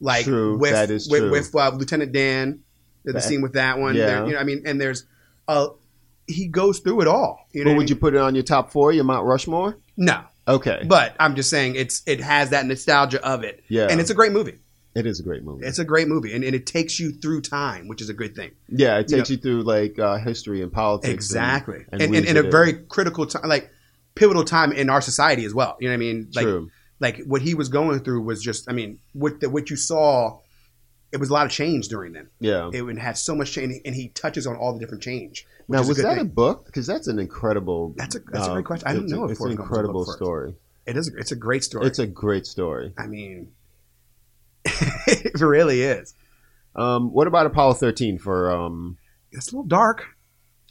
like 0.00 0.24
True, 0.24 0.58
with 0.58 0.72
that 0.72 0.90
is 0.90 1.08
with, 1.10 1.20
true. 1.20 1.30
with 1.30 1.54
uh, 1.54 1.70
Lieutenant 1.70 2.12
Dan. 2.12 2.60
There's 3.04 3.14
That- 3.14 3.22
the 3.22 3.28
scene 3.28 3.40
with 3.42 3.54
that 3.54 3.78
one. 3.78 3.94
Yeah. 3.94 4.06
There- 4.06 4.26
you 4.26 4.32
know, 4.34 4.38
I 4.38 4.44
mean, 4.44 4.62
and 4.66 4.80
there's 4.80 5.06
uh 5.48 5.68
he 6.26 6.46
goes 6.46 6.78
through 6.80 7.00
it 7.00 7.08
all. 7.08 7.46
You 7.52 7.64
know, 7.64 7.70
But 7.70 7.70
what 7.70 7.74
I 7.74 7.78
would 7.78 7.90
you 7.90 7.96
put 7.96 8.14
it 8.14 8.20
on 8.20 8.34
your 8.34 8.44
top 8.44 8.70
four? 8.70 8.92
Your 8.92 9.04
Mount 9.04 9.26
Rushmore? 9.26 9.78
no? 9.96 10.22
Okay, 10.48 10.84
But 10.88 11.14
I'm 11.20 11.36
just 11.36 11.48
saying 11.48 11.76
it's 11.76 12.02
it 12.06 12.20
has 12.20 12.50
that 12.50 12.66
nostalgia 12.66 13.24
of 13.24 13.44
it. 13.44 13.62
Yeah. 13.68 13.86
and 13.90 14.00
it's 14.00 14.10
a 14.10 14.14
great 14.14 14.32
movie. 14.32 14.58
It 14.94 15.06
is 15.06 15.20
a 15.20 15.22
great 15.22 15.44
movie. 15.44 15.64
It's 15.64 15.78
a 15.78 15.84
great 15.84 16.08
movie, 16.08 16.34
and, 16.34 16.42
and 16.42 16.54
it 16.54 16.66
takes 16.66 16.98
you 16.98 17.12
through 17.12 17.42
time, 17.42 17.88
which 17.88 18.00
is 18.00 18.08
a 18.08 18.14
good 18.14 18.34
thing. 18.34 18.52
yeah, 18.68 18.98
it 18.98 19.10
you 19.10 19.16
takes 19.18 19.30
you 19.30 19.36
through 19.36 19.62
like 19.62 19.98
uh, 19.98 20.18
history 20.18 20.62
and 20.62 20.72
politics. 20.72 21.12
Exactly, 21.12 21.84
and, 21.92 22.02
and, 22.02 22.02
and, 22.02 22.10
weaves 22.10 22.32
a 22.32 22.44
in. 22.44 22.50
very 22.50 22.72
critical 22.72 23.26
time, 23.26 23.48
like 23.48 23.70
pivotal 24.14 24.44
time 24.44 24.72
in 24.72 24.90
our 24.90 25.00
society 25.00 25.44
as 25.44 25.54
well. 25.54 25.76
You 25.80 25.88
know 25.88 25.92
what 25.92 25.96
I 25.96 25.98
mean? 25.98 26.28
Like 26.34 26.44
true. 26.44 26.70
like 26.98 27.22
what 27.24 27.42
he 27.42 27.54
was 27.54 27.68
going 27.68 28.00
through 28.00 28.22
was 28.22 28.42
just. 28.42 28.68
I 28.68 28.72
mean, 28.72 28.98
what 29.12 29.40
the, 29.40 29.48
what 29.48 29.70
you 29.70 29.76
saw, 29.76 30.40
it 31.12 31.18
was 31.18 31.30
a 31.30 31.32
lot 31.32 31.46
of 31.46 31.52
change 31.52 31.88
during 31.88 32.12
then. 32.12 32.28
Yeah. 32.40 32.70
It 32.72 32.98
had 32.98 33.16
so 33.16 33.34
much 33.34 33.52
change, 33.52 33.80
and 33.84 33.94
he 33.94 34.08
touches 34.08 34.46
on 34.46 34.56
all 34.56 34.72
the 34.72 34.80
different 34.80 35.02
change. 35.02 35.46
Now, 35.68 35.84
was 35.84 36.00
a 36.00 36.02
that 36.02 36.18
a 36.18 36.24
book? 36.24 36.66
Because 36.66 36.88
that's 36.88 37.06
an 37.06 37.20
incredible. 37.20 37.94
That's 37.96 38.16
a- 38.16 38.20
that's 38.20 38.48
a 38.48 38.52
great 38.54 38.64
question. 38.64 38.88
I 38.88 38.92
a- 38.92 39.00
know 39.00 39.24
if 39.26 39.32
It's 39.32 39.40
an 39.40 39.52
incredible 39.52 40.04
story. 40.04 40.56
It 40.84 40.96
is. 40.96 41.08
It's 41.16 41.30
a 41.30 41.36
great 41.36 41.62
story. 41.62 41.86
It's 41.86 42.00
a 42.00 42.06
great 42.08 42.44
story. 42.44 42.92
I 42.98 43.06
mean, 43.06 43.52
it 45.06 45.40
really 45.40 45.82
is. 45.82 46.14
Um, 46.76 47.12
what 47.12 47.26
about 47.26 47.46
Apollo 47.46 47.74
13 47.74 48.18
for? 48.18 48.50
Um, 48.52 48.96
It's 49.32 49.48
a 49.52 49.56
little 49.56 49.66
dark. 49.68 50.06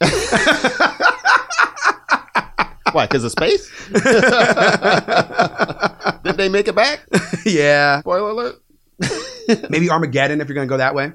why? 2.92 3.06
Because 3.06 3.22
of 3.24 3.30
space? 3.32 3.70
Did 6.22 6.36
they 6.36 6.48
make 6.48 6.68
it 6.68 6.74
back? 6.74 7.06
yeah, 7.44 8.00
Spoiler 8.00 8.30
alert. 8.30 8.56
maybe 9.70 9.90
Armageddon 9.90 10.40
if 10.40 10.48
you're 10.48 10.54
gonna 10.54 10.66
go 10.66 10.76
that 10.78 10.94
way. 10.94 11.12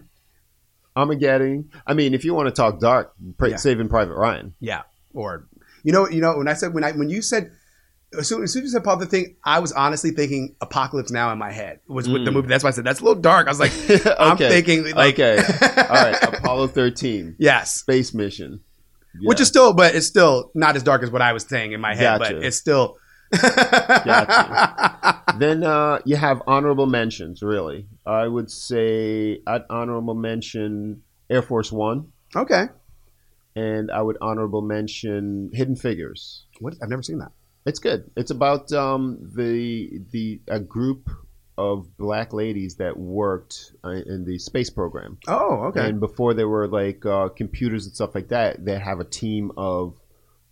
Armageddon. 0.96 1.70
I 1.86 1.94
mean, 1.94 2.14
if 2.14 2.24
you 2.24 2.34
want 2.34 2.48
to 2.48 2.52
talk 2.52 2.80
dark, 2.80 3.14
pra- 3.38 3.50
Yeah. 3.52 3.56
Saving 3.58 3.90
Private 3.90 4.16
Ryan. 4.16 4.56
Yeah, 4.60 4.84
or 5.14 5.48
you 5.84 5.92
know, 5.92 6.08
you 6.10 6.22
know, 6.22 6.38
when 6.38 6.48
I 6.48 6.54
said 6.54 6.74
when 6.74 6.84
I 6.84 6.92
when 6.94 7.10
you 7.10 7.22
said. 7.22 7.52
As 8.18 8.28
soon, 8.28 8.44
as 8.44 8.52
soon 8.54 8.62
as 8.64 8.68
you 8.68 8.72
said 8.72 8.84
Pulp 8.84 9.00
the 9.00 9.06
thing, 9.06 9.36
I 9.44 9.60
was 9.60 9.72
honestly 9.72 10.12
thinking 10.12 10.56
Apocalypse 10.62 11.12
Now 11.12 11.32
in 11.32 11.38
my 11.38 11.52
head 11.52 11.80
was 11.88 12.08
with 12.10 12.26
the 12.26 12.32
movie. 12.32 12.48
That's 12.48 12.64
why 12.64 12.70
I 12.70 12.72
said 12.72 12.84
that's 12.86 13.00
a 13.02 13.04
little 13.04 13.22
dark. 13.22 13.48
I 13.48 13.52
was 13.52 13.60
like, 13.60 13.72
I'm 14.20 14.38
Mm. 14.38 14.50
Thinking 14.50 14.84
like, 14.96 15.14
okay. 15.20 15.38
All 15.78 15.88
right. 15.96 16.16
Apollo 16.24 16.68
13, 16.68 17.36
yes, 17.40 17.74
space 17.76 18.14
mission. 18.14 18.62
which 19.22 19.40
is 19.40 19.48
still, 19.48 19.74
but 19.74 19.96
it's 19.96 20.08
still 20.08 20.52
not 20.56 20.76
as 20.76 20.84
dark 20.84 21.04
as 21.04 21.10
what 21.12 21.22
I 21.22 21.34
was 21.34 21.44
saying 21.44 21.72
in 21.72 21.80
my 21.82 21.96
head. 21.96 22.20
Gotcha. 22.20 22.34
But 22.36 22.44
it's 22.44 22.58
still. 22.58 22.98
then 25.38 25.64
uh, 25.64 26.00
you 26.06 26.16
have 26.16 26.42
honorable 26.48 26.86
mentions. 26.86 27.42
Really, 27.42 27.88
I 28.06 28.28
would 28.28 28.52
say 28.52 29.42
I'd 29.48 29.64
honorable 29.70 30.14
mention 30.14 31.02
Air 31.30 31.42
Force 31.42 31.72
One, 31.72 32.12
okay, 32.36 32.66
and 33.56 33.92
I 33.92 34.02
would 34.02 34.18
honorable 34.22 34.62
mention 34.62 35.50
Hidden 35.54 35.76
Figures. 35.78 36.46
what? 36.60 36.76
I've 36.82 36.90
never 36.90 37.02
seen 37.04 37.20
that. 37.20 37.32
It's 37.66 37.80
good. 37.80 38.12
It's 38.16 38.32
about 38.32 38.72
um, 38.72 39.18
the 39.36 40.00
the 40.12 40.40
a 40.48 40.60
group 40.60 41.10
of 41.58 41.98
black 41.98 42.34
ladies 42.34 42.76
that 42.76 42.98
worked 42.98 43.74
uh, 43.84 43.90
in 43.90 44.26
the 44.26 44.38
space 44.40 44.70
program. 44.70 45.18
Oh, 45.28 45.66
okay. 45.68 45.88
And 45.90 46.00
before 46.00 46.34
there 46.34 46.50
were 46.50 46.68
like 46.68 47.06
uh, 47.06 47.30
computers 47.30 47.86
and 47.86 47.96
stuff 47.96 48.14
like 48.14 48.28
that, 48.28 48.64
they 48.64 48.78
have 48.78 49.00
a 49.00 49.06
team 49.06 49.52
of 49.58 49.96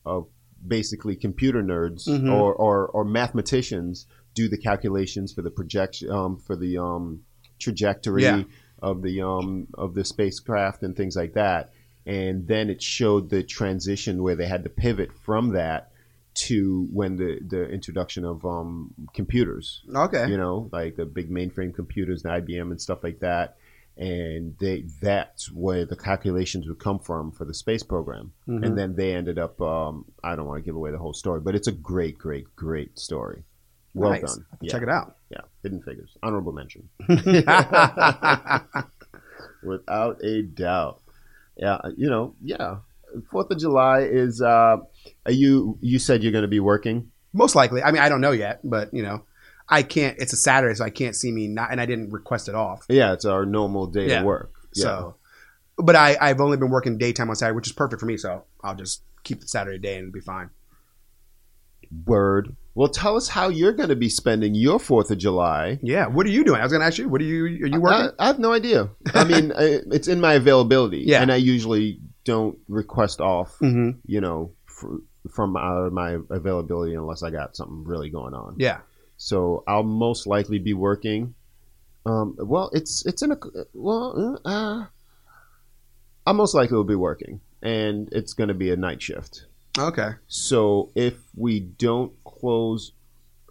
of 0.06 0.28
basically 0.66 1.16
computer 1.16 1.62
nerds 1.62 2.08
Mhm. 2.08 2.32
or, 2.34 2.54
or 2.54 2.88
or 2.88 3.04
mathematicians 3.04 4.08
do 4.34 4.48
the 4.48 4.58
calculations 4.58 5.34
for 5.34 5.42
the 5.42 5.52
projection 5.52 6.10
um, 6.10 6.38
for 6.38 6.56
the 6.56 6.78
um, 6.78 7.22
trajectory 7.60 8.24
Yeah. 8.24 8.44
of 8.82 9.02
the 9.04 9.22
um, 9.22 9.68
of 9.76 9.94
the 9.94 10.04
spacecraft 10.06 10.82
and 10.84 10.96
things 10.96 11.16
like 11.16 11.34
that. 11.34 11.72
And 12.06 12.48
then 12.48 12.70
it 12.70 12.82
showed 12.82 13.30
the 13.30 13.44
transition 13.44 14.24
where 14.24 14.36
they 14.36 14.48
had 14.48 14.64
to 14.64 14.70
pivot 14.70 15.12
from 15.14 15.50
that 15.50 15.92
to 16.36 16.88
when 16.92 17.16
the 17.18 17.40
the 17.48 17.70
introduction 17.70 18.26
of 18.26 18.44
um, 18.46 18.94
computers 19.14 19.84
okay. 19.96 20.28
you 20.28 20.38
know, 20.38 20.70
like 20.72 20.96
the 20.96 21.06
big 21.06 21.30
mainframe 21.30 21.74
computers 21.74 22.24
and 22.26 22.34
IBM 22.46 22.72
and 22.72 22.82
stuff 22.82 23.04
like 23.04 23.20
that. 23.20 23.58
And 23.96 24.58
they 24.58 24.86
that's 25.02 25.52
where 25.52 25.86
the 25.86 25.96
calculations 25.96 26.68
would 26.68 26.80
come 26.80 26.98
from 26.98 27.32
for 27.32 27.46
the 27.46 27.54
space 27.54 27.84
program. 27.84 28.34
Mhm. 28.48 28.66
And 28.66 28.78
then 28.78 28.96
they 28.96 29.14
ended 29.14 29.38
up 29.38 29.62
um, 29.62 30.06
I 30.24 30.36
don't 30.36 30.48
want 30.48 30.64
to 30.64 30.66
give 30.66 30.76
away 30.76 30.90
the 30.92 30.98
whole 30.98 31.14
story, 31.14 31.42
but 31.42 31.54
it's 31.54 31.68
a 31.68 31.72
great, 31.72 32.18
great, 32.18 32.56
great 32.56 32.98
story. 32.98 33.44
Well 33.94 34.10
Nice. 34.12 34.22
done. 34.22 34.46
To 34.64 34.70
Check 34.70 34.82
it 34.82 34.90
out. 34.90 35.18
Yeah. 35.30 35.42
Hidden 35.62 35.84
figures. 35.84 36.18
Honorable 36.24 36.52
mention. 36.54 36.90
Without 39.64 40.24
a 40.24 40.42
doubt. 40.42 41.02
Yeah, 41.56 41.78
you 41.96 42.10
know, 42.10 42.34
yeah. 42.44 42.78
Fourth 43.30 43.52
of 43.52 43.60
July 43.60 44.02
is 44.02 44.42
uh 44.42 44.78
you 45.28 45.78
you 45.82 46.00
said 46.00 46.24
you're 46.24 46.32
gonna 46.32 46.48
be 46.48 46.60
working? 46.60 47.12
Most 47.34 47.56
likely. 47.56 47.82
I 47.82 47.92
mean, 47.92 48.02
I 48.02 48.10
don't 48.10 48.22
know 48.22 48.32
yet, 48.32 48.60
but 48.64 48.94
you 48.94 49.02
know, 49.04 49.24
I 49.68 49.84
can't. 49.84 50.18
It's 50.20 50.34
a 50.34 50.38
Saturday, 50.38 50.76
so 50.76 50.86
I 50.86 50.90
can't 50.90 51.16
see 51.16 51.32
me 51.32 51.48
not, 51.48 51.72
and 51.72 51.82
I 51.82 51.86
didn't 51.86 52.12
request 52.12 52.48
it 52.50 52.56
off. 52.56 52.86
Yeah, 52.90 53.14
it's 53.14 53.26
our 53.26 53.46
normal 53.46 53.88
day 53.88 54.10
Yeah. 54.10 54.20
of 54.20 54.26
work. 54.26 54.52
Yeah. 54.76 54.84
So, 54.84 55.16
but 55.78 55.96
I, 55.96 56.16
I've 56.22 56.42
only 56.42 56.58
been 56.58 56.70
working 56.70 56.98
daytime 56.98 57.30
on 57.30 57.36
Saturday, 57.36 57.56
which 57.56 57.68
is 57.68 57.74
perfect 57.74 58.00
for 58.00 58.06
me. 58.06 58.18
So 58.18 58.44
I'll 58.64 58.76
just 58.76 59.02
keep 59.24 59.42
the 59.42 59.48
Saturday 59.48 59.80
day 59.80 59.96
and 59.96 60.08
it'll 60.10 60.14
be 60.14 60.20
fine. 60.20 60.50
Word. 62.06 62.56
Well, 62.76 62.88
tell 62.90 63.16
us 63.16 63.28
how 63.28 63.50
you're 63.50 63.72
going 63.74 63.90
to 63.90 63.96
be 63.96 64.10
spending 64.10 64.56
your 64.56 64.80
Fourth 64.80 65.12
of 65.12 65.20
July. 65.20 65.80
Yeah. 65.84 66.08
What 66.08 66.26
are 66.26 66.30
you 66.30 66.44
doing? 66.44 66.60
I 66.60 66.64
was 66.64 66.72
going 66.72 66.82
to 66.82 66.88
ask 66.88 66.98
you. 66.98 67.08
What 67.08 67.22
are 67.22 67.26
you? 67.26 67.44
Are 67.46 67.68
you 67.68 67.80
working? 67.82 68.10
I, 68.18 68.24
I 68.24 68.28
have 68.28 68.40
no 68.40 68.52
idea. 68.52 68.90
I 69.14 69.24
mean, 69.32 69.52
I, 69.52 69.80
it's 69.92 70.08
in 70.08 70.20
my 70.20 70.34
availability, 70.34 71.04
Yeah. 71.06 71.22
and 71.22 71.32
I 71.32 71.36
usually 71.36 72.00
don't 72.24 72.58
request 72.68 73.22
off. 73.22 73.50
mm-hmm. 73.60 74.00
You 74.08 74.22
know, 74.22 74.52
fr- 74.74 74.98
from 75.32 75.56
out 75.56 75.86
of 75.86 75.94
my 75.94 76.18
availability 76.30 76.96
unless 76.96 77.24
I 77.24 77.30
got 77.30 77.56
something 77.56 77.84
really 77.84 78.10
going 78.10 78.34
on. 78.34 78.56
Yeah. 78.58 78.80
So 79.18 79.64
I'll 79.68 79.84
most 79.84 80.28
likely 80.28 80.60
be 80.60 80.74
working. 80.74 81.36
Um, 82.06 82.36
well, 82.38 82.70
it's 82.74 83.06
it's 83.06 83.22
in 83.22 83.32
a 83.32 83.38
well. 83.74 84.40
Uh, 84.44 84.86
I 86.26 86.32
most 86.32 86.54
likely 86.54 86.76
will 86.76 86.84
be 86.84 86.96
working, 86.96 87.40
and 87.62 88.10
it's 88.12 88.34
going 88.34 88.50
to 88.50 88.54
be 88.54 88.72
a 88.72 88.76
night 88.76 89.02
shift. 89.02 89.46
Okay. 89.78 90.12
So 90.28 90.92
if 90.96 91.16
we 91.36 91.60
don't 91.62 92.12
close 92.26 92.92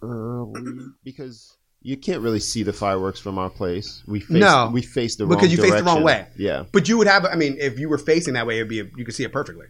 early, 0.01 0.61
because 1.03 1.57
you 1.81 1.97
can't 1.97 2.21
really 2.21 2.39
see 2.39 2.61
the 2.63 2.73
fireworks 2.73 3.19
from 3.19 3.39
our 3.39 3.49
place, 3.49 4.03
we 4.07 4.19
face 4.19 4.29
No, 4.37 4.69
we 4.71 4.83
face 4.83 5.15
the 5.15 5.25
because 5.25 5.43
wrong 5.43 5.51
you 5.51 5.57
face 5.57 5.81
the 5.81 5.83
wrong 5.83 6.03
way. 6.03 6.27
Yeah, 6.37 6.65
But 6.71 6.87
you 6.87 6.97
would 6.99 7.07
have. 7.07 7.25
I 7.25 7.35
mean, 7.35 7.57
if 7.59 7.79
you 7.79 7.89
were 7.89 7.97
facing 7.97 8.35
that 8.35 8.45
way, 8.45 8.57
it'd 8.57 8.69
be. 8.69 8.81
A, 8.81 8.85
you 8.95 9.05
could 9.05 9.15
see 9.15 9.23
it 9.23 9.31
perfectly 9.33 9.65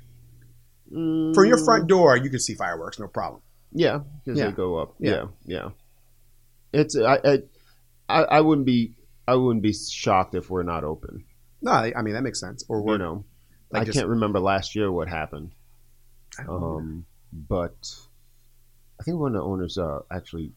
Mm, 0.94 1.34
from 1.34 1.46
your 1.46 1.58
front 1.64 1.88
door. 1.88 2.16
You 2.18 2.30
can 2.30 2.40
see 2.40 2.54
fireworks, 2.54 3.00
no 3.00 3.08
problem. 3.08 3.42
Yeah, 3.72 4.00
because 4.24 4.38
Yeah. 4.40 4.46
they 4.48 4.52
go 4.52 4.78
up. 4.78 4.96
Yeah. 5.00 5.12
Yeah, 5.12 5.26
yeah. 5.46 5.70
It's 6.74 6.96
I, 6.98 7.40
I 8.10 8.24
I 8.24 8.42
wouldn't 8.42 8.66
be 8.68 8.94
I 9.28 9.36
wouldn't 9.36 9.64
be 9.64 9.74
shocked 9.74 10.36
if 10.36 10.50
we're 10.50 10.64
not 10.64 10.84
open. 10.84 11.26
No, 11.62 11.72
I 11.72 12.02
mean 12.02 12.14
that 12.14 12.24
makes 12.24 12.40
sense. 12.40 12.64
Or 12.68 12.82
we're 12.84 12.98
know, 12.98 13.26
like 13.72 13.82
I 13.82 13.86
just- 13.86 13.98
can't 13.98 14.10
remember 14.10 14.40
last 14.40 14.76
year 14.76 14.92
what 14.92 15.08
happened. 15.08 15.54
Um, 16.48 17.06
but 17.32 17.76
I 19.00 19.04
think 19.04 19.18
one 19.20 19.36
of 19.36 19.42
the 19.42 19.44
owners 19.48 19.78
uh, 19.78 20.00
actually 20.12 20.52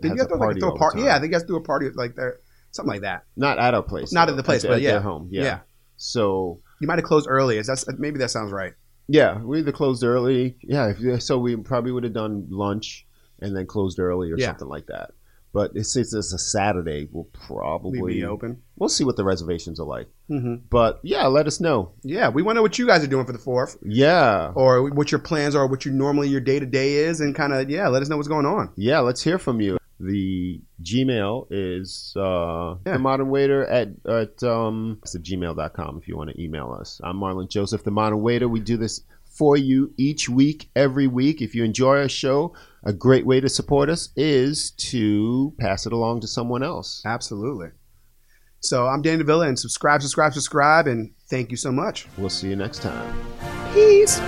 Did 0.00 0.12
you 0.12 0.18
to 0.26 0.34
a 0.34 0.36
like, 0.36 0.58
throw 0.58 0.74
a 0.74 0.78
party? 0.78 1.02
Yeah, 1.02 1.16
I 1.16 1.20
think 1.20 1.32
you 1.32 1.38
guys 1.38 1.44
do 1.46 1.56
a 1.56 1.62
party 1.62 1.88
like 1.94 2.14
there, 2.14 2.38
something 2.70 2.90
like 2.92 3.00
that. 3.02 3.24
not 3.36 3.58
at 3.58 3.74
our 3.74 3.82
place. 3.82 4.12
Not 4.12 4.28
at 4.28 4.36
the 4.36 4.42
place, 4.42 4.62
their- 4.62 4.70
but 4.72 4.76
at 4.76 4.82
yeah. 4.82 4.90
their 4.92 5.00
home. 5.00 5.28
Yeah. 5.30 5.42
Yeah. 5.42 5.58
So 5.96 6.60
You 6.80 6.86
might 6.88 6.98
have 6.98 7.04
closed 7.04 7.26
early. 7.28 7.58
Is 7.58 7.66
that 7.68 7.96
maybe 7.98 8.18
that 8.18 8.30
sounds 8.30 8.52
right? 8.52 8.72
Yeah, 9.08 9.38
we 9.38 9.58
either 9.58 9.72
closed 9.72 10.04
early. 10.04 10.56
Yeah, 10.62 10.92
if, 10.96 11.22
so 11.22 11.38
we 11.38 11.56
probably 11.56 11.92
would 11.92 12.04
have 12.04 12.12
done 12.12 12.46
lunch 12.50 13.06
and 13.40 13.56
then 13.56 13.66
closed 13.66 13.98
early 13.98 14.30
or 14.32 14.38
Yeah. 14.38 14.46
something 14.48 14.68
like 14.68 14.86
that. 14.86 15.10
But 15.54 15.72
it- 15.74 15.84
since 15.84 16.14
it's 16.14 16.32
a 16.32 16.38
Saturday, 16.38 17.08
we'll 17.12 17.24
Leave 17.24 17.32
probably 17.46 18.00
me 18.00 18.24
open. 18.24 18.62
We'll 18.76 18.88
see 18.88 19.04
what 19.04 19.16
the 19.16 19.24
reservations 19.24 19.78
are 19.78 19.86
like. 19.86 20.08
Mm-hmm. 20.30 20.64
But 20.70 21.00
yeah, 21.02 21.26
let 21.26 21.46
us 21.46 21.60
know. 21.60 21.92
Yeah, 22.02 22.30
we 22.30 22.40
want 22.42 22.54
to 22.54 22.58
know 22.60 22.62
what 22.62 22.78
you 22.78 22.86
guys 22.86 23.04
are 23.04 23.08
doing 23.08 23.26
for 23.26 23.32
the 23.32 23.38
fourth, 23.38 23.76
Yeah. 23.84 24.52
or 24.54 24.88
what 24.90 25.12
your 25.12 25.18
plans 25.18 25.54
are, 25.54 25.66
what 25.66 25.84
you 25.84 25.92
normally 25.92 26.28
your 26.28 26.40
day 26.40 26.58
to 26.58 26.64
day 26.64 26.94
is, 26.94 27.20
and 27.20 27.34
kind 27.34 27.52
of 27.52 27.68
yeah, 27.68 27.88
let 27.88 28.00
us 28.00 28.08
know 28.08 28.16
what's 28.16 28.28
going 28.28 28.46
on. 28.46 28.70
Yeah, 28.76 29.00
let's 29.00 29.22
hear 29.22 29.38
from 29.38 29.60
you. 29.60 29.76
The 30.02 30.60
Gmail 30.82 31.46
is 31.50 32.12
uh, 32.16 32.74
Yeah. 32.84 32.94
the 32.94 32.98
modern 32.98 33.30
waiter 33.30 33.64
at, 33.66 33.88
at 34.08 34.42
um, 34.42 34.98
it's 35.02 35.14
at 35.14 35.22
gmail.com 35.22 35.98
if 36.02 36.08
you 36.08 36.16
want 36.16 36.30
to 36.30 36.42
email 36.42 36.76
us. 36.78 37.00
I'm 37.04 37.16
Marlon 37.18 37.48
Joseph, 37.48 37.84
the 37.84 37.90
modern 37.92 38.20
waiter. 38.20 38.48
We 38.48 38.58
do 38.60 38.76
this 38.76 39.02
for 39.26 39.56
you 39.56 39.94
each 39.96 40.28
week, 40.28 40.70
every 40.76 41.06
week. 41.06 41.40
If 41.40 41.54
you 41.54 41.62
enjoy 41.64 41.98
our 41.98 42.08
show, 42.08 42.52
a 42.84 42.92
great 42.92 43.24
way 43.24 43.40
to 43.40 43.48
support 43.48 43.88
us 43.88 44.10
is 44.16 44.72
to 44.72 45.54
pass 45.60 45.86
it 45.86 45.92
along 45.92 46.20
to 46.22 46.26
someone 46.26 46.62
else. 46.64 47.00
Absolutely. 47.06 47.68
So 48.60 48.86
I'm 48.86 49.02
Dan 49.02 49.18
Davila, 49.18 49.46
and 49.48 49.58
subscribe, 49.58 50.02
subscribe, 50.02 50.34
subscribe, 50.34 50.86
and 50.86 51.12
thank 51.30 51.50
you 51.50 51.56
so 51.56 51.72
much. 51.72 52.06
We'll 52.18 52.28
see 52.28 52.48
you 52.48 52.56
next 52.56 52.82
time. 52.82 53.16
Peace. 53.72 54.20